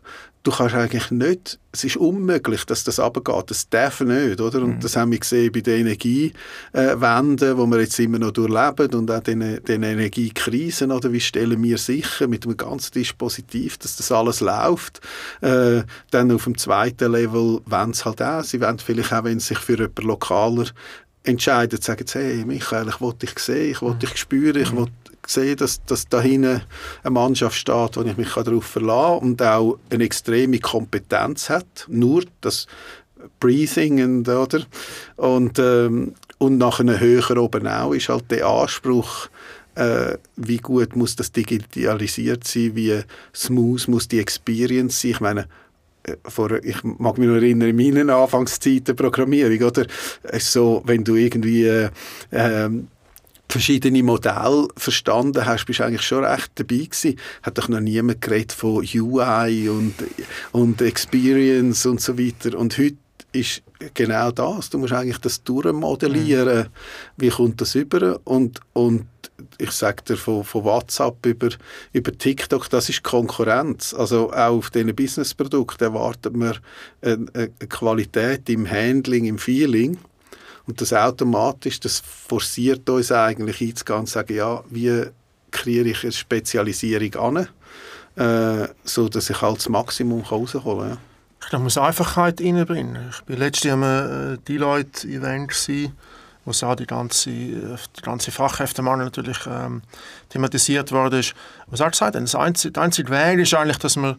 du 0.43 0.51
kannst 0.51 0.75
eigentlich 0.75 1.11
nicht, 1.11 1.59
es 1.73 1.85
ist 1.85 1.97
unmöglich, 1.97 2.65
dass 2.65 2.85
das 2.85 2.99
runtergeht. 2.99 3.51
Das 3.51 3.69
darf 3.69 4.01
nicht, 4.01 4.41
oder? 4.41 4.63
Und 4.63 4.77
mhm. 4.77 4.81
das 4.81 4.97
haben 4.97 5.13
wir 5.13 5.19
gesehen 5.19 5.53
bei 5.53 5.61
den 5.61 5.81
Energiewenden, 5.81 7.37
die 7.37 7.67
wir 7.71 7.81
jetzt 7.81 7.99
immer 8.01 8.19
noch 8.19 8.33
durchleben 8.33 8.95
und 8.95 9.11
auch 9.11 9.21
den, 9.21 9.63
den 9.63 9.83
Energiekrisen, 9.83 10.91
oder? 10.91 11.13
Wie 11.13 11.21
stellen 11.21 11.63
wir 11.63 11.79
sicher 11.79 12.27
mit 12.27 12.45
einem 12.45 12.57
ganzen 12.57 12.93
Dispositiv, 12.93 13.79
dass 13.79 13.97
das 13.97 14.11
alles 14.11 14.41
läuft? 14.41 15.01
Äh, 15.43 15.83
dann 16.11 16.33
auf 16.33 16.45
dem 16.45 16.57
zweiten 16.57 17.13
Level 17.13 17.61
wollen 17.67 17.93
sie 17.93 18.05
halt 18.05 18.23
auch, 18.23 18.43
sie 18.43 18.61
wollen 18.61 18.79
vielleicht 18.79 19.13
auch, 19.13 19.25
wenn 19.25 19.41
sie 19.41 19.49
sich 19.49 19.59
für 19.59 19.77
jemanden 19.77 20.03
lokaler 20.03 20.67
entscheiden, 21.23 21.81
sagen 21.81 22.07
sie, 22.07 22.19
hey 22.19 22.45
Michael, 22.47 22.89
ich 22.89 23.01
wollte 23.01 23.27
dich 23.27 23.39
sehen, 23.39 23.73
ich 23.73 23.83
wollte 23.83 24.07
dich 24.07 24.17
spüren, 24.17 24.61
ich 24.61 24.73
mhm. 24.73 24.87
Sehe, 25.27 25.57
dass, 25.57 25.85
dass 25.85 26.09
da 26.09 26.21
hinten 26.21 26.63
eine 27.03 27.11
Mannschaft 27.11 27.57
steht, 27.57 27.97
wo 27.97 28.03
ich 28.03 28.17
mich 28.17 28.33
darauf 28.33 28.65
verlassen 28.65 29.21
kann 29.21 29.31
und 29.31 29.43
auch 29.43 29.79
eine 29.91 30.05
extreme 30.05 30.59
Kompetenz 30.59 31.49
hat. 31.49 31.87
Nur 31.89 32.25
das 32.41 32.67
Breathing 33.39 34.03
und, 34.03 34.29
oder? 34.29 34.63
und, 35.17 35.59
ähm, 35.59 36.15
und 36.39 36.59
nach 36.59 36.81
einem 36.81 36.99
höheren 36.99 37.39
oben 37.39 37.67
auch 37.67 37.93
ist 37.93 38.09
halt 38.09 38.31
der 38.31 38.47
Anspruch, 38.47 39.29
äh, 39.75 40.17
wie 40.37 40.57
gut 40.57 40.97
muss 40.97 41.17
das 41.17 41.33
digitalisiert 41.33 42.45
sein, 42.45 42.75
wie 42.75 43.01
smooth 43.35 43.89
muss 43.89 44.09
die 44.09 44.21
Experience 44.21 45.01
sein. 45.01 45.11
Ich 45.13 45.21
meine, 45.21 45.47
äh, 46.05 46.17
vor, 46.25 46.53
ich 46.63 46.83
mag 46.83 47.19
mich 47.19 47.29
noch 47.29 47.37
erinnern, 47.37 47.69
in 47.69 47.77
meinen 47.77 48.11
Anfangszeiten 48.11 48.97
Programmierung, 48.97 49.69
oder? 49.69 49.87
So, 50.39 50.83
wenn 50.87 51.05
du 51.05 51.17
irgendwie 51.17 51.67
äh, 51.67 51.91
ähm, 52.33 52.89
verschiedene 53.51 54.03
Modelle 54.03 54.69
verstanden 54.77 55.45
hast, 55.45 55.67
bist 55.67 55.81
du 55.81 55.85
eigentlich 55.85 56.03
schon 56.03 56.25
recht 56.25 56.53
dabei 56.55 56.77
gewesen. 56.77 57.19
Hat 57.43 57.59
doch 57.59 57.69
noch 57.69 57.81
niemand 57.81 58.21
geredet 58.21 58.53
von 58.53 58.87
UI 58.95 59.69
und, 59.69 59.95
und 60.53 60.81
Experience 60.83 61.87
und 61.87 62.01
so 62.01 62.19
weiter. 62.19 62.59
Und 62.59 62.79
heute 62.79 62.97
ist 63.33 63.63
genau 63.95 64.31
das. 64.31 64.71
Du 64.71 64.79
musst 64.79 64.93
eigentlich 64.93 65.19
das 65.19 65.43
durchmodellieren. 65.43 66.65
Mhm. 66.65 66.69
Wie 67.17 67.29
kommt 67.29 67.61
das 67.61 67.75
über? 67.75 68.21
Und, 68.25 68.61
und 68.73 69.07
ich 69.59 69.71
sage 69.71 70.03
dir, 70.03 70.17
von, 70.17 70.45
von 70.45 70.65
WhatsApp 70.65 71.25
über, 71.27 71.49
über 71.93 72.13
TikTok, 72.13 72.69
das 72.71 72.89
ist 72.89 73.03
Konkurrenz. 73.03 73.95
Also 73.95 74.33
auch 74.33 74.57
auf 74.59 74.71
diesen 74.71 74.95
Businessprodukten 74.95 75.89
erwartet 75.89 76.37
man 76.37 76.59
eine, 77.03 77.27
eine 77.35 77.49
Qualität 77.69 78.49
im 78.49 78.69
Handling, 78.69 79.27
im 79.27 79.39
Feeling, 79.39 79.99
und 80.67 80.81
das 80.81 80.93
automatisch, 80.93 81.81
das 81.81 82.01
forciert 82.01 82.89
uns 82.89 83.13
eigentlich 83.13 83.61
einzugehen 83.61 84.01
und 84.01 84.09
sagen, 84.09 84.35
ja, 84.35 84.63
wie 84.71 85.07
kriege 85.51 85.91
ich 85.91 86.03
eine 86.05 86.13
Spezialisierung 86.13 87.15
an, 87.17 87.49
äh, 88.17 88.69
so 88.85 89.09
dass 89.09 89.31
ich 89.31 89.41
halt 89.41 89.59
das 89.59 89.69
Maximum 89.69 90.23
rausholen 90.23 90.79
kann. 90.79 90.91
Ja. 90.91 90.97
Ich 91.43 91.49
glaube, 91.49 91.61
man 91.61 91.65
muss 91.65 91.79
Einfachheit 91.79 92.41
reinbringen. 92.41 93.11
Ich 93.11 93.29
war 93.29 93.37
letztes 93.37 93.65
Jahr 93.65 93.75
am 93.75 94.35
äh, 94.35 94.39
Deloitte-Event, 94.47 95.53
wo 96.45 96.67
auch 96.67 96.75
die 96.75 96.87
ganze, 96.87 97.31
die 97.31 98.03
ganze 98.03 98.31
Fachkräftemangel 98.31 99.07
natürlich 99.07 99.39
ähm, 99.47 99.83
thematisiert 100.29 100.93
wurde. 100.93 101.23
Was 101.67 101.81
er 101.81 101.91
gesagt 101.91 102.01
hat, 102.01 102.23
das 102.23 102.35
einzige, 102.35 102.73
der 102.73 102.83
einzige 102.83 103.11
Weg 103.11 103.39
ist 103.39 103.55
eigentlich, 103.55 103.79
dass 103.79 103.97
man 103.97 104.17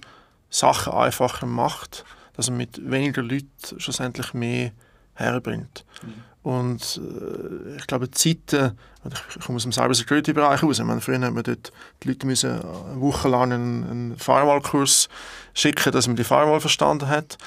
Sachen 0.49 0.93
einfacher 0.93 1.45
macht, 1.45 2.05
dass 2.33 2.49
man 2.49 2.57
mit 2.57 2.89
weniger 2.89 3.21
Leuten 3.21 3.47
schlussendlich 3.77 4.33
mehr 4.33 4.71
herbringt. 5.13 5.85
Mhm. 6.03 6.23
Und 6.43 6.99
äh, 7.03 7.77
ich 7.77 7.87
glaube, 7.87 8.07
die 8.07 8.11
Zeiten, 8.11 8.77
ich 9.07 9.45
komme 9.45 9.57
aus 9.57 9.63
dem 9.63 9.71
Cybersecurity-Bereich 9.71 10.63
raus, 10.63 10.79
meine, 10.79 11.01
früher 11.01 11.19
hat 11.19 11.33
man 11.33 11.43
die 11.43 12.07
Leute 12.07 12.25
müssen 12.25 12.51
eine 12.51 12.99
Woche 12.99 13.29
lang 13.29 13.51
einen, 13.51 13.89
einen 13.89 14.17
Firewall-Kurs 14.17 15.07
schicken, 15.53 15.91
dass 15.91 16.07
man 16.07 16.15
die 16.15 16.23
Firewall 16.23 16.59
verstanden 16.59 17.07
hat. 17.07 17.37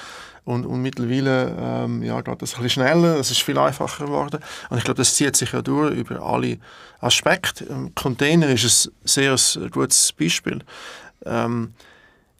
Und, 0.45 0.65
und 0.67 0.81
mittlerweile 0.83 1.55
ähm, 1.59 2.03
ja, 2.03 2.21
geht 2.21 2.39
das 2.41 2.53
ein 2.53 2.61
bisschen 2.61 2.83
schneller, 2.83 3.17
es 3.17 3.31
ist 3.31 3.41
viel 3.41 3.57
einfacher 3.57 4.05
geworden. 4.05 4.39
Und 4.69 4.77
ich 4.77 4.83
glaube, 4.83 4.99
das 4.99 5.15
zieht 5.15 5.35
sich 5.35 5.51
ja 5.51 5.63
durch 5.63 5.95
über 5.95 6.21
alle 6.21 6.59
Aspekte. 6.99 7.65
Im 7.65 7.95
Container 7.95 8.47
ist 8.49 8.85
ein 8.85 8.91
sehr 9.05 9.35
gutes 9.71 10.13
Beispiel. 10.13 10.59
Ähm, 11.25 11.73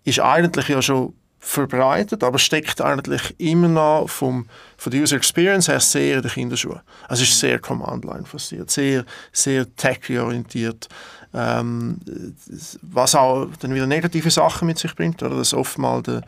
ist 0.03 0.19
eigentlich 0.19 0.67
ja 0.67 0.83
schon 0.83 1.15
verbreitet, 1.45 2.23
aber 2.23 2.39
steckt 2.39 2.81
eigentlich 2.81 3.35
immer 3.37 3.67
noch 3.67 4.09
vom, 4.09 4.47
von 4.77 4.91
der 4.91 5.01
User 5.01 5.15
Experience 5.15 5.67
her 5.67 5.79
sehr 5.79 6.17
in 6.17 6.21
den 6.23 6.31
Kinderschuhen. 6.31 6.81
Also 7.07 7.21
es 7.21 7.29
ist 7.29 7.39
sehr 7.39 7.59
Command-Line 7.59 8.23
basiert, 8.29 8.71
sehr, 8.71 9.05
sehr 9.31 9.73
tech-orientiert, 9.75 10.89
ähm, 11.35 11.99
was 12.81 13.13
auch 13.13 13.47
dann 13.59 13.75
wieder 13.75 13.85
negative 13.85 14.31
Sachen 14.31 14.65
mit 14.65 14.79
sich 14.79 14.95
bringt, 14.95 15.21
oder 15.21 15.37
dass 15.37 15.53
oftmals 15.53 16.03
der, 16.03 16.23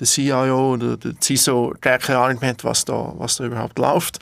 der 0.00 0.06
CIO 0.06 0.72
oder 0.72 0.96
der 0.96 1.12
CISO 1.20 1.74
gar 1.82 1.98
keine 1.98 2.20
Ahnung 2.20 2.38
mehr 2.40 2.50
hat, 2.50 2.64
was 2.64 2.86
da, 2.86 3.12
was 3.18 3.36
da 3.36 3.44
überhaupt 3.44 3.78
läuft. 3.78 4.18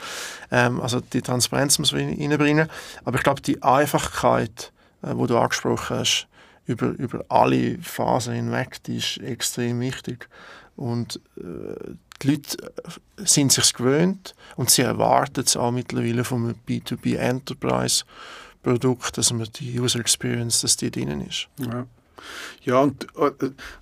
Ähm, 0.50 0.80
also 0.80 1.00
die 1.00 1.22
Transparenz 1.22 1.78
muss 1.78 1.92
man 1.92 2.08
reinbringen. 2.08 2.68
Aber 3.04 3.16
ich 3.16 3.22
glaube, 3.22 3.40
die 3.42 3.62
Einfachkeit, 3.62 4.72
äh, 5.02 5.12
wo 5.14 5.26
du 5.26 5.38
angesprochen 5.38 5.98
hast, 5.98 6.26
über, 6.66 6.88
über 6.98 7.24
alle 7.28 7.78
Phasen 7.78 8.34
hinweg, 8.34 8.82
die 8.84 8.98
ist 8.98 9.18
extrem 9.18 9.80
wichtig. 9.80 10.28
Und 10.76 11.20
äh, 11.36 11.94
die 12.22 12.30
Leute 12.30 12.58
äh, 12.62 13.24
sind 13.24 13.52
sich 13.52 13.72
gewöhnt 13.74 14.34
und 14.56 14.70
sie 14.70 14.82
erwarten 14.82 15.42
es 15.44 15.56
auch 15.56 15.70
mittlerweile 15.70 16.24
vom 16.24 16.54
B2B 16.68 17.16
Enterprise 17.16 18.04
Produkt, 18.62 19.18
dass 19.18 19.32
man 19.32 19.48
die 19.56 19.78
User 19.78 19.98
Experience, 19.98 20.60
dass 20.60 20.76
die 20.76 20.90
drinnen 20.90 21.26
ist. 21.26 21.48
Ja, 21.58 21.86
ja 22.62 22.78
und, 22.78 23.06
äh, 23.16 23.30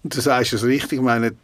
und 0.03 0.17
du 0.17 0.21
sagst 0.21 0.53
es 0.53 0.65
richtig, 0.65 0.99
ich 0.99 1.05
meine, 1.05 1.35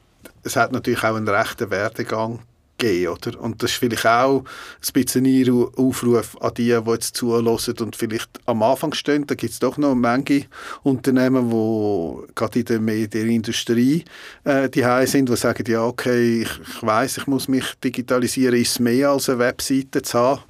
es 0.42 0.56
hat 0.56 0.72
natürlich 0.72 1.04
auch 1.04 1.14
einen 1.14 1.28
rechten 1.28 1.70
Werdegang 1.70 2.40
geben, 2.78 3.12
oder? 3.12 3.40
Und 3.40 3.62
das 3.62 3.72
ist 3.72 3.78
vielleicht 3.78 4.06
auch 4.06 4.40
ein 4.40 4.92
bisschen 4.92 5.26
ein 5.26 5.66
Aufruf 5.76 6.36
an 6.40 6.54
die, 6.54 6.76
die 6.84 6.90
jetzt 6.90 7.16
zuhören 7.16 7.46
und 7.46 7.96
vielleicht 7.96 8.30
am 8.46 8.62
Anfang 8.62 8.92
stehen. 8.94 9.26
Da 9.26 9.34
gibt 9.34 9.52
es 9.52 9.58
doch 9.58 9.76
noch 9.76 9.94
Menge 9.94 10.44
Unternehmen, 10.82 11.50
die 11.50 12.34
gerade 12.34 12.58
in 12.58 12.64
der 12.64 12.80
Medienindustrie 12.80 14.04
äh, 14.44 15.06
sind, 15.06 15.28
die 15.28 15.36
sagen, 15.36 15.64
ja, 15.68 15.84
okay, 15.84 16.42
ich, 16.42 16.50
ich 16.60 16.82
weiß, 16.82 17.18
ich 17.18 17.26
muss 17.26 17.48
mich 17.48 17.64
digitalisieren, 17.82 18.60
ist 18.60 18.80
mehr 18.80 19.10
als 19.10 19.28
eine 19.28 19.38
Webseite 19.38 20.02
zu 20.02 20.18
haben? 20.18 20.42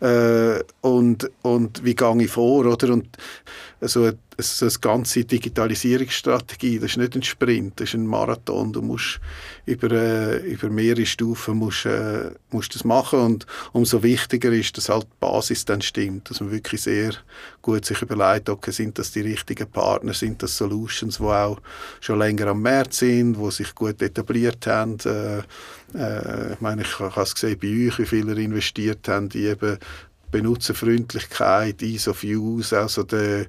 Äh, 0.00 0.62
und, 0.80 1.30
und 1.42 1.84
wie 1.84 1.94
gehe 1.94 2.22
ich 2.22 2.30
vor, 2.30 2.66
oder? 2.66 2.92
Und 2.92 3.08
so 3.88 4.04
eine, 4.04 4.18
so 4.38 4.66
eine 4.66 4.74
ganze 4.80 5.24
Digitalisierungsstrategie, 5.24 6.78
das 6.78 6.92
ist 6.92 6.96
nicht 6.98 7.16
ein 7.16 7.22
Sprint, 7.22 7.80
das 7.80 7.88
ist 7.88 7.94
ein 7.94 8.06
Marathon. 8.06 8.72
Du 8.72 8.80
musst 8.80 9.20
über, 9.66 9.90
äh, 9.90 10.36
über 10.38 10.70
mehrere 10.70 11.04
Stufen 11.04 11.56
musst, 11.58 11.86
äh, 11.86 12.30
musst 12.50 12.74
das 12.74 12.84
machen 12.84 13.18
und 13.20 13.46
umso 13.72 14.02
wichtiger 14.02 14.52
ist, 14.52 14.76
dass 14.76 14.88
halt 14.88 15.04
die 15.04 15.16
Basis 15.20 15.64
dann 15.64 15.82
stimmt, 15.82 16.30
dass 16.30 16.40
man 16.40 16.52
wirklich 16.52 16.82
sehr 16.82 17.14
gut 17.60 17.84
sich 17.84 18.00
überlegt, 18.02 18.48
okay, 18.48 18.70
sind 18.70 18.98
das 18.98 19.12
die 19.12 19.20
richtigen 19.20 19.68
Partner, 19.68 20.14
sind 20.14 20.42
das 20.42 20.56
Solutions, 20.56 21.18
die 21.18 21.24
auch 21.24 21.60
schon 22.00 22.18
länger 22.18 22.48
am 22.48 22.62
Markt 22.62 22.94
sind, 22.94 23.36
die 23.36 23.50
sich 23.50 23.74
gut 23.74 24.00
etabliert 24.00 24.66
haben. 24.66 24.98
Äh, 25.04 25.38
äh, 25.94 26.52
ich 26.52 26.60
meine, 26.60 26.82
ich 26.82 26.98
habe 26.98 27.20
es 27.20 27.34
gesehen 27.34 27.58
bei 27.60 27.68
euch, 27.68 27.98
wie 27.98 28.06
viele 28.06 28.40
investiert 28.40 29.08
haben, 29.08 29.28
die 29.28 29.46
eben 29.46 29.78
Benutzerfreundlichkeit, 30.32 31.80
Ease 31.82 32.10
of 32.10 32.24
Use, 32.24 32.76
also 32.76 33.04
der, 33.04 33.46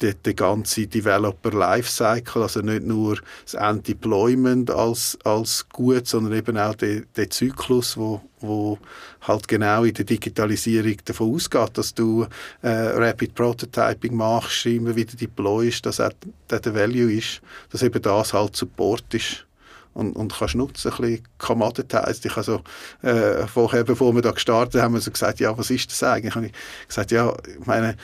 der, 0.00 0.34
ganze 0.34 0.86
Developer 0.86 1.52
Lifecycle, 1.52 2.42
also 2.42 2.60
nicht 2.60 2.84
nur 2.84 3.18
das 3.44 3.54
End-Deployment 3.54 4.70
als, 4.70 5.16
als 5.24 5.68
gut, 5.68 6.08
sondern 6.08 6.32
eben 6.32 6.58
auch 6.58 6.74
der, 6.74 7.02
der 7.16 7.30
Zyklus, 7.30 7.96
wo, 7.96 8.20
wo 8.40 8.78
halt 9.20 9.46
genau 9.46 9.84
in 9.84 9.94
der 9.94 10.04
Digitalisierung 10.04 10.96
davon 11.04 11.34
ausgeht, 11.34 11.78
dass 11.78 11.94
du 11.94 12.26
äh, 12.62 12.68
Rapid 12.68 13.34
Prototyping 13.34 14.16
machst, 14.16 14.66
immer 14.66 14.96
wieder 14.96 15.16
deployst, 15.16 15.86
dass 15.86 16.00
auch 16.00 16.10
der 16.50 16.74
Value 16.74 17.12
ist, 17.12 17.40
dass 17.70 17.82
eben 17.82 18.02
das 18.02 18.32
halt 18.32 18.56
Support 18.56 19.14
ist 19.14 19.46
und, 19.94 20.14
und 20.16 20.32
kannst 20.32 20.54
nutzen, 20.54 20.92
ein 20.92 20.96
bisschen 20.96 21.28
commoditized. 21.38 22.24
Ich 22.24 22.36
also, 22.36 22.62
äh, 23.02 23.46
vorher, 23.46 23.84
bevor 23.84 24.14
wir 24.14 24.22
da 24.22 24.30
gestartet 24.30 24.80
haben, 24.80 24.84
haben 24.84 24.94
wir 24.94 25.00
so 25.00 25.10
gesagt, 25.10 25.40
ja, 25.40 25.56
was 25.56 25.70
ist 25.70 25.90
das 25.90 26.02
eigentlich? 26.02 26.34
Ich 26.36 26.88
gesagt, 26.88 27.10
ja, 27.10 27.34
ich 27.46 27.66
meine, 27.66 27.96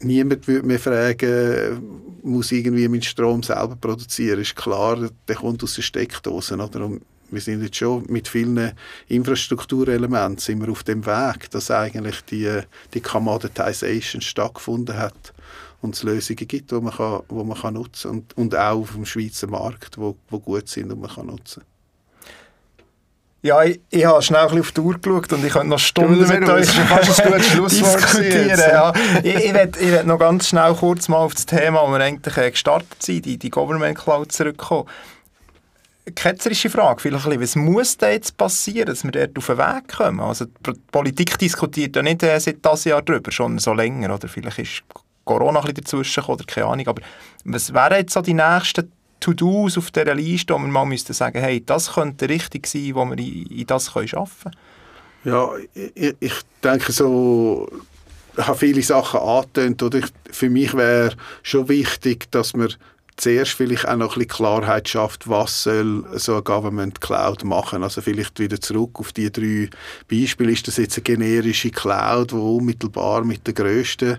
niemand 0.00 0.46
würde 0.46 0.66
mir 0.66 0.78
fragen, 0.78 1.82
muss 2.22 2.52
irgendwie 2.52 2.88
meinen 2.88 3.02
Strom 3.02 3.42
selber 3.42 3.76
produzieren. 3.76 4.40
Ist 4.40 4.56
klar, 4.56 5.10
der 5.28 5.36
kommt 5.36 5.62
aus 5.62 5.74
den 5.74 5.82
Steckdosen, 5.82 6.60
oder? 6.60 6.84
Und 6.84 7.02
wir 7.30 7.40
sind 7.40 7.62
jetzt 7.62 7.76
schon 7.76 8.04
mit 8.08 8.28
vielen 8.28 8.72
Infrastrukturelementen 9.08 10.38
sind 10.38 10.60
wir 10.60 10.70
auf 10.70 10.82
dem 10.84 11.04
Weg, 11.04 11.50
dass 11.50 11.70
eigentlich 11.70 12.20
die, 12.22 12.60
die 12.92 13.00
Commoditization 13.00 14.20
stattgefunden 14.22 14.96
hat 14.96 15.32
und 15.84 15.94
es 15.94 16.02
Lösungen 16.02 16.48
gibt, 16.48 16.70
die 16.70 16.80
man, 16.80 16.92
kann, 16.92 17.20
die 17.30 17.34
man 17.34 17.56
kann 17.56 17.74
nutzen 17.74 18.10
kann 18.10 18.18
und, 18.18 18.36
und 18.36 18.56
auch 18.56 18.80
auf 18.80 18.92
dem 18.92 19.04
Schweizer 19.04 19.46
Markt, 19.46 19.98
wo, 19.98 20.16
wo 20.30 20.40
gut 20.40 20.68
sind 20.68 20.90
und 20.90 21.00
man 21.00 21.10
kann 21.10 21.26
nutzen 21.26 21.62
ja, 23.42 23.62
ich, 23.62 23.78
ich 23.90 24.06
habe 24.06 24.22
schnell 24.22 24.46
auf 24.58 24.72
die 24.72 24.80
Uhr 24.80 24.98
geschaut 24.98 25.30
und 25.34 25.44
ich 25.44 25.52
könnte 25.52 25.68
noch 25.68 25.78
Stunden 25.78 26.26
mit 26.26 26.48
euch 26.48 26.66
diskutieren. 26.66 28.58
Ja. 28.58 28.90
Ich, 29.22 29.34
ich 29.34 29.52
werde 29.52 30.08
noch 30.08 30.18
ganz 30.18 30.48
schnell 30.48 30.72
kurz 30.72 31.08
mal 31.08 31.18
auf 31.18 31.34
das 31.34 31.44
Thema, 31.44 31.86
wo 31.86 31.92
wir 31.92 32.00
eigentlich 32.00 32.38
äh, 32.38 32.50
gestartet 32.50 33.02
sind, 33.02 33.26
die, 33.26 33.36
die 33.36 33.50
Government 33.50 33.98
Cloud 33.98 34.32
zurückkommen. 34.32 34.88
ketzerische 36.14 36.70
Frage, 36.70 37.02
vielleicht 37.02 37.26
ein 37.26 37.38
bisschen, 37.38 37.66
was 37.66 37.70
muss 37.70 37.98
da 37.98 38.08
jetzt 38.08 38.34
passieren, 38.38 38.86
dass 38.86 39.04
wir 39.04 39.12
dort 39.12 39.36
auf 39.36 39.46
den 39.46 39.58
Weg 39.58 39.88
kommen? 39.94 40.20
Also 40.20 40.46
die 40.46 40.72
Politik 40.90 41.36
diskutiert 41.38 41.96
ja 41.96 42.02
nicht 42.02 42.22
äh, 42.22 42.40
seit 42.40 42.64
diesem 42.64 42.90
Jahr 42.92 43.02
darüber, 43.02 43.30
schon 43.30 43.58
so 43.58 43.74
länger, 43.74 44.14
oder 44.14 44.26
vielleicht 44.26 44.58
ist 44.60 44.84
Corona 45.24 45.60
ein 45.60 45.74
bisschen 45.74 46.00
dazwischen 46.00 46.24
oder 46.24 46.44
keine 46.44 46.66
Ahnung, 46.66 46.88
aber 46.88 47.02
was 47.44 47.72
wären 47.72 47.98
jetzt 47.98 48.14
so 48.14 48.20
die 48.20 48.34
nächsten 48.34 48.90
To-Dos 49.20 49.78
auf 49.78 49.90
dieser 49.90 50.14
Liste, 50.14 50.54
wo 50.54 50.58
man 50.58 50.70
mal 50.70 50.84
müsste 50.84 51.14
sagen, 51.14 51.40
hey, 51.40 51.64
das 51.64 51.94
könnte 51.94 52.28
richtig 52.28 52.66
sein, 52.66 52.94
wo 52.94 53.04
wir 53.04 53.18
in, 53.18 53.46
in 53.46 53.66
das 53.66 53.92
können 53.92 54.08
schaffen? 54.08 54.50
Ja, 55.24 55.50
ich, 55.74 56.14
ich 56.20 56.34
denke 56.62 56.92
so, 56.92 57.68
ich 58.36 58.46
habe 58.46 58.58
viele 58.58 58.82
Sachen 58.82 59.20
angetönt, 59.20 59.82
oder 59.82 59.98
ich, 59.98 60.06
für 60.30 60.50
mich 60.50 60.74
wäre 60.74 61.14
schon 61.42 61.68
wichtig, 61.68 62.30
dass 62.30 62.52
wir 62.54 62.68
zuerst 63.16 63.52
vielleicht 63.52 63.86
auch 63.86 63.96
noch 63.96 64.16
ein 64.16 64.20
bisschen 64.20 64.28
Klarheit 64.28 64.88
schafft, 64.88 65.28
was 65.28 65.62
soll 65.62 66.04
so 66.18 66.32
eine 66.32 66.42
Government 66.42 67.00
Cloud 67.00 67.44
machen. 67.44 67.82
Also 67.82 68.00
vielleicht 68.00 68.38
wieder 68.40 68.60
zurück 68.60 68.98
auf 68.98 69.12
die 69.12 69.30
drei 69.30 69.70
Beispiele. 70.10 70.52
Ist 70.52 70.66
das 70.66 70.78
jetzt 70.78 70.96
eine 70.96 71.04
generische 71.04 71.70
Cloud, 71.70 72.32
die 72.32 72.36
unmittelbar 72.36 73.24
mit 73.24 73.46
der 73.46 73.54
grössten 73.54 74.18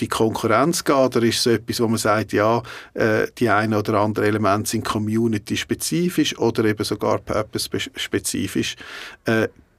die 0.00 0.08
Konkurrenz 0.08 0.84
geht? 0.84 0.94
Oder 0.94 1.22
ist 1.22 1.40
es 1.40 1.46
etwas, 1.46 1.80
wo 1.80 1.88
man 1.88 1.98
sagt, 1.98 2.32
ja, 2.32 2.62
äh, 2.94 3.26
die 3.38 3.48
ein 3.48 3.74
oder 3.74 3.94
andere 4.00 4.26
Elemente 4.26 4.70
sind 4.70 4.84
community-spezifisch 4.84 6.38
oder 6.38 6.64
eben 6.64 6.84
sogar 6.84 7.18
purpose-spezifisch? 7.18 8.76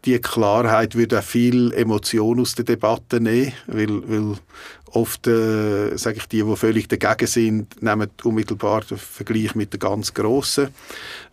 Die 0.06 0.20
Klarheit 0.20 0.95
würde 0.95 1.20
auch 1.20 1.24
viel 1.24 1.72
Emotion 1.74 2.39
aus 2.39 2.56
der 2.56 2.66
Debatte 2.66 3.20
nehmen, 3.20 3.54
weil, 3.68 4.10
weil 4.10 4.36
oft, 4.93 5.28
äh, 5.28 5.95
sage 5.97 6.18
ich, 6.18 6.28
die, 6.28 6.43
die 6.43 6.56
völlig 6.56 6.88
dagegen 6.88 7.28
sind, 7.28 7.82
nehmen 7.82 8.10
unmittelbar 8.24 8.82
den 8.82 8.97
Vergleich 8.97 9.56
mit 9.56 9.74
den 9.74 9.80
ganz 9.80 10.14
Grossen. 10.14 10.70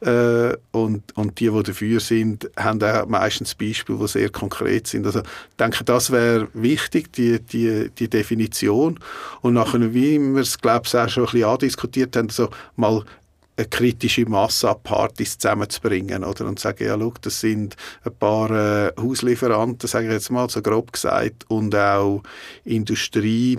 Äh, 0.01 0.57
und, 0.73 1.17
und 1.17 1.41
die, 1.41 1.51
die 1.51 1.63
dafür 1.63 2.01
sind, 2.01 2.51
haben 2.57 2.83
auch 2.83 3.07
meistens 3.07 3.55
Beispiele, 3.55 3.99
die 3.99 4.09
sehr 4.09 4.31
konkret 4.31 4.87
sind. 4.87 5.07
Also 5.07 5.21
ich 5.21 5.57
denke, 5.59 5.85
das 5.85 6.11
wäre 6.11 6.49
wichtig, 6.55 7.13
die, 7.13 7.41
die, 7.41 7.91
die 7.91 8.09
Definition. 8.09 8.99
Und 9.41 9.55
nachher, 9.55 9.95
wie 9.95 10.19
wir 10.19 10.43
es, 10.43 10.59
glaube 10.59 10.87
ich, 10.87 10.95
auch 10.95 11.09
schon 11.09 11.25
ein 11.25 11.33
bisschen 11.33 11.49
andiskutiert 11.49 12.17
haben, 12.17 12.29
so 12.29 12.51
mal 12.77 13.05
eine 13.59 13.67
kritische 13.67 14.25
Masse 14.25 14.71
an 14.71 14.77
Partys 14.83 15.37
zusammenzubringen 15.37 16.25
oder? 16.25 16.47
und 16.47 16.59
sagen, 16.61 16.87
ja, 16.87 16.97
schau, 16.99 17.13
das 17.21 17.41
sind 17.41 17.77
ein 18.05 18.15
paar 18.15 18.51
äh, 18.51 18.93
Hauslieferanten, 18.97 19.89
sage 19.89 20.07
ich 20.07 20.13
jetzt 20.13 20.31
mal 20.31 20.49
so 20.49 20.63
grob 20.63 20.93
gesagt, 20.93 21.45
und 21.49 21.75
auch 21.75 22.23
Industrie, 22.65 23.59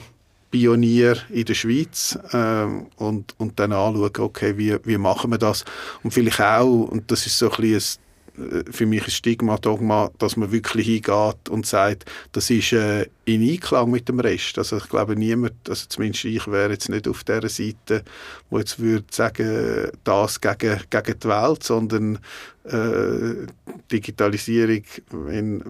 Pionier 0.51 1.17
in 1.29 1.45
der 1.45 1.53
Schweiz 1.53 2.17
ähm, 2.33 2.87
und, 2.95 3.35
und 3.37 3.59
dann 3.59 3.71
anschauen, 3.71 4.11
okay, 4.17 4.57
wie, 4.57 4.77
wie 4.83 4.97
machen 4.97 5.31
wir 5.31 5.37
das? 5.37 5.63
Und 6.01 6.11
vielleicht 6.11 6.41
auch, 6.41 6.85
und 6.85 7.11
das 7.11 7.27
ist 7.27 7.37
so 7.37 7.51
ein 7.51 7.61
bisschen 7.61 8.01
für 8.71 8.85
mich 8.85 9.03
ein 9.03 9.11
Stigma, 9.11 9.57
Dogma, 9.57 10.11
dass 10.17 10.37
man 10.37 10.51
wirklich 10.51 10.87
hingeht 10.87 11.49
und 11.49 11.65
sagt, 11.65 12.05
das 12.31 12.49
ist 12.49 12.73
äh, 12.73 13.07
in 13.25 13.47
Einklang 13.47 13.91
mit 13.91 14.09
dem 14.09 14.19
Rest. 14.19 14.57
Also 14.57 14.77
ich 14.77 14.89
glaube 14.89 15.15
niemand, 15.15 15.53
also 15.67 15.85
zumindest 15.87 16.25
ich 16.25 16.47
wäre 16.47 16.71
jetzt 16.71 16.89
nicht 16.89 17.07
auf 17.07 17.23
der 17.23 17.47
Seite, 17.49 18.03
wo 18.49 18.59
jetzt 18.59 18.79
würde 18.79 19.05
sagen, 19.11 19.89
das 20.03 20.41
gegen, 20.41 20.81
gegen 20.89 21.19
die 21.19 21.27
Welt, 21.27 21.63
sondern 21.63 22.19
äh, 22.65 23.47
Digitalisierung, 23.91 24.83
wenn 25.11 25.63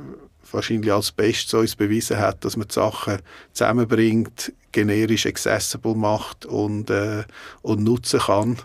wahrscheinlich 0.52 0.92
als 0.92 1.12
Bestes 1.12 1.54
uns 1.54 1.76
bewiesen 1.76 2.18
hat, 2.18 2.44
dass 2.44 2.58
man 2.58 2.68
die 2.68 2.74
Sachen 2.74 3.20
zusammenbringt, 3.54 4.54
generisch 4.72 5.26
accessible 5.26 5.96
macht 5.96 6.46
und, 6.46 6.90
äh, 6.90 7.24
und 7.62 7.84
nutzen 7.84 8.20
kann 8.20 8.58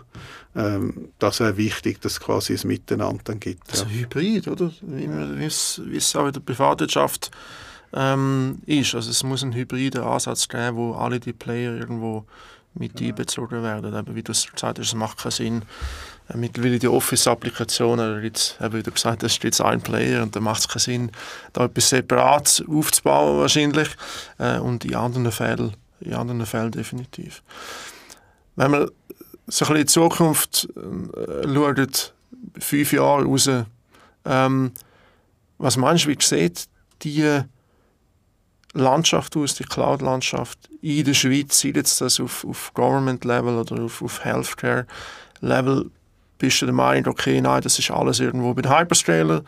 ähm, 0.55 1.09
das 1.19 1.39
wäre 1.39 1.57
wichtig, 1.57 2.01
dass 2.01 2.13
es 2.13 2.19
quasi 2.19 2.53
ein 2.53 2.67
Miteinander 2.67 3.21
dann 3.25 3.39
gibt. 3.39 3.69
Also 3.71 3.85
Hybrid, 3.87 4.47
oder? 4.47 4.71
Wie 4.81 5.43
es, 5.43 5.81
es 5.93 6.15
auch 6.15 6.27
in 6.27 6.33
der 6.33 6.39
Privatwirtschaft 6.39 7.31
ähm, 7.93 8.59
ist. 8.65 8.95
Also 8.95 9.09
es 9.09 9.23
muss 9.23 9.43
einen 9.43 9.53
hybriden 9.53 10.01
Ansatz 10.01 10.47
geben, 10.47 10.77
wo 10.77 10.93
alle 10.93 11.19
die 11.19 11.33
Player 11.33 11.73
irgendwo 11.73 12.25
mit 12.73 12.99
ja. 12.99 13.07
einbezogen 13.07 13.63
werden. 13.63 13.93
Aber 13.93 14.15
wie 14.15 14.23
du 14.23 14.31
es 14.31 14.51
gesagt 14.51 14.79
hast, 14.79 14.87
es 14.87 14.95
macht 14.95 15.17
keinen 15.17 15.31
Sinn, 15.31 15.61
äh, 16.29 16.37
mittlerweile 16.37 16.79
die 16.79 16.87
Office-Applikationen, 16.87 18.21
wie 18.21 18.83
du 18.83 18.91
gesagt 18.91 19.23
hast, 19.23 19.37
ist 19.37 19.43
jetzt 19.43 19.61
ein 19.61 19.81
Player 19.81 20.23
und 20.23 20.35
dann 20.35 20.43
macht 20.43 20.61
es 20.61 20.67
keinen 20.67 20.79
Sinn, 20.79 21.11
da 21.53 21.65
etwas 21.65 21.89
separat 21.89 22.63
aufzubauen 22.67 23.39
wahrscheinlich. 23.39 23.89
Äh, 24.37 24.59
und 24.59 24.85
in 24.85 24.95
anderen 24.95 25.31
Fällen, 25.31 25.73
in 26.01 26.13
anderen 26.13 26.45
Fällen 26.45 26.71
definitiv. 26.71 27.43
Wenn 28.55 28.71
man 28.71 28.89
so 29.47 29.65
ein 29.65 29.73
bisschen 29.73 29.75
in 29.75 29.81
die 29.81 29.85
Zukunft 29.85 30.69
äh, 30.75 31.53
schaut, 31.53 32.13
fünf 32.59 32.93
Jahre 32.93 33.25
raus, 33.25 33.49
ähm, 34.25 34.71
was 35.57 35.77
meinst 35.77 36.05
du, 36.05 36.09
wie 36.09 36.17
sieht 36.19 36.67
die 37.03 37.41
Landschaft 38.73 39.37
aus, 39.37 39.55
die 39.55 39.63
Cloud-Landschaft 39.63 40.57
in 40.81 41.05
der 41.05 41.13
Schweiz, 41.13 41.59
sei 41.59 41.69
jetzt 41.69 42.01
das 42.01 42.19
auf, 42.19 42.45
auf 42.45 42.73
Government-Level 42.73 43.57
oder 43.57 43.83
auf, 43.83 44.01
auf 44.01 44.23
Healthcare-Level, 44.23 45.89
bist 46.37 46.61
du 46.61 46.65
der 46.65 46.75
Meinung, 46.75 47.07
okay, 47.07 47.39
nein, 47.39 47.61
das 47.61 47.79
ist 47.79 47.91
alles 47.91 48.19
irgendwo 48.19 48.53
bei 48.53 48.61
den 48.61 48.77
Hyperscaler 48.77 49.43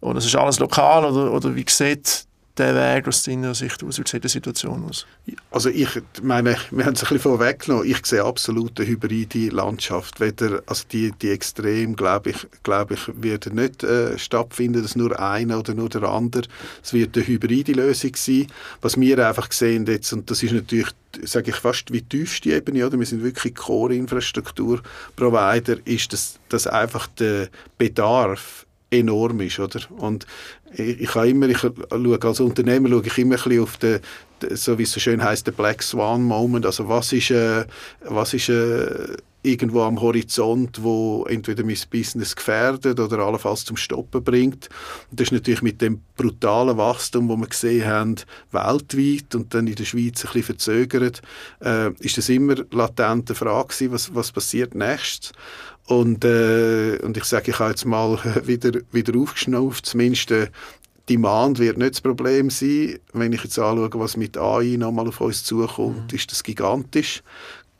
oder 0.00 0.14
das 0.14 0.26
ist 0.26 0.36
alles 0.36 0.60
lokal 0.60 1.04
oder, 1.04 1.32
oder 1.32 1.54
wie 1.56 1.64
sieht 1.68 2.26
der 2.60 2.96
Weg 2.96 3.08
aus 3.08 3.22
deiner 3.22 3.54
Sicht 3.54 3.82
aus? 3.82 3.98
Wie 3.98 4.04
sieht 4.06 4.22
die 4.22 4.28
Situation 4.28 4.84
aus? 4.84 5.06
Also 5.50 5.68
ich 5.68 5.88
meine, 6.22 6.56
wir 6.70 6.84
haben 6.84 6.94
es 6.94 7.02
ein 7.02 7.08
bisschen 7.08 7.20
vorweggenommen. 7.20 7.88
Ich 7.88 8.04
sehe 8.06 8.24
absolut 8.24 8.78
eine 8.78 8.88
hybride 8.88 9.48
Landschaft. 9.48 10.20
Weder, 10.20 10.62
also 10.66 10.84
die, 10.92 11.12
die 11.12 11.30
Extrem, 11.30 11.96
glaube 11.96 12.30
ich, 12.30 12.46
glaube 12.62 12.94
ich, 12.94 13.00
wird 13.14 13.52
nicht 13.52 13.82
äh, 13.82 14.18
stattfinden, 14.18 14.82
dass 14.82 14.96
nur 14.96 15.18
einer 15.18 15.58
oder 15.58 15.74
nur 15.74 15.88
der 15.88 16.04
andere. 16.04 16.44
Es 16.82 16.92
wird 16.92 17.16
eine 17.16 17.26
hybride 17.26 17.72
Lösung 17.72 18.12
sein. 18.16 18.46
Was 18.80 19.00
wir 19.00 19.26
einfach 19.26 19.50
sehen 19.50 19.86
jetzt, 19.86 20.12
und 20.12 20.30
das 20.30 20.42
ist 20.42 20.52
natürlich 20.52 20.88
sage 21.24 21.50
ich 21.50 21.56
fast 21.56 21.92
wie 21.92 22.02
tiefste 22.02 22.52
Ebene, 22.52 22.86
oder? 22.86 22.96
wir 22.98 23.06
sind 23.06 23.24
wirklich 23.24 23.56
Core-Infrastruktur-Provider, 23.56 25.78
ist, 25.84 26.12
dass, 26.12 26.38
dass 26.48 26.68
einfach 26.68 27.08
der 27.08 27.48
Bedarf 27.78 28.64
enorm 28.90 29.40
ist, 29.40 29.58
oder? 29.58 29.80
Und 29.98 30.26
ich, 30.72 31.00
ich 31.00 31.14
immer, 31.16 31.48
ich 31.48 31.58
schaue, 31.58 32.22
als 32.22 32.40
Unternehmer 32.40 32.88
schaue 32.88 33.06
ich 33.06 33.18
immer 33.18 33.36
ein 33.36 33.42
bisschen 33.42 33.62
auf 33.62 33.76
den, 33.78 34.00
so 34.50 34.78
wie 34.78 34.84
es 34.84 34.92
so 34.92 35.00
schön 35.00 35.22
heißt, 35.22 35.46
der 35.46 35.52
Black 35.52 35.82
Swan 35.82 36.22
Moment. 36.22 36.66
Also 36.66 36.88
was 36.88 37.12
ist, 37.12 37.30
äh, 37.30 37.64
was 38.00 38.34
ist 38.34 38.48
äh, 38.48 39.16
irgendwo 39.42 39.82
am 39.82 40.00
Horizont, 40.00 40.82
wo 40.82 41.24
entweder 41.28 41.64
mein 41.64 41.78
Business 41.90 42.36
gefährdet 42.36 43.00
oder 43.00 43.20
allenfalls 43.20 43.64
zum 43.64 43.76
Stoppen 43.76 44.22
bringt. 44.22 44.68
Und 45.10 45.18
das 45.18 45.28
ist 45.28 45.32
natürlich 45.32 45.62
mit 45.62 45.80
dem 45.80 46.02
brutalen 46.16 46.76
Wachstum, 46.76 47.28
wo 47.28 47.36
wir 47.36 47.46
gesehen 47.46 47.86
haben, 47.86 48.16
weltweit 48.52 49.34
und 49.34 49.54
dann 49.54 49.66
in 49.66 49.76
der 49.76 49.84
Schweiz 49.84 50.22
ein 50.24 50.32
bisschen 50.32 50.42
verzögert, 50.42 51.22
äh, 51.64 51.90
ist 52.00 52.18
das 52.18 52.28
immer 52.28 52.56
latente 52.70 53.34
Frage 53.34 53.68
gewesen, 53.68 53.92
was, 53.92 54.14
was 54.14 54.32
passiert 54.32 54.74
nächstes. 54.74 55.32
Und, 55.86 56.24
äh, 56.24 56.98
und 57.02 57.16
ich 57.16 57.24
sage, 57.24 57.50
ich 57.50 57.58
habe 57.58 57.70
jetzt 57.70 57.84
mal 57.84 58.18
wieder, 58.46 58.80
wieder 58.92 59.18
aufgeschnauft, 59.18 59.86
zumindest 59.86 60.30
äh, 60.30 60.48
Demand 61.10 61.58
wird 61.58 61.76
nicht 61.76 61.94
das 61.94 62.00
Problem 62.00 62.50
sein. 62.50 63.00
Wenn 63.12 63.32
ich 63.32 63.42
jetzt 63.42 63.58
anschaue, 63.58 63.90
was 63.94 64.16
mit 64.16 64.38
AI 64.38 64.76
nochmal 64.78 65.08
auf 65.08 65.20
uns 65.20 65.42
zukommt, 65.42 66.12
mhm. 66.12 66.16
ist 66.16 66.30
das 66.30 66.44
gigantisch. 66.44 67.24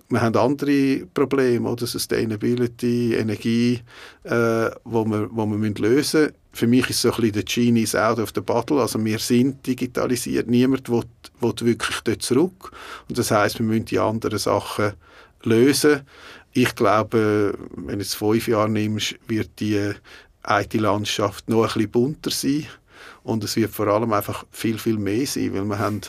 Wir 0.08 0.20
haben 0.20 0.36
andere 0.36 1.06
Probleme, 1.14 1.68
oder 1.68 1.86
Sustainability, 1.86 3.14
Energie, 3.14 3.80
äh, 4.24 4.70
wo 4.82 5.04
wir, 5.04 5.28
wo 5.30 5.46
wir 5.46 5.56
müssen 5.56 5.76
lösen 5.76 6.22
müssen. 6.22 6.34
Für 6.52 6.66
mich 6.66 6.90
ist 6.90 7.02
so 7.02 7.10
ein 7.10 7.16
bisschen 7.16 7.32
der 7.32 7.44
Chinese 7.44 8.04
out 8.04 8.18
of 8.18 8.32
the 8.34 8.40
battle. 8.40 8.80
Also 8.80 9.02
wir 9.04 9.20
sind 9.20 9.64
digitalisiert. 9.64 10.48
Niemand 10.48 10.88
will, 10.88 11.04
will 11.38 11.54
wirklich 11.60 12.00
dort 12.00 12.22
zurück. 12.22 12.72
Und 13.08 13.16
das 13.16 13.30
heißt, 13.30 13.60
wir 13.60 13.66
müssen 13.66 13.84
die 13.84 14.00
anderen 14.00 14.38
Sachen 14.38 14.94
lösen. 15.44 16.00
Ich 16.52 16.74
glaube, 16.74 17.56
wenn 17.76 17.98
du 17.98 18.02
es 18.02 18.14
fünf 18.14 18.48
Jahre 18.48 18.68
nimmst, 18.68 19.14
wird 19.28 19.60
die 19.60 19.92
IT-Landschaft 20.46 21.48
noch 21.48 21.62
ein 21.62 21.66
bisschen 21.66 21.90
bunter 21.90 22.30
sein 22.30 22.66
und 23.22 23.44
es 23.44 23.56
wird 23.56 23.72
vor 23.72 23.86
allem 23.86 24.12
einfach 24.12 24.44
viel, 24.50 24.78
viel 24.78 24.98
mehr 24.98 25.26
sein, 25.26 25.54
weil 25.54 25.64
wir 25.64 25.78
haben 25.78 26.00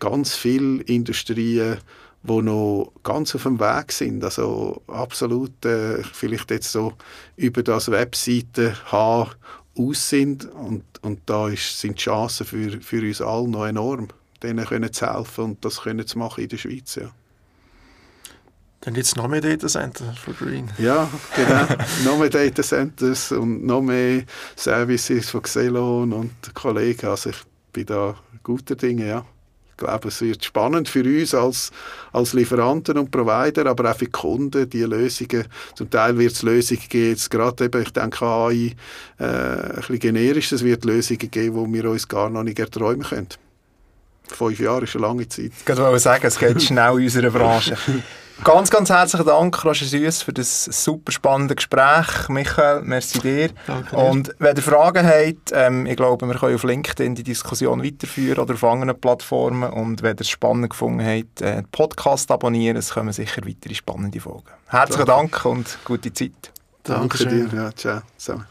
ganz 0.00 0.34
viele 0.34 0.82
Industrien, 0.82 1.78
die 2.22 2.42
noch 2.42 2.92
ganz 3.02 3.34
auf 3.34 3.44
dem 3.44 3.60
Weg 3.60 3.92
sind. 3.92 4.24
Also 4.24 4.82
absolut 4.88 5.64
äh, 5.64 6.02
vielleicht 6.02 6.50
jetzt 6.50 6.72
so 6.72 6.94
über 7.36 7.62
das 7.62 7.90
Webseiten 7.90 8.74
haben 8.86 9.30
aus 9.78 10.08
sind 10.08 10.46
und, 10.52 10.82
und 11.02 11.20
da 11.26 11.48
ist, 11.48 11.78
sind 11.78 11.98
die 11.98 12.02
Chancen 12.02 12.46
für, 12.46 12.80
für 12.80 13.02
uns 13.02 13.20
alle 13.20 13.48
noch 13.48 13.66
enorm, 13.66 14.08
denen 14.42 14.64
können 14.64 14.92
zu 14.92 15.06
helfen 15.06 15.44
und 15.44 15.64
das 15.64 15.82
können 15.82 16.06
zu 16.06 16.18
machen 16.18 16.44
in 16.44 16.48
der 16.48 16.56
Schweiz. 16.56 16.94
Ja. 16.96 17.10
Dann 18.86 18.94
gibt 18.94 19.06
es 19.06 19.16
noch 19.16 19.26
mehr 19.26 19.40
Data 19.40 19.66
Center 19.66 20.14
für 20.14 20.32
Green. 20.32 20.70
Ja, 20.78 21.10
genau. 21.34 21.66
noch 22.04 22.18
mehr 22.20 22.30
Data 22.30 22.62
Centers 22.62 23.32
und 23.32 23.66
noch 23.66 23.82
mehr 23.82 24.22
Services 24.54 25.28
von 25.28 25.42
Xelon 25.42 26.12
und 26.12 26.54
Kollegen. 26.54 27.08
Also 27.08 27.30
ich 27.30 27.38
bin 27.72 27.86
da 27.86 28.14
guter 28.44 28.76
Dinge, 28.76 29.08
ja. 29.08 29.26
Ich 29.70 29.76
glaube, 29.76 30.06
es 30.06 30.20
wird 30.20 30.44
spannend 30.44 30.88
für 30.88 31.02
uns 31.02 31.34
als, 31.34 31.72
als 32.12 32.32
Lieferanten 32.32 32.96
und 32.96 33.10
Provider, 33.10 33.66
aber 33.66 33.90
auch 33.90 33.96
für 33.96 34.04
die 34.04 34.12
Kunden, 34.12 34.70
die 34.70 34.82
Lösungen. 34.82 35.46
Zum 35.74 35.90
Teil 35.90 36.16
wird 36.16 36.34
es 36.34 36.42
Lösungen 36.42 36.82
geben, 36.88 37.10
jetzt 37.10 37.28
gerade 37.28 37.64
eben, 37.64 37.82
ich 37.82 37.92
denke 37.92 38.24
AI, 38.24 38.76
äh, 39.18 39.24
ein 39.24 39.74
bisschen 39.74 39.98
generisch, 39.98 40.52
es 40.52 40.62
wird 40.62 40.84
Lösungen 40.84 41.28
geben, 41.28 41.72
die 41.72 41.82
wir 41.82 41.90
uns 41.90 42.06
gar 42.06 42.30
noch 42.30 42.44
nicht 42.44 42.60
erträumen 42.60 43.02
können. 43.02 43.28
Fünf 44.32 44.58
Jahre 44.58 44.84
ist 44.84 44.96
eine 44.96 45.06
lange 45.06 45.28
Zeit. 45.28 45.52
Ich 45.66 45.76
wollte 45.76 45.98
sagen, 45.98 46.26
es 46.26 46.38
geht 46.38 46.62
schnell 46.62 46.98
in 46.98 47.04
unserer 47.04 47.30
Branche. 47.30 47.76
Ganz, 48.44 48.70
ganz 48.70 48.90
herzlichen 48.90 49.26
Dank, 49.26 49.64
Roger 49.64 49.86
Süss, 49.86 50.22
für 50.22 50.32
das 50.32 50.64
super 50.64 51.10
spannende 51.10 51.54
Gespräch. 51.54 52.28
Michael, 52.28 52.82
merci 52.82 53.18
dir. 53.18 53.48
Danke. 53.66 53.96
Und 53.96 54.34
wenn 54.38 54.54
ihr 54.54 54.62
Fragen 54.62 55.06
habt, 55.06 55.52
ähm, 55.52 55.86
ich 55.86 55.96
glaube, 55.96 56.26
wir 56.26 56.34
können 56.34 56.54
auf 56.54 56.62
LinkedIn 56.62 57.14
die 57.14 57.22
Diskussion 57.22 57.82
weiterführen 57.82 58.38
oder 58.38 58.54
auf 58.54 58.62
anderen 58.62 59.00
Plattformen. 59.00 59.70
Und 59.70 60.02
wenn 60.02 60.16
ihr 60.16 60.20
es 60.20 60.28
spannend 60.28 60.70
gefunden 60.70 61.04
habt, 61.04 61.40
äh, 61.40 61.56
den 61.56 61.68
Podcast 61.68 62.30
abonnieren, 62.30 62.76
es 62.76 62.90
kommen 62.90 63.12
sicher 63.12 63.40
weitere 63.46 63.74
spannende 63.74 64.20
Folgen. 64.20 64.50
Herzlichen 64.66 65.06
Dank 65.06 65.44
und 65.46 65.78
gute 65.84 66.12
Zeit. 66.12 66.32
Danke 66.82 67.18
Dankeschön. 67.18 67.50
dir. 67.50 67.56
Ja, 67.56 68.02
ciao. 68.18 68.42